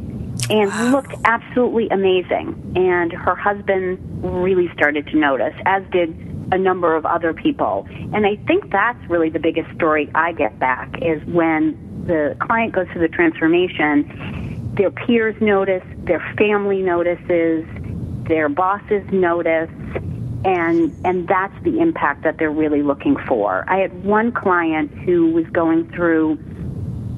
and 0.49 0.91
looked 0.91 1.13
absolutely 1.25 1.87
amazing 1.89 2.73
and 2.75 3.11
her 3.11 3.35
husband 3.35 3.99
really 4.23 4.71
started 4.73 5.05
to 5.07 5.17
notice 5.17 5.53
as 5.65 5.83
did 5.91 6.28
a 6.51 6.57
number 6.57 6.95
of 6.95 7.05
other 7.05 7.33
people 7.33 7.85
and 8.13 8.25
i 8.25 8.35
think 8.47 8.71
that's 8.71 8.99
really 9.09 9.29
the 9.29 9.39
biggest 9.39 9.69
story 9.75 10.09
i 10.15 10.31
get 10.31 10.57
back 10.59 10.89
is 11.01 11.23
when 11.25 11.77
the 12.05 12.35
client 12.39 12.73
goes 12.73 12.87
through 12.91 13.01
the 13.01 13.13
transformation 13.13 14.73
their 14.75 14.91
peers 14.91 15.35
notice 15.41 15.83
their 16.03 16.19
family 16.37 16.81
notices 16.81 17.65
their 18.27 18.47
bosses 18.47 19.03
notice 19.11 19.69
and 20.45 20.95
and 21.05 21.27
that's 21.27 21.53
the 21.63 21.79
impact 21.79 22.23
that 22.23 22.37
they're 22.37 22.51
really 22.51 22.81
looking 22.81 23.17
for. 23.27 23.65
I 23.67 23.79
had 23.79 24.03
one 24.03 24.31
client 24.31 24.91
who 24.99 25.31
was 25.31 25.45
going 25.47 25.91
through 25.91 26.37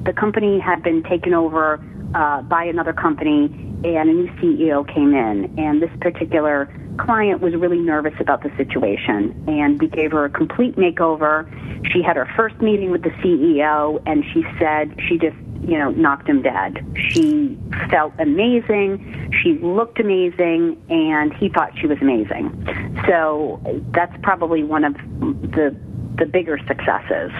the 0.04 0.12
company 0.12 0.58
had 0.58 0.82
been 0.82 1.02
taken 1.04 1.32
over 1.32 1.80
uh, 2.14 2.42
by 2.42 2.64
another 2.64 2.92
company 2.92 3.71
and 3.84 4.10
a 4.10 4.12
new 4.12 4.28
CEO 4.38 4.86
came 4.86 5.14
in 5.14 5.58
and 5.58 5.82
this 5.82 5.90
particular 6.00 6.72
client 6.98 7.40
was 7.40 7.54
really 7.54 7.78
nervous 7.78 8.14
about 8.20 8.42
the 8.42 8.50
situation 8.56 9.44
and 9.48 9.80
we 9.80 9.88
gave 9.88 10.12
her 10.12 10.24
a 10.24 10.30
complete 10.30 10.76
makeover. 10.76 11.46
She 11.92 12.02
had 12.02 12.16
her 12.16 12.28
first 12.36 12.60
meeting 12.60 12.90
with 12.90 13.02
the 13.02 13.10
CEO 13.10 14.02
and 14.06 14.24
she 14.32 14.44
said 14.58 14.94
she 15.08 15.18
just 15.18 15.36
you 15.62 15.78
know, 15.78 15.90
knocked 15.90 16.28
him 16.28 16.42
dead. 16.42 16.84
She 17.10 17.56
felt 17.88 18.12
amazing. 18.18 19.32
She 19.42 19.58
looked 19.58 20.00
amazing, 20.00 20.82
and 20.90 21.32
he 21.32 21.48
thought 21.48 21.70
she 21.78 21.86
was 21.86 21.98
amazing. 22.00 22.66
So 23.06 23.60
that's 23.92 24.12
probably 24.22 24.64
one 24.64 24.84
of 24.84 24.94
the 24.94 25.76
the 26.18 26.26
bigger 26.26 26.58
successes. 26.66 27.30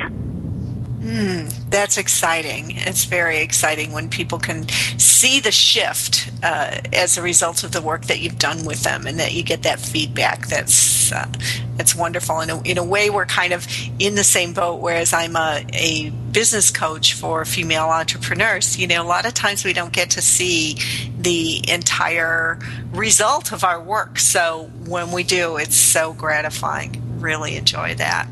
Mm, 1.03 1.53
that's 1.69 1.99
exciting. 1.99 2.77
It's 2.77 3.07
very 3.07 3.39
exciting 3.39 3.91
when 3.91 4.09
people 4.09 4.39
can 4.39 4.69
see 4.99 5.41
the 5.41 5.51
shift 5.51 6.31
uh, 6.45 6.79
as 6.93 7.19
a 7.19 7.23
result 7.23 7.65
of 7.65 7.73
the 7.73 7.83
work 7.83 8.05
that 8.05 8.21
you've 8.21 8.39
done 8.39 8.65
with 8.65 8.85
them, 8.85 9.09
and 9.09 9.19
that 9.19 9.33
you 9.33 9.43
get 9.43 9.65
that 9.65 9.81
feedback. 9.81 10.47
That's 10.47 11.11
uh, 11.11 11.27
that's 11.77 11.97
wonderful. 11.97 12.39
In 12.41 12.51
a, 12.51 12.63
in 12.63 12.79
a 12.79 12.85
way, 12.85 13.11
we're 13.11 13.27
kind 13.27 13.53
of 13.53 13.67
in 13.99 14.15
the 14.15 14.23
same 14.23 14.53
boat. 14.53 14.81
Whereas 14.81 15.13
I'm 15.13 15.35
a, 15.35 15.67
a 15.73 16.11
business 16.11 16.71
coach 16.71 17.15
for 17.15 17.45
female 17.45 17.89
entrepreneurs. 17.89 18.79
You 18.79 18.87
know, 18.87 19.03
a 19.03 19.09
lot 19.09 19.27
of 19.27 19.35
times 19.35 19.65
we 19.65 19.73
don't 19.73 19.93
get 19.93 20.11
to 20.11 20.23
see 20.23 20.79
the 21.19 21.69
entire 21.69 22.61
result 22.93 23.51
of 23.51 23.65
our 23.65 23.83
work. 23.83 24.21
So 24.21 24.71
when 24.87 25.11
we 25.11 25.25
do, 25.25 25.57
it's 25.57 25.77
so 25.77 26.13
gratifying. 26.13 27.03
Really 27.19 27.57
enjoy 27.57 27.97
that. 27.97 28.29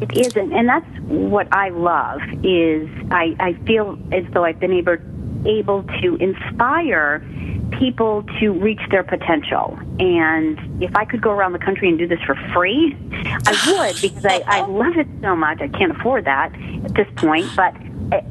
It 0.00 0.16
isn't, 0.16 0.52
and 0.52 0.68
that's 0.68 0.88
what 1.08 1.48
I 1.52 1.68
love. 1.70 2.20
Is 2.42 2.88
I, 3.10 3.36
I 3.38 3.52
feel 3.66 3.98
as 4.12 4.24
though 4.32 4.44
I've 4.44 4.60
been 4.60 4.72
able 4.72 4.96
able 5.46 5.82
to 6.02 6.16
inspire 6.16 7.24
people 7.78 8.24
to 8.40 8.50
reach 8.50 8.80
their 8.90 9.02
potential. 9.02 9.78
And 9.98 10.82
if 10.82 10.94
I 10.96 11.04
could 11.04 11.22
go 11.22 11.30
around 11.30 11.52
the 11.52 11.58
country 11.58 11.88
and 11.88 11.98
do 11.98 12.06
this 12.06 12.20
for 12.26 12.34
free, 12.52 12.96
I 13.46 13.64
would 13.66 14.00
because 14.00 14.24
I, 14.24 14.42
I 14.46 14.66
love 14.66 14.96
it 14.96 15.06
so 15.22 15.36
much. 15.36 15.60
I 15.60 15.68
can't 15.68 15.92
afford 15.92 16.24
that 16.26 16.52
at 16.84 16.94
this 16.94 17.06
point, 17.16 17.46
but 17.56 17.74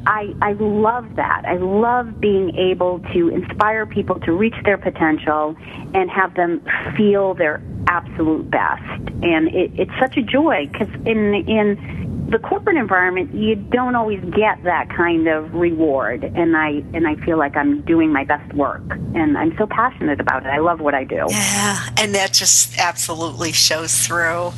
I, 0.06 0.34
I 0.42 0.52
love 0.52 1.16
that. 1.16 1.44
I 1.46 1.56
love 1.56 2.20
being 2.20 2.54
able 2.56 3.00
to 3.12 3.28
inspire 3.28 3.86
people 3.86 4.20
to 4.20 4.32
reach 4.32 4.54
their 4.64 4.76
potential 4.76 5.56
and 5.94 6.10
have 6.10 6.34
them 6.34 6.62
feel 6.96 7.34
their 7.34 7.62
absolute 7.88 8.50
best. 8.50 8.82
And 9.22 9.48
it, 9.48 9.72
it's 9.76 9.92
such 10.00 10.16
a 10.16 10.22
joy 10.22 10.68
because 10.70 10.88
in 11.06 11.34
in 11.34 12.00
the 12.30 12.38
corporate 12.38 12.76
environment, 12.76 13.34
you 13.34 13.56
don't 13.56 13.96
always 13.96 14.20
get 14.36 14.62
that 14.62 14.88
kind 14.88 15.26
of 15.26 15.52
reward. 15.52 16.22
And 16.22 16.56
I 16.56 16.82
and 16.94 17.06
I 17.06 17.16
feel 17.16 17.38
like 17.38 17.56
I'm 17.56 17.82
doing 17.82 18.12
my 18.12 18.24
best 18.24 18.52
work, 18.54 18.82
and 19.14 19.36
I'm 19.36 19.56
so 19.58 19.66
passionate 19.66 20.20
about 20.20 20.44
it. 20.44 20.48
I 20.48 20.58
love 20.58 20.80
what 20.80 20.94
I 20.94 21.04
do. 21.04 21.26
Yeah, 21.28 21.88
and 21.98 22.14
that 22.14 22.32
just 22.32 22.78
absolutely 22.78 23.52
shows 23.52 24.06
through. 24.06 24.52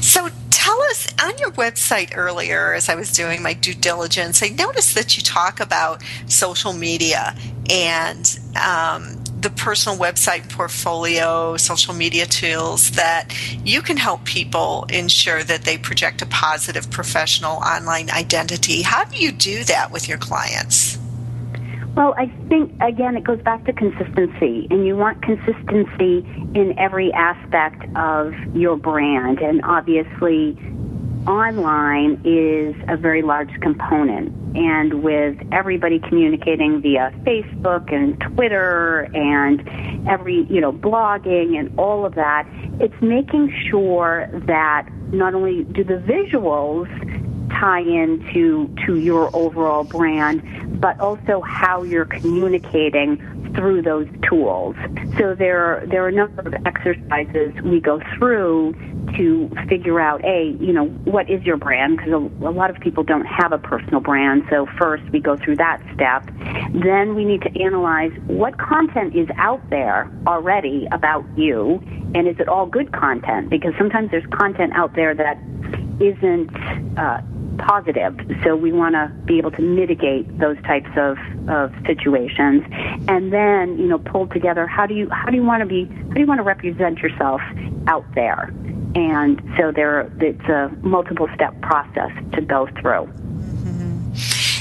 So 0.00 0.28
tell 0.50 0.80
us 0.82 1.08
on 1.22 1.36
your 1.38 1.50
website 1.52 2.16
earlier 2.16 2.74
as 2.74 2.88
I 2.88 2.94
was 2.94 3.12
doing 3.12 3.42
my 3.42 3.54
due 3.54 3.74
diligence, 3.74 4.42
I 4.42 4.48
noticed 4.48 4.94
that 4.94 5.16
you 5.16 5.22
talk 5.22 5.60
about 5.60 6.02
social 6.26 6.72
media 6.72 7.34
and 7.70 8.38
um, 8.56 9.19
the 9.40 9.50
personal 9.50 9.98
website 9.98 10.48
portfolio, 10.50 11.56
social 11.56 11.94
media 11.94 12.26
tools 12.26 12.90
that 12.92 13.34
you 13.64 13.80
can 13.82 13.96
help 13.96 14.24
people 14.24 14.86
ensure 14.90 15.42
that 15.42 15.62
they 15.62 15.78
project 15.78 16.20
a 16.22 16.26
positive 16.26 16.90
professional 16.90 17.56
online 17.56 18.10
identity. 18.10 18.82
How 18.82 19.04
do 19.04 19.16
you 19.16 19.32
do 19.32 19.64
that 19.64 19.90
with 19.90 20.08
your 20.08 20.18
clients? 20.18 20.98
Well, 21.96 22.14
I 22.16 22.26
think, 22.48 22.72
again, 22.80 23.16
it 23.16 23.24
goes 23.24 23.40
back 23.42 23.64
to 23.64 23.72
consistency, 23.72 24.68
and 24.70 24.86
you 24.86 24.96
want 24.96 25.22
consistency 25.22 26.24
in 26.54 26.74
every 26.78 27.12
aspect 27.12 27.84
of 27.96 28.32
your 28.54 28.76
brand. 28.76 29.40
And 29.40 29.60
obviously, 29.64 30.56
online 31.30 32.20
is 32.24 32.74
a 32.88 32.96
very 32.96 33.22
large 33.22 33.52
component. 33.60 34.34
And 34.56 35.02
with 35.02 35.38
everybody 35.52 36.00
communicating 36.00 36.82
via 36.82 37.12
Facebook 37.24 37.92
and 37.92 38.20
Twitter 38.20 39.08
and 39.14 40.08
every, 40.08 40.44
you 40.50 40.60
know, 40.60 40.72
blogging 40.72 41.56
and 41.58 41.78
all 41.78 42.04
of 42.04 42.16
that, 42.16 42.48
it's 42.80 43.00
making 43.00 43.54
sure 43.70 44.28
that 44.46 44.88
not 45.12 45.34
only 45.34 45.64
do 45.64 45.84
the 45.84 45.94
visuals 45.94 46.88
tie 47.60 47.80
into 47.80 48.74
to 48.86 48.96
your 48.98 49.34
overall 49.34 49.84
brand, 49.84 50.80
but 50.80 50.98
also 50.98 51.42
how 51.42 51.82
you're 51.82 52.04
communicating 52.04 53.18
through 53.54 53.82
those 53.82 54.06
tools. 54.28 54.76
So 55.18 55.34
there 55.34 55.84
there 55.88 56.04
are 56.04 56.08
a 56.08 56.12
number 56.12 56.42
of 56.42 56.54
exercises 56.66 57.52
we 57.62 57.80
go 57.80 58.00
through 58.16 58.74
to 59.16 59.50
figure 59.68 60.00
out 60.00 60.24
a 60.24 60.56
you 60.60 60.72
know 60.72 60.86
what 61.04 61.28
is 61.28 61.42
your 61.44 61.56
brand 61.56 61.96
because 61.96 62.12
a, 62.12 62.46
a 62.46 62.52
lot 62.52 62.70
of 62.70 62.76
people 62.80 63.02
don't 63.02 63.26
have 63.26 63.52
a 63.52 63.58
personal 63.58 64.00
brand. 64.00 64.44
So 64.50 64.66
first 64.78 65.02
we 65.12 65.20
go 65.20 65.36
through 65.36 65.56
that 65.56 65.82
step. 65.94 66.26
Then 66.72 67.14
we 67.14 67.24
need 67.24 67.42
to 67.42 67.62
analyze 67.62 68.12
what 68.26 68.58
content 68.58 69.14
is 69.16 69.28
out 69.36 69.68
there 69.70 70.10
already 70.26 70.86
about 70.92 71.24
you, 71.36 71.82
and 72.14 72.28
is 72.28 72.38
it 72.38 72.48
all 72.48 72.66
good 72.66 72.92
content? 72.92 73.50
Because 73.50 73.72
sometimes 73.78 74.10
there's 74.10 74.26
content 74.26 74.72
out 74.74 74.94
there 74.94 75.14
that 75.14 75.38
isn't 76.00 76.50
uh, 76.98 77.20
positive. 77.66 78.18
So 78.44 78.56
we 78.56 78.72
want 78.72 78.94
to 78.94 79.12
be 79.24 79.38
able 79.38 79.50
to 79.52 79.62
mitigate 79.62 80.38
those 80.38 80.60
types 80.62 80.90
of, 80.96 81.18
of 81.48 81.72
situations, 81.86 82.64
and 83.08 83.32
then 83.32 83.78
you 83.78 83.86
know 83.86 83.98
pull 83.98 84.26
together 84.26 84.66
how 84.66 84.86
do 84.86 84.94
you 84.94 85.08
how 85.10 85.26
do 85.26 85.36
you 85.36 85.44
want 85.44 85.60
to 85.60 85.66
be 85.66 85.84
how 85.84 86.14
do 86.14 86.20
you 86.20 86.26
want 86.26 86.38
to 86.38 86.44
represent 86.44 86.98
yourself 86.98 87.40
out 87.86 88.06
there, 88.14 88.52
and 88.94 89.40
so 89.56 89.72
there 89.72 90.10
it's 90.20 90.48
a 90.48 90.70
multiple 90.82 91.28
step 91.34 91.60
process 91.60 92.10
to 92.34 92.40
go 92.40 92.68
through. 92.80 93.12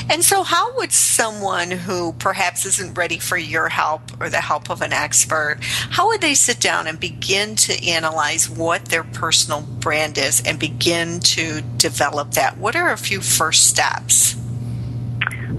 And 0.10 0.24
so, 0.24 0.42
how 0.42 0.76
would 0.78 0.92
someone 0.92 1.70
who 1.70 2.14
perhaps 2.14 2.66
isn't 2.66 2.98
ready 2.98 3.20
for 3.20 3.38
your 3.38 3.70
help 3.70 4.02
or 4.20 4.28
the 4.30 4.42
help 4.42 4.72
of 4.72 4.82
an 4.82 4.92
expert, 4.92 5.58
how 5.62 6.08
would 6.08 6.22
they 6.22 6.34
sit 6.34 6.60
down 6.60 6.88
and 6.88 7.00
begin 7.00 7.56
to 7.58 7.88
analyze 7.88 8.50
what 8.50 8.86
their 8.86 9.04
personal 9.04 9.62
brand 9.62 10.18
is 10.18 10.42
and 10.46 10.60
begin 10.60 11.20
to 11.20 11.62
develop 11.78 12.32
that? 12.32 12.58
What 12.58 12.76
are 12.76 12.92
a 12.92 12.98
few 12.98 13.22
first 13.22 13.68
steps? 13.68 14.36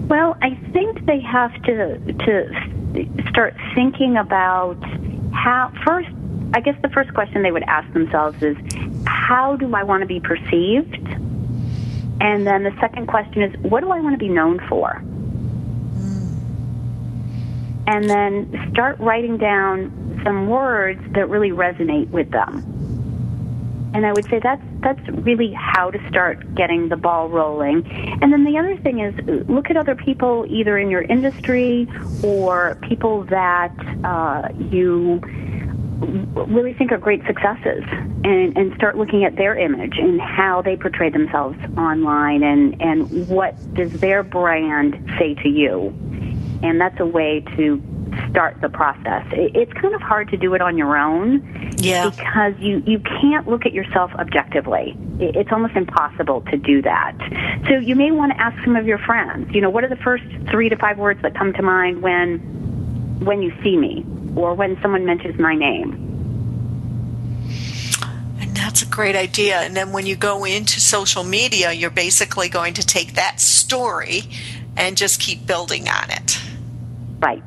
Well, 0.09 0.36
I 0.42 0.57
think 0.72 1.07
they 1.07 1.20
have 1.20 1.53
to 1.62 1.98
to 1.98 3.30
start 3.30 3.55
thinking 3.74 4.16
about 4.16 4.82
how 5.32 5.72
first. 5.84 6.09
I 6.53 6.59
guess 6.59 6.74
the 6.82 6.88
first 6.88 7.14
question 7.14 7.44
they 7.44 7.53
would 7.53 7.62
ask 7.62 7.92
themselves 7.92 8.42
is, 8.42 8.57
how 9.07 9.55
do 9.55 9.72
I 9.72 9.84
want 9.84 10.01
to 10.01 10.07
be 10.07 10.18
perceived? 10.18 10.98
And 12.21 12.47
then 12.47 12.64
the 12.64 12.77
second 12.81 13.07
question 13.07 13.43
is, 13.43 13.57
what 13.62 13.81
do 13.81 13.91
I 13.91 14.01
want 14.01 14.14
to 14.14 14.18
be 14.18 14.29
known 14.29 14.61
for? 14.68 15.03
And 17.87 18.09
then 18.09 18.71
start 18.73 18.99
writing 19.01 19.37
down 19.39 20.21
some 20.25 20.49
words 20.49 21.01
that 21.14 21.29
really 21.29 21.51
resonate 21.51 22.11
with 22.11 22.31
them. 22.31 22.64
And 23.93 24.07
I 24.07 24.12
would 24.12 24.29
say 24.31 24.39
that's 24.41 24.62
that's 24.81 25.01
really 25.09 25.53
how 25.53 25.91
to 25.91 26.09
start 26.09 26.55
getting 26.55 26.89
the 26.89 26.97
ball 26.97 27.29
rolling. 27.29 27.85
And 28.23 28.33
then 28.33 28.45
the 28.45 28.57
other 28.57 28.77
thing 28.77 29.01
is 29.01 29.49
look 29.49 29.68
at 29.68 29.77
other 29.77 29.97
people 29.97 30.47
either 30.49 30.79
in 30.79 30.91
your 30.91 31.03
industry 31.03 31.89
or 32.23 32.79
people 32.89 33.25
that 33.25 33.75
uh, 34.05 34.49
you 34.71 35.21
really 36.01 36.72
think 36.74 36.92
are 36.92 36.98
great 36.98 37.22
successes 37.26 37.84
and, 38.24 38.57
and 38.57 38.74
start 38.74 38.96
looking 38.96 39.24
at 39.24 39.36
their 39.36 39.59
image 39.59 39.98
and 39.98 40.20
how 40.20 40.62
they 40.62 40.76
portray 40.76 41.11
themselves 41.11 41.59
online 41.76 42.42
and, 42.42 42.80
and 42.80 43.28
what 43.28 43.74
does 43.74 43.92
their 44.01 44.22
brand 44.22 44.94
say 45.18 45.34
to 45.34 45.48
you. 45.48 45.94
And 46.62 46.80
that's 46.80 46.98
a 47.01 47.07
way 47.07 47.44
to 47.57 47.82
start 48.30 48.61
the 48.61 48.68
process. 48.68 49.26
It's 49.32 49.72
kind 49.74 49.94
of 49.94 50.01
hard 50.01 50.28
to 50.30 50.36
do 50.36 50.55
it 50.55 50.61
on 50.61 50.76
your 50.76 50.96
own 50.96 51.74
yeah. 51.78 52.11
because 52.11 52.55
you, 52.59 52.82
you 52.86 53.01
can't 53.01 53.48
look 53.48 53.66
at 53.66 53.72
yourself 53.72 54.11
objectively. 54.14 54.96
It's 55.18 55.51
almost 55.53 55.76
impossible 55.76 56.42
to 56.42 56.57
do 56.57 56.82
that. 56.82 57.16
So 57.68 57.74
you 57.76 57.94
may 57.94 58.11
want 58.11 58.32
to 58.32 58.40
ask 58.40 58.62
some 58.64 58.76
of 58.76 58.86
your 58.86 58.98
friends, 58.98 59.55
you 59.55 59.61
know, 59.61 59.70
what 59.70 59.84
are 59.84 59.88
the 59.88 59.96
first 59.96 60.24
three 60.51 60.68
to 60.68 60.76
five 60.76 60.98
words 60.98 61.22
that 61.22 61.34
come 61.34 61.53
to 61.55 61.62
mind 61.62 62.03
when 62.03 62.59
when 63.20 63.42
you 63.42 63.53
see 63.62 63.76
me? 63.76 64.05
Or 64.37 64.55
when 64.55 64.81
someone 64.81 65.05
mentions 65.05 65.39
my 65.39 65.55
name. 65.55 66.07
And 68.41 68.57
that's 68.57 68.83
a 68.83 68.87
great 68.87 69.16
idea. 69.16 69.57
And 69.61 69.76
then 69.76 69.93
when 69.93 70.07
you 70.07 70.16
go 70.16 70.45
into 70.45 70.81
social 70.81 71.24
media, 71.24 71.72
you're 71.72 71.91
basically 71.91 72.49
going 72.49 72.74
to 72.74 72.87
take 72.87 73.14
that 73.14 73.41
story 73.41 74.22
and 74.76 74.97
just 74.97 75.20
keep 75.20 75.47
building 75.47 75.89
on 75.89 76.11
it. 76.11 76.41
Right. 77.20 77.43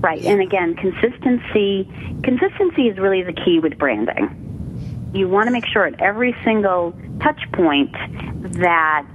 Right. 0.00 0.24
And 0.24 0.40
again, 0.40 0.76
consistency 0.76 1.90
consistency 2.22 2.88
is 2.88 2.98
really 2.98 3.22
the 3.22 3.32
key 3.32 3.58
with 3.58 3.78
branding. 3.78 5.10
You 5.12 5.28
want 5.28 5.46
to 5.48 5.50
make 5.50 5.66
sure 5.66 5.86
at 5.86 6.00
every 6.00 6.36
single 6.44 6.92
touch 7.20 7.40
point 7.52 7.92
that 7.92 9.06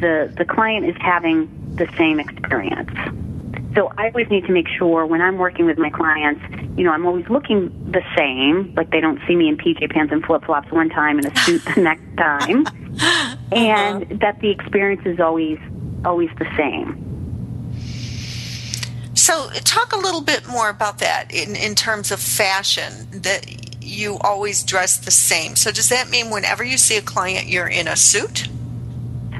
the 0.00 0.32
the 0.36 0.44
client 0.44 0.86
is 0.86 0.96
having 1.00 1.74
the 1.76 1.88
same 1.96 2.20
experience. 2.20 2.90
So 3.78 3.92
I 3.96 4.08
always 4.08 4.28
need 4.28 4.44
to 4.46 4.52
make 4.52 4.66
sure 4.76 5.06
when 5.06 5.20
I'm 5.20 5.38
working 5.38 5.64
with 5.64 5.78
my 5.78 5.88
clients, 5.88 6.42
you 6.76 6.82
know, 6.82 6.90
I'm 6.90 7.06
always 7.06 7.28
looking 7.28 7.68
the 7.92 8.02
same, 8.16 8.74
like 8.74 8.90
they 8.90 9.00
don't 9.00 9.20
see 9.28 9.36
me 9.36 9.48
in 9.48 9.56
PJ 9.56 9.92
pants 9.92 10.12
and 10.12 10.24
flip 10.24 10.44
flops 10.44 10.68
one 10.72 10.88
time 10.88 11.16
and 11.18 11.26
a 11.28 11.38
suit 11.42 11.64
the 11.76 11.82
next 11.82 12.16
time, 12.16 12.66
and 13.52 14.02
uh-huh. 14.02 14.16
that 14.20 14.40
the 14.40 14.50
experience 14.50 15.02
is 15.06 15.20
always 15.20 15.60
always 16.04 16.28
the 16.40 16.46
same. 16.56 17.04
So, 19.14 19.48
talk 19.62 19.92
a 19.92 19.98
little 19.98 20.22
bit 20.22 20.48
more 20.48 20.70
about 20.70 20.98
that 20.98 21.32
in, 21.32 21.54
in 21.54 21.76
terms 21.76 22.10
of 22.10 22.18
fashion. 22.18 23.06
That 23.12 23.84
you 23.84 24.18
always 24.18 24.64
dress 24.64 24.96
the 24.96 25.12
same. 25.12 25.54
So, 25.54 25.70
does 25.70 25.88
that 25.90 26.10
mean 26.10 26.30
whenever 26.30 26.64
you 26.64 26.78
see 26.78 26.96
a 26.96 27.02
client, 27.02 27.46
you're 27.46 27.68
in 27.68 27.86
a 27.86 27.94
suit? 27.94 28.48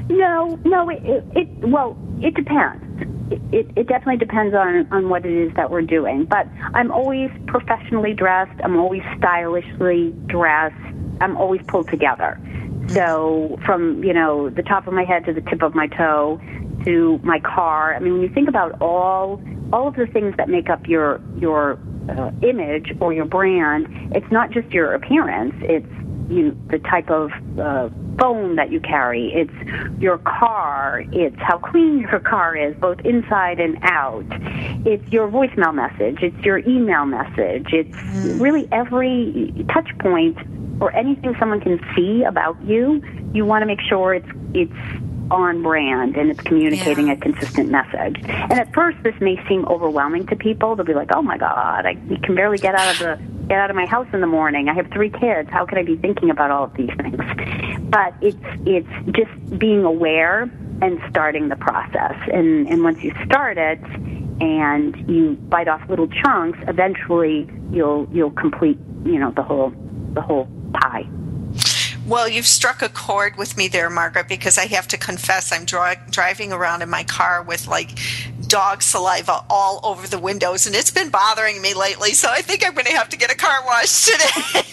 No, 0.07 0.57
no. 0.63 0.89
It, 0.89 1.03
it, 1.03 1.23
it 1.35 1.47
well, 1.67 1.97
it 2.21 2.35
depends. 2.35 2.83
It, 3.31 3.41
it, 3.53 3.71
it 3.75 3.87
definitely 3.87 4.17
depends 4.17 4.55
on 4.55 4.87
on 4.91 5.09
what 5.09 5.25
it 5.25 5.33
is 5.33 5.53
that 5.55 5.69
we're 5.69 5.81
doing. 5.81 6.25
But 6.25 6.47
I'm 6.73 6.91
always 6.91 7.29
professionally 7.47 8.13
dressed. 8.13 8.59
I'm 8.63 8.77
always 8.77 9.03
stylishly 9.17 10.11
dressed. 10.27 10.75
I'm 11.21 11.37
always 11.37 11.61
pulled 11.67 11.89
together. 11.89 12.39
So 12.87 13.59
from 13.65 14.03
you 14.03 14.13
know 14.13 14.49
the 14.49 14.63
top 14.63 14.87
of 14.87 14.93
my 14.93 15.03
head 15.03 15.25
to 15.25 15.33
the 15.33 15.41
tip 15.41 15.61
of 15.61 15.75
my 15.75 15.87
toe 15.87 16.41
to 16.85 17.19
my 17.23 17.39
car. 17.39 17.95
I 17.95 17.99
mean, 17.99 18.13
when 18.13 18.21
you 18.21 18.29
think 18.29 18.49
about 18.49 18.81
all 18.81 19.41
all 19.71 19.87
of 19.87 19.95
the 19.95 20.07
things 20.07 20.35
that 20.37 20.49
make 20.49 20.69
up 20.69 20.87
your 20.87 21.21
your 21.37 21.77
uh, 22.09 22.31
image 22.41 22.91
or 22.99 23.13
your 23.13 23.25
brand, 23.25 23.87
it's 24.15 24.31
not 24.31 24.51
just 24.51 24.71
your 24.71 24.93
appearance. 24.93 25.53
It's 25.61 25.85
you 26.29 26.57
the 26.69 26.79
type 26.79 27.09
of 27.09 27.31
uh, 27.59 27.89
phone 28.19 28.55
that 28.55 28.71
you 28.71 28.79
carry. 28.79 29.31
It's 29.33 30.01
your 30.01 30.17
car. 30.19 31.03
It's 31.11 31.35
how 31.39 31.57
clean 31.57 31.99
your 32.11 32.19
car 32.19 32.55
is, 32.55 32.75
both 32.77 32.99
inside 33.01 33.59
and 33.59 33.77
out. 33.83 34.25
It's 34.85 35.07
your 35.11 35.27
voicemail 35.27 35.73
message. 35.73 36.19
It's 36.21 36.45
your 36.45 36.59
email 36.59 37.05
message. 37.05 37.67
It's 37.73 37.95
really 38.39 38.67
every 38.71 39.53
touch 39.73 39.89
point 39.99 40.37
or 40.81 40.95
anything 40.95 41.35
someone 41.39 41.61
can 41.61 41.79
see 41.95 42.23
about 42.23 42.61
you. 42.63 43.01
You 43.33 43.45
want 43.45 43.61
to 43.61 43.65
make 43.65 43.81
sure 43.81 44.13
it's 44.13 44.29
it's 44.53 44.71
on 45.31 45.61
brand 45.61 46.15
and 46.17 46.31
it's 46.31 46.41
communicating 46.41 47.07
Yeah. 47.07 47.13
a 47.13 47.17
consistent 47.17 47.69
message. 47.69 48.17
And 48.27 48.53
at 48.53 48.73
first, 48.73 48.97
this 49.03 49.15
may 49.21 49.39
seem 49.47 49.65
overwhelming 49.65 50.25
to 50.27 50.35
people. 50.35 50.75
They'll 50.75 50.85
be 50.85 50.93
like, 50.93 51.09
"Oh 51.15 51.21
my 51.21 51.37
God, 51.37 51.85
I 51.85 51.95
can 52.23 52.35
barely 52.35 52.57
get 52.57 52.75
out 52.75 52.93
of 52.93 52.99
the 52.99 53.19
get 53.47 53.57
out 53.59 53.69
of 53.71 53.75
my 53.75 53.85
house 53.87 54.07
in 54.13 54.21
the 54.21 54.27
morning. 54.27 54.69
I 54.69 54.73
have 54.73 54.87
three 54.91 55.09
kids. 55.09 55.49
How 55.49 55.65
can 55.65 55.77
I 55.77 55.83
be 55.83 55.95
thinking 55.95 56.29
about 56.29 56.51
all 56.51 56.63
of 56.65 56.73
these 56.73 56.91
things?" 57.01 57.17
But 57.89 58.13
it's 58.21 58.37
it's 58.65 58.87
just 59.11 59.59
being 59.59 59.83
aware 59.85 60.49
and 60.81 60.99
starting 61.09 61.49
the 61.49 61.55
process. 61.55 62.15
And 62.31 62.67
and 62.69 62.83
once 62.83 63.03
you 63.03 63.13
start 63.25 63.57
it 63.57 63.79
and 64.41 64.95
you 65.09 65.37
bite 65.49 65.67
off 65.67 65.81
little 65.89 66.07
chunks, 66.07 66.59
eventually 66.67 67.47
you'll 67.71 68.07
you'll 68.11 68.31
complete 68.31 68.77
you 69.03 69.19
know 69.19 69.31
the 69.31 69.43
whole 69.43 69.73
the 70.13 70.21
whole 70.21 70.47
pie. 70.73 71.05
Well, 72.09 72.27
you've 72.27 72.47
struck 72.47 72.81
a 72.81 72.89
chord 72.89 73.37
with 73.37 73.55
me 73.55 73.67
there, 73.67 73.87
Margaret, 73.87 74.27
because 74.27 74.57
I 74.57 74.65
have 74.65 74.87
to 74.87 74.97
confess 74.97 75.53
I'm 75.53 75.63
dri- 75.63 75.99
driving 76.09 76.51
around 76.51 76.81
in 76.81 76.89
my 76.89 77.03
car 77.03 77.43
with 77.43 77.67
like 77.67 77.99
dog 78.47 78.81
saliva 78.81 79.45
all 79.47 79.79
over 79.83 80.07
the 80.07 80.17
windows, 80.17 80.65
and 80.65 80.75
it's 80.75 80.89
been 80.89 81.11
bothering 81.11 81.61
me 81.61 81.75
lately. 81.75 82.13
So 82.13 82.27
I 82.31 82.41
think 82.41 82.65
I'm 82.65 82.73
going 82.73 82.87
to 82.87 82.93
have 82.93 83.09
to 83.09 83.17
get 83.17 83.31
a 83.31 83.35
car 83.35 83.63
wash 83.63 84.05
today. 84.05 84.63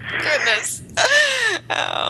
Goodness. 0.18 0.82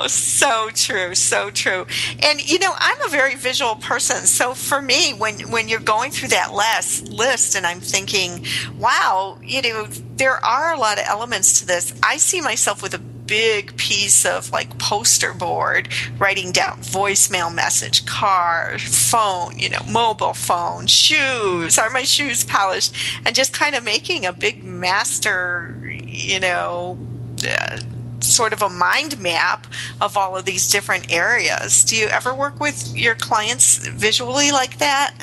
So 0.09 0.71
true, 0.73 1.15
so 1.15 1.51
true. 1.51 1.87
And 2.23 2.41
you 2.49 2.59
know, 2.59 2.73
I'm 2.77 3.01
a 3.03 3.09
very 3.09 3.35
visual 3.35 3.77
person. 3.77 4.27
So 4.27 4.55
for 4.55 4.81
me, 4.81 5.13
when 5.13 5.51
when 5.51 5.69
you're 5.69 5.81
going 5.81 6.11
through 6.11 6.29
that 6.29 6.53
list 6.53 7.09
list 7.09 7.57
and 7.57 7.67
I'm 7.67 7.81
thinking, 7.81 8.45
wow, 8.79 9.39
you 9.43 9.63
know, 9.63 9.87
there 10.17 10.45
are 10.45 10.75
a 10.75 10.79
lot 10.79 10.99
of 10.99 11.05
elements 11.07 11.61
to 11.61 11.67
this. 11.67 11.95
I 12.03 12.17
see 12.17 12.41
myself 12.41 12.83
with 12.83 12.95
a 12.95 12.99
big 12.99 13.77
piece 13.77 14.25
of 14.25 14.51
like 14.53 14.79
poster 14.79 15.33
board 15.35 15.89
writing 16.19 16.53
down 16.53 16.79
voicemail 16.79 17.53
message, 17.53 18.07
car, 18.07 18.79
phone, 18.79 19.59
you 19.59 19.69
know, 19.69 19.83
mobile 19.91 20.35
phone, 20.35 20.87
shoes, 20.87 21.79
are 21.79 21.91
my 21.91 22.03
shoes 22.03 22.45
polished? 22.45 22.95
And 23.25 23.35
just 23.35 23.53
kind 23.53 23.75
of 23.75 23.85
making 23.85 24.25
a 24.25 24.33
big 24.33 24.63
master, 24.65 25.75
you 26.07 26.41
know, 26.41 26.99
uh, 27.47 27.81
sort 28.27 28.53
of 28.53 28.63
a 28.63 28.69
mind 28.69 29.19
map 29.21 29.67
of 30.01 30.17
all 30.17 30.37
of 30.37 30.45
these 30.45 30.71
different 30.71 31.13
areas. 31.13 31.85
Do 31.85 31.97
you 31.97 32.07
ever 32.07 32.35
work 32.35 32.61
with 32.61 32.95
your 32.97 33.15
clients 33.15 33.79
visually 33.79 34.51
like 34.53 34.79
that? 34.79 35.15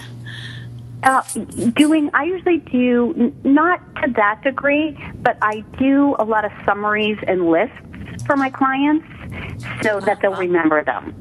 Uh, 1.03 1.21
doing, 1.73 2.09
I 2.13 2.23
usually 2.23 2.59
do 2.59 3.33
not 3.43 3.81
to 3.97 4.11
that 4.15 4.41
degree, 4.43 4.97
but 5.21 5.37
I 5.41 5.59
do 5.77 6.15
a 6.17 6.23
lot 6.23 6.45
of 6.45 6.51
summaries 6.65 7.17
and 7.27 7.49
lists 7.49 7.75
for 8.25 8.37
my 8.37 8.49
clients 8.49 9.05
so 9.81 9.99
that 9.99 10.21
they'll 10.21 10.35
remember 10.35 10.83
them. 10.83 11.13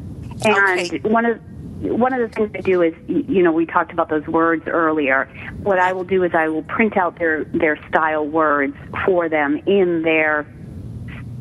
And 0.45 0.81
Okay. 0.81 0.99
one 1.01 1.27
of 1.27 1.41
one 1.83 2.13
of 2.13 2.21
the 2.21 2.29
things 2.29 2.53
I 2.55 2.61
do 2.61 2.81
is, 2.81 2.95
you 3.09 3.43
know, 3.43 3.51
we 3.51 3.67
talked 3.67 3.93
about 3.93 4.09
those 4.09 4.25
words 4.29 4.63
earlier. 4.69 5.29
What 5.65 5.81
I 5.81 5.93
will 5.93 6.05
do 6.05 6.23
is 6.23 6.33
I 6.33 6.47
will 6.49 6.63
print 6.63 6.97
out 6.97 7.19
their 7.19 7.43
their 7.45 7.77
style 7.89 8.25
words 8.25 8.77
for 9.05 9.29
them 9.29 9.61
in 9.67 10.03
their 10.03 10.47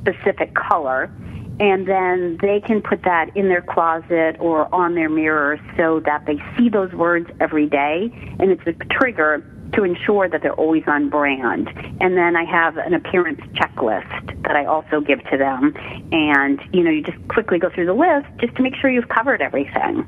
specific 0.02 0.54
color 0.56 1.12
and 1.60 1.88
then 1.88 2.40
they 2.42 2.60
can 2.60 2.82
put 2.82 3.04
that 3.04 3.36
in 3.38 3.48
their 3.48 3.62
closet 3.62 4.36
or 4.40 4.74
on 4.74 4.96
their 4.96 5.10
mirror 5.10 5.60
so 5.78 6.00
that 6.00 6.26
they 6.26 6.38
see 6.58 6.70
those 6.70 6.92
words 6.94 7.30
every 7.40 7.68
day 7.68 8.10
and 8.40 8.50
it's 8.50 8.66
a 8.66 8.74
trigger 8.86 9.46
to 9.74 9.84
ensure 9.84 10.28
that 10.28 10.42
they're 10.42 10.54
always 10.54 10.84
on 10.88 11.10
brand. 11.10 11.70
And 12.02 12.18
then 12.18 12.36
I 12.36 12.44
have 12.44 12.78
an 12.78 12.94
appearance 12.94 13.40
checklist 13.54 14.44
that 14.44 14.56
I 14.56 14.66
also 14.66 15.02
give 15.02 15.24
to 15.30 15.38
them. 15.38 15.74
And, 16.12 16.60
you 16.74 16.84
know, 16.84 16.90
you 16.90 17.04
just 17.04 17.26
quickly 17.30 17.58
go 17.58 17.70
through 17.70 17.86
the 17.86 17.94
list 17.94 18.28
just 18.40 18.56
to 18.56 18.64
make 18.64 18.76
sure 18.76 18.90
you've 18.90 19.10
covered 19.10 19.42
everything. 19.42 20.06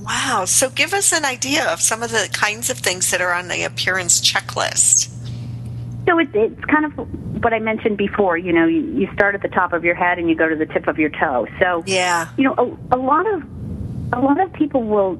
Wow. 0.00 0.46
So 0.46 0.70
give 0.70 0.94
us 0.94 1.12
an 1.12 1.24
idea 1.24 1.70
of 1.70 1.80
some 1.80 2.02
of 2.02 2.10
the 2.10 2.28
kinds 2.32 2.70
of 2.70 2.78
things 2.78 3.10
that 3.10 3.20
are 3.20 3.32
on 3.32 3.48
the 3.48 3.62
appearance 3.64 4.20
checklist. 4.20 5.14
So 6.08 6.18
it, 6.18 6.28
it's 6.34 6.64
kind 6.64 6.86
of 6.86 6.92
what 7.44 7.52
I 7.52 7.58
mentioned 7.58 7.98
before. 7.98 8.38
You 8.38 8.52
know, 8.52 8.66
you, 8.66 8.80
you 8.80 9.08
start 9.12 9.34
at 9.34 9.42
the 9.42 9.48
top 9.48 9.72
of 9.74 9.84
your 9.84 9.94
head 9.94 10.18
and 10.18 10.28
you 10.28 10.34
go 10.34 10.48
to 10.48 10.56
the 10.56 10.66
tip 10.66 10.88
of 10.88 10.98
your 10.98 11.10
toe. 11.10 11.46
So 11.60 11.84
Yeah. 11.86 12.28
you 12.38 12.44
know, 12.44 12.54
a, 12.90 12.96
a 12.96 12.98
lot 12.98 13.26
of 13.32 13.42
a 14.12 14.20
lot 14.20 14.40
of 14.40 14.50
people 14.54 14.82
will 14.84 15.18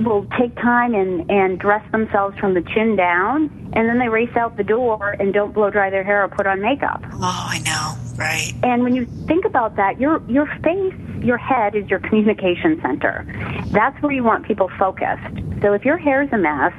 will 0.00 0.24
take 0.38 0.54
time 0.56 0.94
and 0.94 1.30
and 1.30 1.58
dress 1.58 1.84
themselves 1.92 2.38
from 2.38 2.54
the 2.54 2.62
chin 2.62 2.96
down, 2.96 3.50
and 3.74 3.88
then 3.88 3.98
they 3.98 4.08
race 4.08 4.34
out 4.36 4.56
the 4.56 4.64
door 4.64 5.16
and 5.20 5.34
don't 5.34 5.52
blow 5.52 5.70
dry 5.70 5.90
their 5.90 6.04
hair 6.04 6.24
or 6.24 6.28
put 6.28 6.46
on 6.46 6.60
makeup. 6.62 7.02
Oh, 7.12 7.46
I 7.50 7.58
know. 7.58 7.94
Right. 8.16 8.52
And 8.62 8.82
when 8.82 8.94
you 8.94 9.04
think 9.26 9.44
about 9.44 9.76
that, 9.76 10.00
your 10.00 10.22
your 10.28 10.46
face, 10.64 10.94
your 11.22 11.36
head 11.36 11.74
is 11.74 11.88
your 11.90 11.98
communication 11.98 12.80
center. 12.80 13.26
That's 13.72 14.00
where 14.02 14.12
you 14.12 14.24
want 14.24 14.46
people 14.46 14.70
focused. 14.78 15.34
So 15.62 15.74
if 15.74 15.84
your 15.84 15.98
hair 15.98 16.22
is 16.22 16.32
a 16.32 16.38
mess 16.38 16.72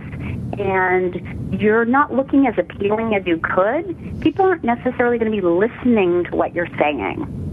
and 0.58 1.22
you're 1.52 1.86
not 1.86 2.14
looking 2.14 2.48
as 2.48 2.56
appealing 2.58 3.14
as 3.16 3.26
you 3.26 3.40
could, 3.42 4.22
people 4.22 4.46
aren't 4.46 4.64
necessarily 4.64 5.18
going 5.18 5.32
to 5.32 5.38
be 5.38 5.46
listening 5.46 6.24
to 6.26 6.36
what 6.36 6.56
you're 6.56 6.70
saying 6.80 7.48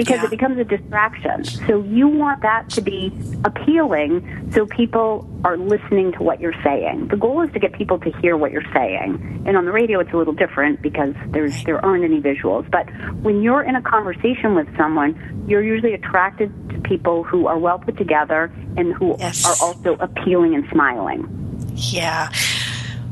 because 0.00 0.16
Yeah. 0.20 0.24
it 0.24 0.30
becomes 0.30 0.56
a 0.58 0.64
distraction. 0.64 1.44
So 1.44 1.82
you 1.82 2.08
want 2.08 2.40
that 2.40 2.70
to 2.70 2.80
be 2.80 3.12
appealing 3.44 4.50
so 4.52 4.64
people 4.66 5.28
are 5.44 5.56
listening 5.58 6.12
to 6.12 6.22
what 6.22 6.40
you're 6.40 6.54
saying. 6.64 7.08
The 7.08 7.16
goal 7.16 7.42
is 7.42 7.52
to 7.52 7.58
get 7.58 7.72
people 7.74 7.98
to 7.98 8.10
hear 8.22 8.34
what 8.36 8.50
you're 8.50 8.70
saying. 8.72 9.42
And 9.46 9.56
on 9.58 9.64
the 9.66 9.72
radio 9.72 10.00
it's 10.00 10.12
a 10.12 10.16
little 10.16 10.32
different 10.32 10.80
because 10.80 11.14
there's 11.28 11.62
there 11.64 11.84
aren't 11.84 12.04
any 12.04 12.20
visuals. 12.20 12.70
But 12.70 12.86
when 13.22 13.42
you're 13.42 13.62
in 13.62 13.76
a 13.76 13.82
conversation 13.82 14.54
with 14.54 14.68
someone, 14.76 15.44
you're 15.46 15.62
usually 15.62 15.92
attracted 15.92 16.50
to 16.70 16.78
people 16.80 17.22
who 17.22 17.46
are 17.46 17.58
well 17.58 17.78
put 17.78 17.96
together 17.98 18.50
and 18.78 18.94
who 18.94 19.16
Yes. 19.18 19.44
are 19.46 19.66
also 19.66 19.96
appealing 20.00 20.54
and 20.54 20.64
smiling. 20.72 21.26
Yeah. 21.76 22.30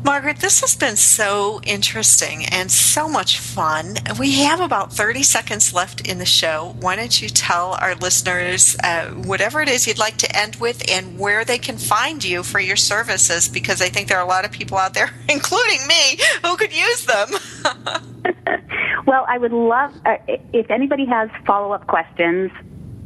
Margaret, 0.05 0.39
this 0.39 0.61
has 0.61 0.75
been 0.75 0.97
so 0.97 1.61
interesting 1.65 2.47
and 2.47 2.71
so 2.71 3.09
much 3.09 3.39
fun. 3.39 3.97
We 4.19 4.33
have 4.43 4.61
about 4.61 4.93
30 4.93 5.23
seconds 5.23 5.75
left 5.75 6.09
in 6.09 6.19
the 6.19 6.27
show. 6.27 6.77
Why 6.81 6.97
don't 6.97 7.21
you 7.21 7.29
tell 7.29 7.77
our 7.81 7.95
listeners 7.95 8.77
uh, 8.83 9.11
whatever 9.11 9.61
it 9.61 9.69
is 9.69 9.87
you'd 9.87 9.99
like 9.99 10.17
to 10.19 10.37
end 10.37 10.57
with 10.57 10.89
and 10.91 11.19
where 11.19 11.45
they 11.45 11.59
can 11.59 11.77
find 11.77 12.25
you 12.25 12.43
for 12.43 12.61
your 12.61 12.77
services? 12.77 13.49
Because 13.49 13.83
I 13.83 13.89
think 13.89 14.09
there 14.09 14.19
are 14.19 14.25
a 14.25 14.29
lot 14.29 14.45
of 14.45 14.53
people 14.53 14.79
out 14.79 14.95
there, 14.95 15.11
including 15.29 15.87
me, 15.87 16.19
who 16.45 16.57
could 16.57 16.75
use 16.75 17.05
them. 17.05 17.29
Well, 19.09 19.25
I 19.27 19.39
would 19.39 19.53
love 19.53 19.95
uh, 20.05 20.17
if 20.53 20.71
anybody 20.71 21.07
has 21.07 21.31
follow 21.47 21.73
up 21.73 21.87
questions. 21.87 22.51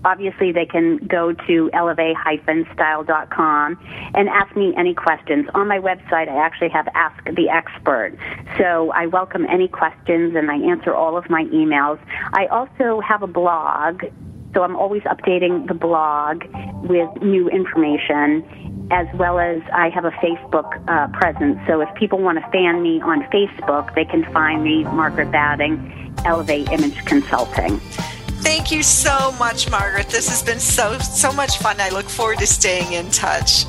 Obviously, 0.05 0.53
they 0.53 0.67
can 0.67 0.99
go 0.99 1.33
to 1.33 1.71
elevate-style.com 1.73 3.79
and 4.15 4.29
ask 4.29 4.57
me 4.57 4.75
any 4.77 4.95
questions. 4.95 5.49
On 5.55 5.69
my 5.69 5.79
website, 5.79 6.29
I 6.29 6.45
actually 6.45 6.71
have 6.71 6.89
Ask 6.95 7.25
the 7.25 7.49
Expert. 7.49 8.17
So 8.59 8.91
I 8.93 9.07
welcome 9.07 9.47
any 9.49 9.69
questions 9.69 10.35
and 10.35 10.51
I 10.51 10.57
answer 10.57 10.93
all 10.93 11.17
of 11.17 11.31
my 11.31 11.45
emails. 11.45 12.01
I 12.33 12.47
also 12.47 13.01
have 13.01 13.23
a 13.23 13.29
blog, 13.29 14.03
so 14.55 14.63
I'm 14.63 14.77
always 14.77 15.03
updating 15.03 15.69
the 15.69 15.75
blog 15.75 16.45
with 16.83 17.23
new 17.23 17.49
information 17.49 18.45
as 18.91 19.07
well 19.15 19.39
as 19.39 19.63
I 19.73 19.89
have 19.89 20.05
a 20.05 20.11
Facebook 20.11 20.83
uh, 20.89 21.09
presence. 21.17 21.59
So 21.67 21.81
if 21.81 21.89
people 21.95 22.19
want 22.19 22.39
to 22.39 22.51
fan 22.51 22.83
me 22.83 23.01
on 23.01 23.23
Facebook, 23.25 23.95
they 23.95 24.05
can 24.05 24.25
find 24.33 24.63
me, 24.63 24.85
Margaret 24.85 25.31
Batting, 25.31 26.13
Elevate 26.25 26.71
Image 26.71 27.05
Consulting. 27.07 27.81
Thank 28.43 28.71
you 28.73 28.83
so 28.83 29.33
much, 29.39 29.71
Margaret. 29.71 30.09
This 30.09 30.29
has 30.29 30.43
been 30.43 30.61
so 30.61 30.99
so 30.99 31.33
much 31.33 31.59
fun. 31.59 31.81
I 31.81 31.91
look 31.91 32.09
forward 32.09 32.39
to 32.39 32.47
staying 32.47 32.93
in 32.93 33.11
touch. 33.11 33.65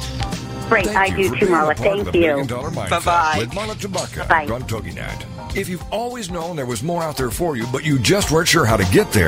Great, 0.69 0.85
Thank 0.87 0.97
I 0.97 1.05
you 1.17 1.29
do 1.29 1.35
too, 1.35 1.45
being 1.45 1.51
Marla. 1.51 1.75
Thank 1.77 2.13
you. 2.15 2.21
Million 2.21 2.47
Bye-bye. 2.47 3.35
With 3.37 3.51
Marla 3.51 3.75
Tabaka 3.75 4.27
Bye. 4.27 4.47
on 4.47 4.63
TogiNet. 4.63 5.25
If 5.55 5.69
you've 5.69 5.83
always 5.91 6.31
known 6.31 6.55
there 6.55 6.65
was 6.65 6.81
more 6.81 7.03
out 7.03 7.15
there 7.15 7.29
for 7.29 7.55
you, 7.55 7.67
but 7.71 7.85
you 7.85 7.99
just 7.99 8.31
weren't 8.31 8.47
sure 8.47 8.65
how 8.65 8.75
to 8.75 8.85
get 8.85 9.11
there, 9.11 9.21